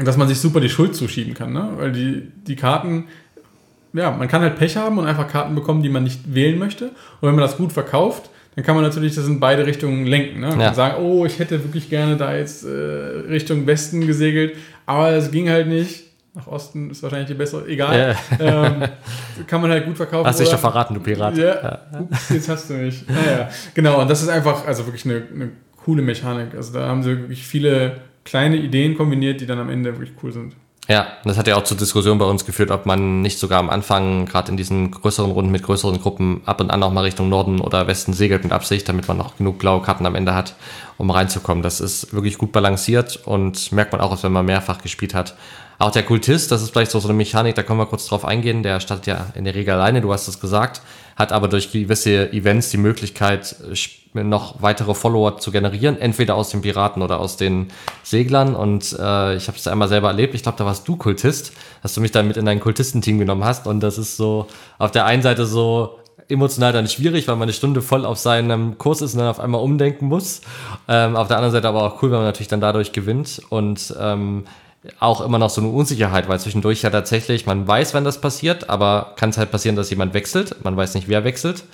dass 0.02 0.16
man 0.16 0.26
sich 0.26 0.40
super 0.40 0.58
die 0.58 0.68
Schuld 0.68 0.96
zuschieben 0.96 1.32
kann. 1.32 1.52
Ne? 1.52 1.74
Weil 1.76 1.92
die, 1.92 2.32
die 2.44 2.56
Karten, 2.56 3.04
ja, 3.92 4.10
man 4.10 4.26
kann 4.26 4.42
halt 4.42 4.56
Pech 4.56 4.76
haben 4.76 4.98
und 4.98 5.06
einfach 5.06 5.28
Karten 5.28 5.54
bekommen, 5.54 5.84
die 5.84 5.88
man 5.88 6.02
nicht 6.02 6.34
wählen 6.34 6.58
möchte. 6.58 6.86
Und 6.86 7.28
wenn 7.28 7.36
man 7.36 7.42
das 7.42 7.56
gut 7.56 7.72
verkauft, 7.72 8.30
dann 8.56 8.64
kann 8.64 8.74
man 8.74 8.82
natürlich 8.82 9.14
das 9.14 9.28
in 9.28 9.38
beide 9.38 9.64
Richtungen 9.64 10.06
lenken. 10.06 10.40
Ne? 10.40 10.48
Man 10.48 10.58
ja. 10.58 10.66
kann 10.66 10.74
sagen, 10.74 11.04
oh, 11.04 11.24
ich 11.24 11.38
hätte 11.38 11.62
wirklich 11.62 11.88
gerne 11.88 12.16
da 12.16 12.36
jetzt 12.36 12.64
äh, 12.64 12.68
Richtung 12.68 13.64
Westen 13.64 14.08
gesegelt, 14.08 14.56
aber 14.86 15.10
es 15.10 15.30
ging 15.30 15.48
halt 15.48 15.68
nicht 15.68 16.07
nach 16.34 16.46
Osten 16.46 16.90
ist 16.90 17.02
wahrscheinlich 17.02 17.28
die 17.28 17.34
bessere, 17.34 17.66
egal. 17.66 18.16
Ja. 18.38 18.66
Ähm, 18.66 18.84
kann 19.46 19.60
man 19.60 19.70
halt 19.70 19.86
gut 19.86 19.96
verkaufen. 19.96 20.26
Hast 20.26 20.40
dich 20.40 20.48
doch 20.48 20.58
verraten, 20.58 20.94
du 20.94 21.00
Pirat. 21.00 21.36
Ja, 21.36 21.44
ja. 21.44 22.00
Ups, 22.00 22.28
jetzt 22.30 22.48
hast 22.48 22.70
du 22.70 22.74
mich. 22.74 23.04
Naja, 23.08 23.48
genau, 23.74 24.00
und 24.00 24.08
das 24.08 24.22
ist 24.22 24.28
einfach, 24.28 24.66
also 24.66 24.86
wirklich 24.86 25.04
eine, 25.04 25.22
eine 25.34 25.50
coole 25.76 26.02
Mechanik. 26.02 26.54
Also 26.54 26.72
da 26.72 26.86
haben 26.86 27.02
sie 27.02 27.10
wirklich 27.10 27.46
viele 27.46 28.00
kleine 28.24 28.56
Ideen 28.56 28.96
kombiniert, 28.96 29.40
die 29.40 29.46
dann 29.46 29.58
am 29.58 29.70
Ende 29.70 29.92
wirklich 29.92 30.12
cool 30.22 30.32
sind. 30.32 30.54
Ja, 30.88 31.06
das 31.24 31.36
hat 31.36 31.46
ja 31.46 31.56
auch 31.56 31.64
zur 31.64 31.76
Diskussion 31.76 32.16
bei 32.16 32.24
uns 32.24 32.46
geführt, 32.46 32.70
ob 32.70 32.86
man 32.86 33.20
nicht 33.20 33.38
sogar 33.38 33.58
am 33.58 33.68
Anfang, 33.68 34.24
gerade 34.24 34.50
in 34.50 34.56
diesen 34.56 34.90
größeren 34.90 35.30
Runden 35.30 35.52
mit 35.52 35.62
größeren 35.62 36.00
Gruppen, 36.00 36.40
ab 36.46 36.62
und 36.62 36.70
an 36.70 36.82
auch 36.82 36.90
mal 36.90 37.02
Richtung 37.02 37.28
Norden 37.28 37.60
oder 37.60 37.86
Westen 37.86 38.14
segelt 38.14 38.42
mit 38.42 38.52
Absicht, 38.52 38.88
damit 38.88 39.06
man 39.06 39.18
noch 39.18 39.36
genug 39.36 39.58
blaue 39.58 39.82
Karten 39.82 40.06
am 40.06 40.14
Ende 40.14 40.34
hat, 40.34 40.54
um 40.96 41.10
reinzukommen. 41.10 41.62
Das 41.62 41.80
ist 41.80 42.14
wirklich 42.14 42.38
gut 42.38 42.52
balanciert 42.52 43.20
und 43.26 43.70
merkt 43.70 43.92
man 43.92 44.00
auch, 44.00 44.22
wenn 44.22 44.32
man 44.32 44.46
mehrfach 44.46 44.80
gespielt 44.80 45.14
hat. 45.14 45.36
Auch 45.80 45.92
der 45.92 46.02
Kultist, 46.02 46.50
das 46.50 46.62
ist 46.62 46.70
vielleicht 46.70 46.90
so, 46.90 46.98
so 46.98 47.08
eine 47.08 47.16
Mechanik, 47.16 47.54
da 47.54 47.62
können 47.62 47.78
wir 47.78 47.86
kurz 47.86 48.06
drauf 48.06 48.24
eingehen, 48.24 48.64
der 48.64 48.80
startet 48.80 49.06
ja 49.06 49.26
in 49.34 49.44
der 49.44 49.54
Regel 49.54 49.74
alleine, 49.74 50.00
du 50.00 50.12
hast 50.12 50.26
es 50.26 50.40
gesagt, 50.40 50.82
hat 51.14 51.32
aber 51.32 51.46
durch 51.46 51.70
gewisse 51.70 52.32
Events 52.32 52.70
die 52.70 52.78
Möglichkeit, 52.78 53.56
noch 54.14 54.62
weitere 54.62 54.94
Follower 54.94 55.38
zu 55.38 55.50
generieren, 55.50 56.00
entweder 56.00 56.34
aus 56.34 56.50
den 56.50 56.62
Piraten 56.62 57.02
oder 57.02 57.20
aus 57.20 57.36
den 57.36 57.68
Seglern. 58.02 58.54
Und 58.54 58.92
äh, 58.98 59.36
ich 59.36 59.48
habe 59.48 59.58
es 59.58 59.66
einmal 59.66 59.88
selber 59.88 60.08
erlebt. 60.08 60.34
Ich 60.34 60.42
glaube, 60.42 60.58
da 60.58 60.64
warst 60.64 60.88
du 60.88 60.96
Kultist, 60.96 61.52
dass 61.82 61.94
du 61.94 62.00
mich 62.00 62.10
dann 62.10 62.26
mit 62.26 62.36
in 62.36 62.46
dein 62.46 62.60
Kultistenteam 62.60 63.18
genommen 63.18 63.44
hast. 63.44 63.66
Und 63.66 63.80
das 63.80 63.98
ist 63.98 64.16
so 64.16 64.46
auf 64.78 64.90
der 64.90 65.04
einen 65.04 65.22
Seite 65.22 65.46
so 65.46 65.98
emotional 66.28 66.72
dann 66.72 66.88
schwierig, 66.88 67.28
weil 67.28 67.36
man 67.36 67.44
eine 67.44 67.52
Stunde 67.52 67.82
voll 67.82 68.04
auf 68.04 68.18
seinem 68.18 68.78
Kurs 68.78 69.00
ist 69.00 69.14
und 69.14 69.20
dann 69.20 69.28
auf 69.28 69.40
einmal 69.40 69.60
umdenken 69.60 70.06
muss. 70.06 70.40
Ähm, 70.88 71.16
auf 71.16 71.28
der 71.28 71.36
anderen 71.36 71.52
Seite 71.52 71.68
aber 71.68 71.82
auch 71.82 72.02
cool, 72.02 72.10
weil 72.10 72.18
man 72.18 72.26
natürlich 72.26 72.48
dann 72.48 72.60
dadurch 72.60 72.92
gewinnt. 72.92 73.42
Und 73.50 73.94
ähm, 73.98 74.44
auch 75.00 75.20
immer 75.20 75.38
noch 75.38 75.50
so 75.50 75.60
eine 75.60 75.70
Unsicherheit, 75.70 76.28
weil 76.28 76.38
zwischendurch 76.40 76.82
ja 76.82 76.90
tatsächlich, 76.90 77.46
man 77.46 77.66
weiß, 77.66 77.94
wenn 77.94 78.04
das 78.04 78.20
passiert, 78.20 78.70
aber 78.70 79.14
kann 79.16 79.30
es 79.30 79.38
halt 79.38 79.50
passieren, 79.50 79.76
dass 79.76 79.90
jemand 79.90 80.14
wechselt. 80.14 80.64
Man 80.64 80.76
weiß 80.76 80.94
nicht, 80.94 81.08
wer 81.08 81.24
wechselt. 81.24 81.64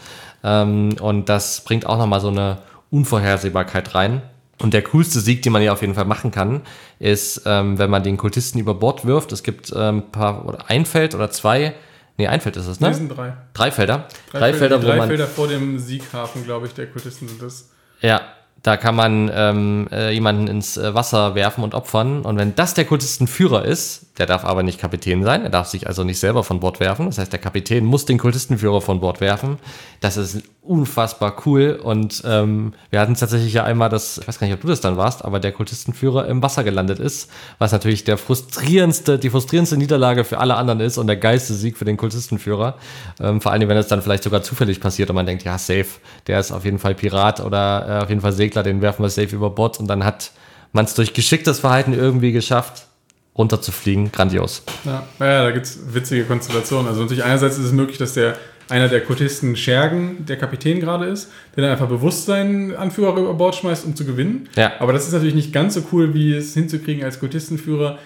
Ähm, 0.42 0.96
und 1.00 1.28
das 1.28 1.62
bringt 1.62 1.86
auch 1.86 1.98
nochmal 1.98 2.20
so 2.20 2.28
eine 2.28 2.58
Unvorhersehbarkeit 2.90 3.94
rein. 3.94 4.22
Und 4.60 4.72
der 4.72 4.82
coolste 4.82 5.20
Sieg, 5.20 5.42
den 5.42 5.52
man 5.52 5.62
ja 5.62 5.72
auf 5.72 5.80
jeden 5.80 5.94
Fall 5.94 6.04
machen 6.04 6.30
kann, 6.30 6.62
ist, 6.98 7.42
ähm, 7.44 7.78
wenn 7.78 7.90
man 7.90 8.02
den 8.02 8.16
Kultisten 8.16 8.58
über 8.58 8.74
Bord 8.74 9.04
wirft. 9.04 9.32
Es 9.32 9.42
gibt 9.42 9.72
ähm, 9.74 9.98
ein 9.98 10.10
paar, 10.12 10.46
oder 10.46 10.70
ein 10.70 10.86
Feld 10.86 11.14
oder 11.14 11.30
zwei, 11.30 11.74
Nee, 12.16 12.28
ein 12.28 12.40
Feld 12.40 12.56
ist 12.56 12.68
es, 12.68 12.78
ne? 12.78 12.90
Nee, 12.90 12.94
sind 12.94 13.08
drei. 13.08 13.36
Drei 13.54 13.72
Felder. 13.72 14.06
Drei, 14.30 14.38
drei 14.38 14.52
Felder, 14.52 14.58
Felder, 14.78 14.82
wo 14.82 14.86
drei 14.86 14.96
man. 14.98 15.08
Felder 15.08 15.26
vor 15.26 15.48
dem 15.48 15.78
Sieghafen, 15.80 16.44
glaube 16.44 16.66
ich, 16.66 16.74
der 16.74 16.86
Kultisten 16.86 17.26
sind 17.26 17.42
das. 17.42 17.70
Ja, 18.00 18.20
da 18.64 18.78
kann 18.78 18.96
man 18.96 19.30
ähm, 19.32 19.88
äh, 19.92 20.10
jemanden 20.10 20.48
ins 20.48 20.78
äh, 20.78 20.94
Wasser 20.94 21.34
werfen 21.34 21.62
und 21.62 21.74
opfern. 21.74 22.22
Und 22.22 22.38
wenn 22.38 22.54
das 22.54 22.72
der 22.72 22.86
Kultistenführer 22.86 23.62
ist, 23.66 24.03
der 24.18 24.26
darf 24.26 24.44
aber 24.44 24.62
nicht 24.62 24.80
Kapitän 24.80 25.24
sein, 25.24 25.42
er 25.42 25.50
darf 25.50 25.66
sich 25.66 25.88
also 25.88 26.04
nicht 26.04 26.20
selber 26.20 26.44
von 26.44 26.60
Bord 26.60 26.78
werfen. 26.78 27.06
Das 27.06 27.18
heißt, 27.18 27.32
der 27.32 27.40
Kapitän 27.40 27.84
muss 27.84 28.04
den 28.04 28.18
Kultistenführer 28.18 28.80
von 28.80 29.00
Bord 29.00 29.20
werfen. 29.20 29.58
Das 30.00 30.16
ist 30.16 30.42
unfassbar 30.62 31.42
cool. 31.44 31.80
Und 31.82 32.22
ähm, 32.24 32.74
wir 32.90 33.00
hatten 33.00 33.14
tatsächlich 33.14 33.52
ja 33.52 33.64
einmal 33.64 33.88
das, 33.88 34.18
ich 34.18 34.28
weiß 34.28 34.38
gar 34.38 34.46
nicht, 34.46 34.54
ob 34.54 34.60
du 34.60 34.68
das 34.68 34.80
dann 34.80 34.96
warst, 34.96 35.24
aber 35.24 35.40
der 35.40 35.50
Kultistenführer 35.50 36.28
im 36.28 36.42
Wasser 36.42 36.62
gelandet 36.62 37.00
ist, 37.00 37.28
was 37.58 37.72
natürlich 37.72 38.04
der 38.04 38.16
frustrierendste, 38.16 39.18
die 39.18 39.30
frustrierendste 39.30 39.76
Niederlage 39.76 40.22
für 40.22 40.38
alle 40.38 40.54
anderen 40.54 40.78
ist 40.78 40.96
und 40.96 41.08
der 41.08 41.16
geilste 41.16 41.54
Sieg 41.54 41.76
für 41.76 41.84
den 41.84 41.96
Kultistenführer. 41.96 42.76
Ähm, 43.20 43.40
vor 43.40 43.50
allem, 43.50 43.68
wenn 43.68 43.76
es 43.76 43.88
dann 43.88 44.00
vielleicht 44.00 44.22
sogar 44.22 44.42
zufällig 44.42 44.80
passiert 44.80 45.10
und 45.10 45.16
man 45.16 45.26
denkt, 45.26 45.42
ja, 45.42 45.58
safe, 45.58 45.86
der 46.28 46.38
ist 46.38 46.52
auf 46.52 46.64
jeden 46.64 46.78
Fall 46.78 46.94
Pirat 46.94 47.40
oder 47.40 47.86
äh, 47.88 48.02
auf 48.04 48.08
jeden 48.10 48.20
Fall 48.20 48.32
Segler, 48.32 48.62
den 48.62 48.80
werfen 48.80 49.02
wir 49.02 49.10
safe 49.10 49.34
über 49.34 49.50
Bord 49.50 49.80
und 49.80 49.88
dann 49.88 50.04
hat 50.04 50.30
man 50.72 50.84
es 50.84 50.94
durch 50.94 51.14
geschicktes 51.14 51.60
Verhalten 51.60 51.92
irgendwie 51.92 52.32
geschafft, 52.32 52.86
runterzufliegen. 53.36 54.12
Grandios. 54.12 54.62
Ja, 54.84 55.06
ja 55.20 55.44
da 55.44 55.50
gibt 55.50 55.66
es 55.66 55.78
witzige 55.92 56.24
Konstellationen. 56.24 56.88
Also 56.88 57.02
natürlich 57.02 57.24
einerseits 57.24 57.58
ist 57.58 57.64
es 57.64 57.72
möglich, 57.72 57.98
dass 57.98 58.14
der 58.14 58.36
einer 58.68 58.88
der 58.88 59.02
Kultisten 59.02 59.56
Schergen 59.56 60.24
der 60.26 60.38
Kapitän 60.38 60.80
gerade 60.80 61.06
ist, 61.06 61.30
der 61.54 61.64
dann 61.64 61.72
einfach 61.72 61.88
bewusst 61.88 62.26
seinen 62.26 62.74
Anführer 62.74 63.16
über 63.16 63.34
Bord 63.34 63.54
schmeißt, 63.54 63.84
um 63.84 63.94
zu 63.94 64.04
gewinnen. 64.04 64.48
Ja. 64.56 64.72
Aber 64.78 64.92
das 64.92 65.06
ist 65.06 65.12
natürlich 65.12 65.34
nicht 65.34 65.52
ganz 65.52 65.74
so 65.74 65.82
cool, 65.92 66.14
wie 66.14 66.34
es 66.34 66.54
hinzukriegen, 66.54 67.04
als 67.04 67.20
Kultistenführer 67.20 67.98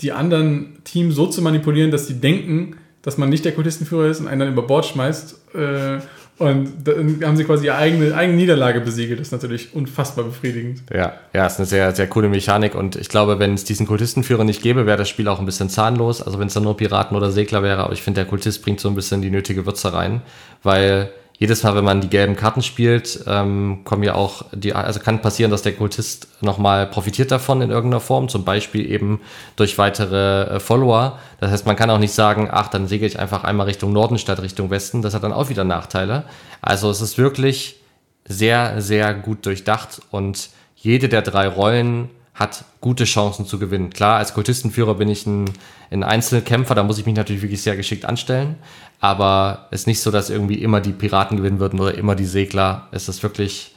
die 0.00 0.12
anderen 0.12 0.78
Teams 0.84 1.14
so 1.14 1.26
zu 1.26 1.42
manipulieren, 1.42 1.90
dass 1.90 2.06
sie 2.06 2.20
denken, 2.20 2.76
dass 3.02 3.18
man 3.18 3.28
nicht 3.28 3.44
der 3.44 3.52
Kultistenführer 3.52 4.06
ist 4.06 4.20
und 4.20 4.28
einen 4.28 4.40
dann 4.40 4.48
über 4.48 4.62
Bord 4.62 4.86
schmeißt. 4.86 5.54
Äh, 5.54 5.98
und 6.36 6.72
dann 6.84 7.20
haben 7.24 7.36
sie 7.36 7.44
quasi 7.44 7.66
ihre 7.66 7.76
eigene, 7.76 8.12
eigene 8.14 8.36
Niederlage 8.36 8.80
besiegelt. 8.80 9.20
Das 9.20 9.28
ist 9.28 9.32
natürlich 9.32 9.72
unfassbar 9.72 10.24
befriedigend. 10.24 10.82
Ja, 10.92 11.12
ja, 11.32 11.46
ist 11.46 11.58
eine 11.58 11.66
sehr, 11.66 11.94
sehr 11.94 12.08
coole 12.08 12.28
Mechanik. 12.28 12.74
Und 12.74 12.96
ich 12.96 13.08
glaube, 13.08 13.38
wenn 13.38 13.54
es 13.54 13.62
diesen 13.62 13.86
Kultistenführer 13.86 14.42
nicht 14.42 14.60
gäbe, 14.60 14.84
wäre 14.84 14.98
das 14.98 15.08
Spiel 15.08 15.28
auch 15.28 15.38
ein 15.38 15.46
bisschen 15.46 15.68
zahnlos. 15.68 16.20
Also 16.20 16.40
wenn 16.40 16.48
es 16.48 16.54
dann 16.54 16.64
nur 16.64 16.76
Piraten 16.76 17.16
oder 17.16 17.30
Segler 17.30 17.62
wäre. 17.62 17.84
Aber 17.84 17.92
ich 17.92 18.02
finde, 18.02 18.22
der 18.22 18.28
Kultist 18.28 18.62
bringt 18.62 18.80
so 18.80 18.88
ein 18.88 18.96
bisschen 18.96 19.22
die 19.22 19.30
nötige 19.30 19.64
Würze 19.64 19.92
rein. 19.92 20.22
Weil 20.64 21.10
jedes 21.36 21.64
Mal, 21.64 21.74
wenn 21.74 21.84
man 21.84 22.00
die 22.00 22.08
gelben 22.08 22.36
Karten 22.36 22.62
spielt, 22.62 23.24
ähm, 23.26 23.80
kommen 23.84 24.04
ja 24.04 24.14
auch 24.14 24.44
die, 24.52 24.72
also 24.72 25.00
kann 25.00 25.20
passieren, 25.20 25.50
dass 25.50 25.62
der 25.62 25.74
Kultist 25.74 26.28
nochmal 26.40 26.86
profitiert 26.86 27.32
davon 27.32 27.60
in 27.60 27.70
irgendeiner 27.70 28.00
Form, 28.00 28.28
zum 28.28 28.44
Beispiel 28.44 28.88
eben 28.90 29.20
durch 29.56 29.76
weitere 29.76 30.44
äh, 30.44 30.60
Follower. 30.60 31.18
Das 31.40 31.50
heißt, 31.50 31.66
man 31.66 31.74
kann 31.74 31.90
auch 31.90 31.98
nicht 31.98 32.12
sagen, 32.12 32.48
ach, 32.50 32.68
dann 32.68 32.86
segel 32.86 33.08
ich 33.08 33.18
einfach 33.18 33.42
einmal 33.42 33.66
Richtung 33.66 33.92
Norden 33.92 34.18
statt 34.18 34.42
Richtung 34.42 34.70
Westen. 34.70 35.02
Das 35.02 35.12
hat 35.12 35.24
dann 35.24 35.32
auch 35.32 35.48
wieder 35.48 35.64
Nachteile. 35.64 36.24
Also 36.62 36.88
es 36.88 37.00
ist 37.00 37.18
wirklich 37.18 37.80
sehr, 38.26 38.80
sehr 38.80 39.12
gut 39.12 39.44
durchdacht 39.44 40.00
und 40.12 40.50
jede 40.76 41.08
der 41.08 41.22
drei 41.22 41.48
Rollen 41.48 42.10
hat 42.34 42.64
gute 42.80 43.04
Chancen 43.04 43.46
zu 43.46 43.58
gewinnen. 43.58 43.90
Klar, 43.90 44.18
als 44.18 44.34
Kultistenführer 44.34 44.94
bin 44.94 45.08
ich 45.08 45.24
ein, 45.26 45.50
ein 45.90 46.02
Einzelkämpfer, 46.02 46.74
da 46.74 46.82
muss 46.82 46.98
ich 46.98 47.06
mich 47.06 47.14
natürlich 47.14 47.42
wirklich 47.42 47.62
sehr 47.62 47.76
geschickt 47.76 48.04
anstellen. 48.04 48.56
Aber 49.00 49.68
es 49.70 49.82
ist 49.82 49.86
nicht 49.86 50.00
so, 50.00 50.10
dass 50.10 50.30
irgendwie 50.30 50.56
immer 50.62 50.80
die 50.80 50.92
Piraten 50.92 51.36
gewinnen 51.36 51.60
würden 51.60 51.78
oder 51.78 51.94
immer 51.94 52.16
die 52.16 52.24
Segler. 52.24 52.88
Es 52.90 53.08
ist 53.08 53.22
wirklich, 53.22 53.74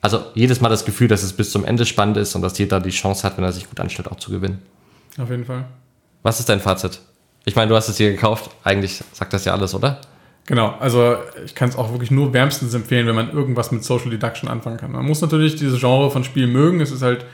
also 0.00 0.22
jedes 0.34 0.60
Mal 0.60 0.68
das 0.68 0.84
Gefühl, 0.84 1.08
dass 1.08 1.22
es 1.24 1.32
bis 1.32 1.50
zum 1.50 1.64
Ende 1.64 1.84
spannend 1.84 2.16
ist 2.16 2.34
und 2.36 2.42
dass 2.42 2.56
jeder 2.58 2.80
die 2.80 2.90
Chance 2.90 3.24
hat, 3.24 3.36
wenn 3.38 3.44
er 3.44 3.52
sich 3.52 3.68
gut 3.68 3.80
anstellt, 3.80 4.08
auch 4.08 4.16
zu 4.16 4.30
gewinnen. 4.30 4.62
Auf 5.18 5.30
jeden 5.30 5.44
Fall. 5.44 5.64
Was 6.22 6.38
ist 6.38 6.48
dein 6.48 6.60
Fazit? 6.60 7.00
Ich 7.44 7.56
meine, 7.56 7.68
du 7.68 7.76
hast 7.76 7.88
es 7.88 7.96
hier 7.96 8.10
gekauft. 8.10 8.50
Eigentlich 8.62 9.02
sagt 9.12 9.32
das 9.32 9.44
ja 9.44 9.52
alles, 9.52 9.74
oder? 9.74 10.00
Genau, 10.46 10.74
also 10.78 11.16
ich 11.44 11.54
kann 11.54 11.70
es 11.70 11.76
auch 11.76 11.90
wirklich 11.90 12.10
nur 12.10 12.32
wärmstens 12.32 12.74
empfehlen, 12.74 13.06
wenn 13.06 13.14
man 13.14 13.32
irgendwas 13.32 13.72
mit 13.72 13.82
Social 13.82 14.10
Deduction 14.10 14.48
anfangen 14.48 14.76
kann. 14.76 14.92
Man 14.92 15.06
muss 15.06 15.22
natürlich 15.22 15.56
dieses 15.56 15.80
Genre 15.80 16.10
von 16.10 16.22
Spiel 16.22 16.46
mögen. 16.46 16.80
Es 16.80 16.90
ist 16.90 17.02
halt 17.02 17.24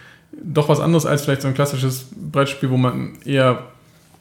doch 0.43 0.69
was 0.69 0.81
anderes 0.81 1.07
als 1.07 1.23
vielleicht 1.23 1.43
so 1.43 1.49
ein 1.49 1.55
klassisches 1.55 2.07
Brettspiel, 2.15 2.71
wo 2.71 2.77
man 2.77 3.19
eher, 3.25 3.67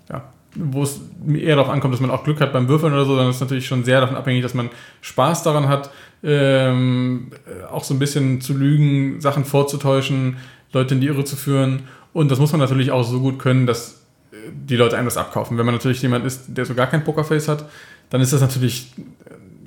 ja, 0.10 0.24
wo 0.56 0.84
es 0.84 1.00
eher 1.28 1.56
darauf 1.56 1.72
ankommt, 1.72 1.94
dass 1.94 2.02
man 2.02 2.12
auch 2.12 2.24
Glück 2.24 2.42
hat 2.42 2.54
beim 2.54 2.68
Würfeln 2.68 2.94
oder 2.94 3.06
so, 3.06 3.20
ist 3.20 3.36
es 3.36 3.42
natürlich 3.42 3.68
schon 3.68 3.84
sehr 3.84 4.02
davon 4.02 4.16
abhängig, 4.16 4.42
dass 4.42 4.54
man 4.54 4.70
Spaß 5.02 5.44
daran 5.44 5.68
hat, 5.68 5.92
ähm, 6.24 7.32
auch 7.72 7.84
so 7.84 7.94
ein 7.94 8.00
bisschen 8.00 8.42
zu 8.42 8.54
lügen, 8.54 9.22
Sachen 9.22 9.46
vorzutäuschen, 9.46 10.38
Leute 10.74 10.96
in 10.96 11.02
die 11.02 11.08
Irre 11.08 11.24
zu 11.24 11.36
führen. 11.36 11.84
Und 12.14 12.32
das 12.32 12.40
muss 12.40 12.52
man 12.52 12.60
natürlich 12.60 12.92
auch 12.92 13.04
so 13.04 13.20
gut 13.20 13.40
können, 13.40 13.66
dass 13.66 14.02
äh, 14.32 14.36
die 14.52 14.76
Leute 14.76 14.98
einem 14.98 15.06
das 15.06 15.18
abkaufen. 15.18 15.58
Wenn 15.58 15.66
man 15.66 15.76
natürlich 15.76 16.02
jemand 16.02 16.26
ist, 16.26 16.46
der 16.48 16.66
so 16.66 16.74
gar 16.74 16.88
kein 16.88 17.04
Pokerface 17.04 17.48
hat, 17.48 17.66
dann 18.10 18.22
ist 18.22 18.34
das 18.34 18.42
natürlich 18.42 18.92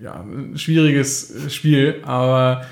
ja, 0.02 0.20
ein 0.20 0.58
schwieriges 0.58 1.52
Spiel, 1.54 2.00
aber 2.04 2.66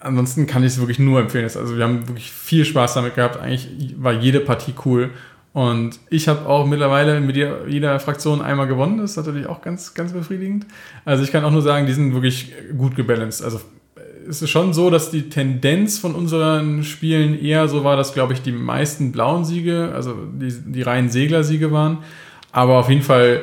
ansonsten 0.00 0.46
kann 0.46 0.62
ich 0.62 0.72
es 0.72 0.78
wirklich 0.78 0.98
nur 0.98 1.20
empfehlen. 1.20 1.44
Also 1.44 1.76
wir 1.76 1.84
haben 1.84 2.08
wirklich 2.08 2.30
viel 2.30 2.64
Spaß 2.64 2.94
damit 2.94 3.14
gehabt. 3.14 3.38
Eigentlich 3.38 3.94
war 3.98 4.12
jede 4.12 4.40
Partie 4.40 4.74
cool. 4.84 5.10
Und 5.52 5.98
ich 6.10 6.28
habe 6.28 6.46
auch 6.46 6.66
mittlerweile 6.66 7.20
mit 7.20 7.36
jeder 7.36 7.98
Fraktion 7.98 8.42
einmal 8.42 8.66
gewonnen. 8.66 8.98
Das 8.98 9.12
ist 9.12 9.16
natürlich 9.16 9.46
auch 9.46 9.62
ganz, 9.62 9.94
ganz 9.94 10.12
befriedigend. 10.12 10.66
Also 11.04 11.24
ich 11.24 11.32
kann 11.32 11.44
auch 11.44 11.50
nur 11.50 11.62
sagen, 11.62 11.86
die 11.86 11.94
sind 11.94 12.12
wirklich 12.12 12.52
gut 12.76 12.94
gebalanced. 12.94 13.42
Also 13.42 13.60
es 14.28 14.42
ist 14.42 14.50
schon 14.50 14.74
so, 14.74 14.90
dass 14.90 15.10
die 15.10 15.30
Tendenz 15.30 15.98
von 15.98 16.14
unseren 16.14 16.84
Spielen 16.84 17.40
eher 17.40 17.68
so 17.68 17.84
war, 17.84 17.96
dass, 17.96 18.12
glaube 18.12 18.32
ich, 18.34 18.42
die 18.42 18.52
meisten 18.52 19.12
blauen 19.12 19.44
Siege, 19.44 19.92
also 19.94 20.14
die, 20.14 20.52
die 20.66 20.82
reinen 20.82 21.08
Seglersiege 21.08 21.72
waren. 21.72 21.98
Aber 22.52 22.78
auf 22.78 22.90
jeden 22.90 23.02
Fall 23.02 23.42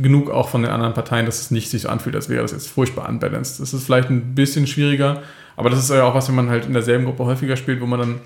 genug 0.00 0.30
auch 0.30 0.48
von 0.48 0.62
den 0.62 0.70
anderen 0.70 0.94
Parteien, 0.94 1.26
dass 1.26 1.40
es 1.40 1.50
nicht 1.50 1.70
sich 1.70 1.82
so 1.82 1.88
anfühlt, 1.88 2.16
als 2.16 2.28
wäre 2.28 2.42
das 2.42 2.52
jetzt 2.52 2.68
furchtbar 2.68 3.08
unbalanced. 3.08 3.60
Das 3.60 3.72
ist 3.72 3.84
vielleicht 3.84 4.10
ein 4.10 4.34
bisschen 4.34 4.66
schwieriger, 4.66 5.22
aber 5.56 5.70
das 5.70 5.78
ist 5.78 5.90
ja 5.90 6.04
auch 6.04 6.14
was, 6.14 6.28
wenn 6.28 6.34
man 6.34 6.50
halt 6.50 6.66
in 6.66 6.72
derselben 6.72 7.04
Gruppe 7.04 7.24
häufiger 7.24 7.56
spielt, 7.56 7.80
wo 7.80 7.86
man 7.86 8.00
dann 8.00 8.20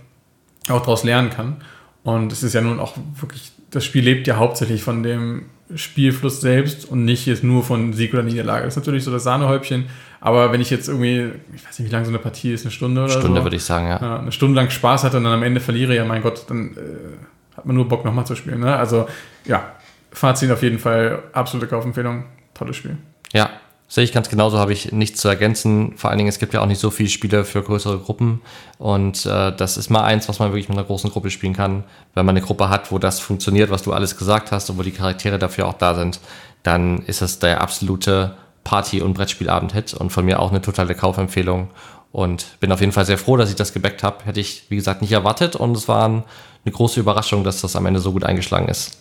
auch 0.69 0.81
daraus 0.81 1.05
lernen 1.05 1.31
kann. 1.31 1.57
Und 2.03 2.33
es 2.33 2.43
ist 2.43 2.55
ja 2.55 2.61
nun 2.61 2.81
auch 2.81 2.97
wirklich, 3.19 3.53
das 3.71 3.85
Spiel 3.85 4.05
lebt 4.05 4.27
ja 4.27 4.37
hauptsächlich 4.37 4.83
von 4.83 5.03
dem 5.03 5.47
Spielfluss 5.75 6.41
selbst 6.41 6.85
und 6.85 7.05
nicht 7.05 7.27
jetzt 7.27 7.43
nur 7.43 7.63
von 7.63 7.93
Sieg 7.95 8.13
oder 8.13 8.23
Niederlage. 8.23 8.65
Das 8.65 8.75
ist 8.75 8.77
natürlich 8.79 9.05
so 9.05 9.11
das 9.11 9.25
Sahnehäubchen, 9.25 9.87
aber 10.21 10.53
wenn 10.53 10.61
ich 10.61 10.71
jetzt 10.71 10.89
irgendwie, 10.89 11.31
ich 11.55 11.67
weiß 11.67 11.79
nicht, 11.79 11.89
wie 11.89 11.93
lange 11.93 12.05
so 12.05 12.11
eine 12.11 12.19
Partie 12.19 12.53
ist, 12.53 12.65
eine 12.65 12.71
Stunde 12.71 13.05
oder 13.05 13.13
Stunde 13.13 13.41
so. 13.41 13.45
würde 13.45 13.57
ich 13.57 13.65
sagen, 13.65 13.87
ja. 13.87 14.01
ja. 14.01 14.19
Eine 14.21 14.33
Stunde 14.33 14.57
lang 14.57 14.71
Spaß 14.71 15.05
hatte 15.05 15.17
und 15.17 15.25
dann 15.25 15.33
am 15.33 15.43
Ende 15.43 15.61
verliere, 15.61 15.95
ja 15.95 16.05
mein 16.05 16.23
Gott, 16.23 16.45
dann 16.49 16.77
äh, 16.77 17.57
hat 17.57 17.67
man 17.67 17.77
nur 17.77 17.89
Bock 17.89 18.05
nochmal 18.05 18.27
zu 18.27 18.35
spielen. 18.35 18.61
Ne? 18.61 18.77
Also 18.77 19.07
ja, 19.47 19.73
Fazit 20.15 20.51
auf 20.51 20.63
jeden 20.63 20.79
Fall, 20.79 21.25
absolute 21.33 21.67
Kaufempfehlung, 21.67 22.25
tolles 22.55 22.77
Spiel. 22.77 22.97
Ja, 23.33 23.51
sehe 23.89 24.05
ich 24.05 24.13
ganz 24.13 24.29
genauso, 24.29 24.59
habe 24.59 24.73
ich 24.73 24.93
nichts 24.93 25.21
zu 25.21 25.29
ergänzen. 25.29 25.95
Vor 25.97 26.09
allen 26.09 26.19
Dingen, 26.19 26.29
es 26.29 26.39
gibt 26.39 26.55
ja 26.55 26.61
auch 26.61 26.67
nicht 26.67 26.81
so 26.81 26.91
viele 26.91 27.09
Spiele 27.09 27.45
für 27.45 27.63
größere 27.63 27.99
Gruppen. 27.99 28.41
Und 28.79 29.27
äh, 29.27 29.55
das 29.55 29.77
ist 29.77 29.91
mal 29.91 30.05
eins, 30.05 30.29
was 30.29 30.39
man 30.39 30.51
wirklich 30.51 30.69
mit 30.69 30.79
einer 30.79 30.87
großen 30.87 31.11
Gruppe 31.11 31.31
spielen 31.31 31.53
kann. 31.53 31.83
Wenn 32.15 32.25
man 32.25 32.37
eine 32.37 32.45
Gruppe 32.45 32.69
hat, 32.69 32.93
wo 32.93 32.99
das 32.99 33.19
funktioniert, 33.19 33.71
was 33.71 33.83
du 33.83 33.93
alles 33.93 34.17
gesagt 34.17 34.53
hast 34.53 34.71
und 34.71 34.79
wo 34.79 34.83
die 34.83 34.93
Charaktere 34.93 35.39
dafür 35.39 35.67
auch 35.67 35.75
da 35.75 35.95
sind, 35.95 36.21
dann 36.63 37.01
ist 37.03 37.21
es 37.21 37.41
der 37.41 37.61
absolute 37.61 38.37
Party- 38.63 39.03
und 39.03 39.15
Brettspielabend-Hit 39.15 39.95
und 39.95 40.11
von 40.11 40.25
mir 40.25 40.41
auch 40.41 40.51
eine 40.51 40.63
totale 40.63 40.95
Kaufempfehlung. 40.95 41.71
Und 42.13 42.61
bin 42.61 42.71
auf 42.71 42.81
jeden 42.81 42.93
Fall 42.93 43.05
sehr 43.05 43.19
froh, 43.19 43.37
dass 43.37 43.51
ich 43.51 43.57
das 43.57 43.73
gebackt 43.73 44.05
habe. 44.05 44.25
Hätte 44.25 44.39
ich, 44.39 44.67
wie 44.69 44.77
gesagt, 44.77 45.03
nicht 45.03 45.11
erwartet 45.11 45.57
und 45.57 45.77
es 45.77 45.89
war 45.89 46.05
eine 46.05 46.25
große 46.65 47.01
Überraschung, 47.01 47.43
dass 47.43 47.61
das 47.61 47.75
am 47.75 47.87
Ende 47.87 47.99
so 47.99 48.13
gut 48.13 48.23
eingeschlagen 48.23 48.69
ist. 48.69 48.99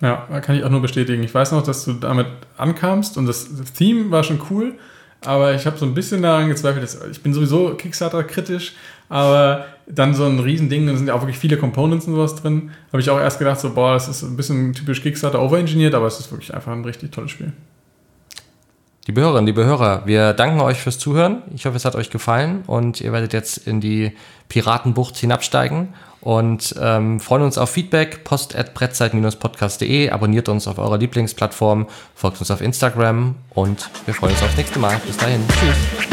Ja, 0.00 0.26
kann 0.40 0.56
ich 0.56 0.64
auch 0.64 0.70
nur 0.70 0.80
bestätigen. 0.80 1.22
Ich 1.22 1.34
weiß 1.34 1.52
noch, 1.52 1.62
dass 1.62 1.84
du 1.84 1.92
damit 1.92 2.26
ankamst 2.56 3.18
und 3.18 3.26
das, 3.26 3.48
Theme 3.76 4.10
war 4.10 4.24
schon 4.24 4.40
cool, 4.50 4.74
aber 5.24 5.54
ich 5.54 5.66
habe 5.66 5.76
so 5.76 5.84
ein 5.84 5.92
bisschen 5.92 6.22
daran 6.22 6.48
gezweifelt. 6.48 6.82
Dass, 6.82 6.98
ich 7.10 7.22
bin 7.22 7.34
sowieso 7.34 7.74
Kickstarter 7.74 8.24
kritisch, 8.24 8.74
aber 9.10 9.66
dann 9.86 10.14
so 10.14 10.24
ein 10.24 10.38
Riesending, 10.38 10.86
da 10.86 10.96
sind 10.96 11.08
ja 11.08 11.14
auch 11.14 11.20
wirklich 11.20 11.38
viele 11.38 11.58
Components 11.58 12.06
und 12.06 12.14
sowas 12.14 12.34
drin. 12.36 12.70
Habe 12.92 13.02
ich 13.02 13.10
auch 13.10 13.20
erst 13.20 13.38
gedacht, 13.38 13.60
so, 13.60 13.74
boah, 13.74 13.92
das 13.92 14.08
ist 14.08 14.22
ein 14.22 14.36
bisschen 14.36 14.72
typisch 14.72 15.02
Kickstarter 15.02 15.42
overengineert, 15.42 15.94
aber 15.94 16.06
es 16.06 16.18
ist 16.18 16.30
wirklich 16.30 16.54
einfach 16.54 16.72
ein 16.72 16.84
richtig 16.84 17.12
tolles 17.12 17.32
Spiel. 17.32 17.52
Liebe 19.06 19.20
Hörerinnen, 19.22 19.46
liebe 19.46 19.64
Hörer, 19.64 20.02
wir 20.06 20.32
danken 20.32 20.60
euch 20.60 20.78
fürs 20.78 20.98
Zuhören. 20.98 21.42
Ich 21.54 21.66
hoffe, 21.66 21.76
es 21.76 21.84
hat 21.84 21.96
euch 21.96 22.10
gefallen 22.10 22.62
und 22.66 23.00
ihr 23.00 23.12
werdet 23.12 23.32
jetzt 23.32 23.66
in 23.66 23.80
die 23.80 24.12
Piratenbucht 24.48 25.16
hinabsteigen 25.16 25.88
und 26.20 26.74
ähm, 26.80 27.20
freuen 27.20 27.42
uns 27.42 27.58
auf 27.58 27.70
Feedback. 27.70 28.24
Post 28.24 28.56
at 28.56 28.74
brettzeit-podcast.de. 28.74 30.10
Abonniert 30.10 30.48
uns 30.48 30.68
auf 30.68 30.78
eurer 30.78 30.98
Lieblingsplattform, 30.98 31.86
folgt 32.14 32.40
uns 32.40 32.50
auf 32.50 32.60
Instagram 32.60 33.36
und 33.50 33.88
wir 34.04 34.14
freuen 34.14 34.32
uns 34.32 34.42
aufs 34.42 34.56
nächste 34.56 34.78
Mal. 34.78 35.00
Bis 35.06 35.16
dahin. 35.16 35.42
Tschüss. 35.48 36.09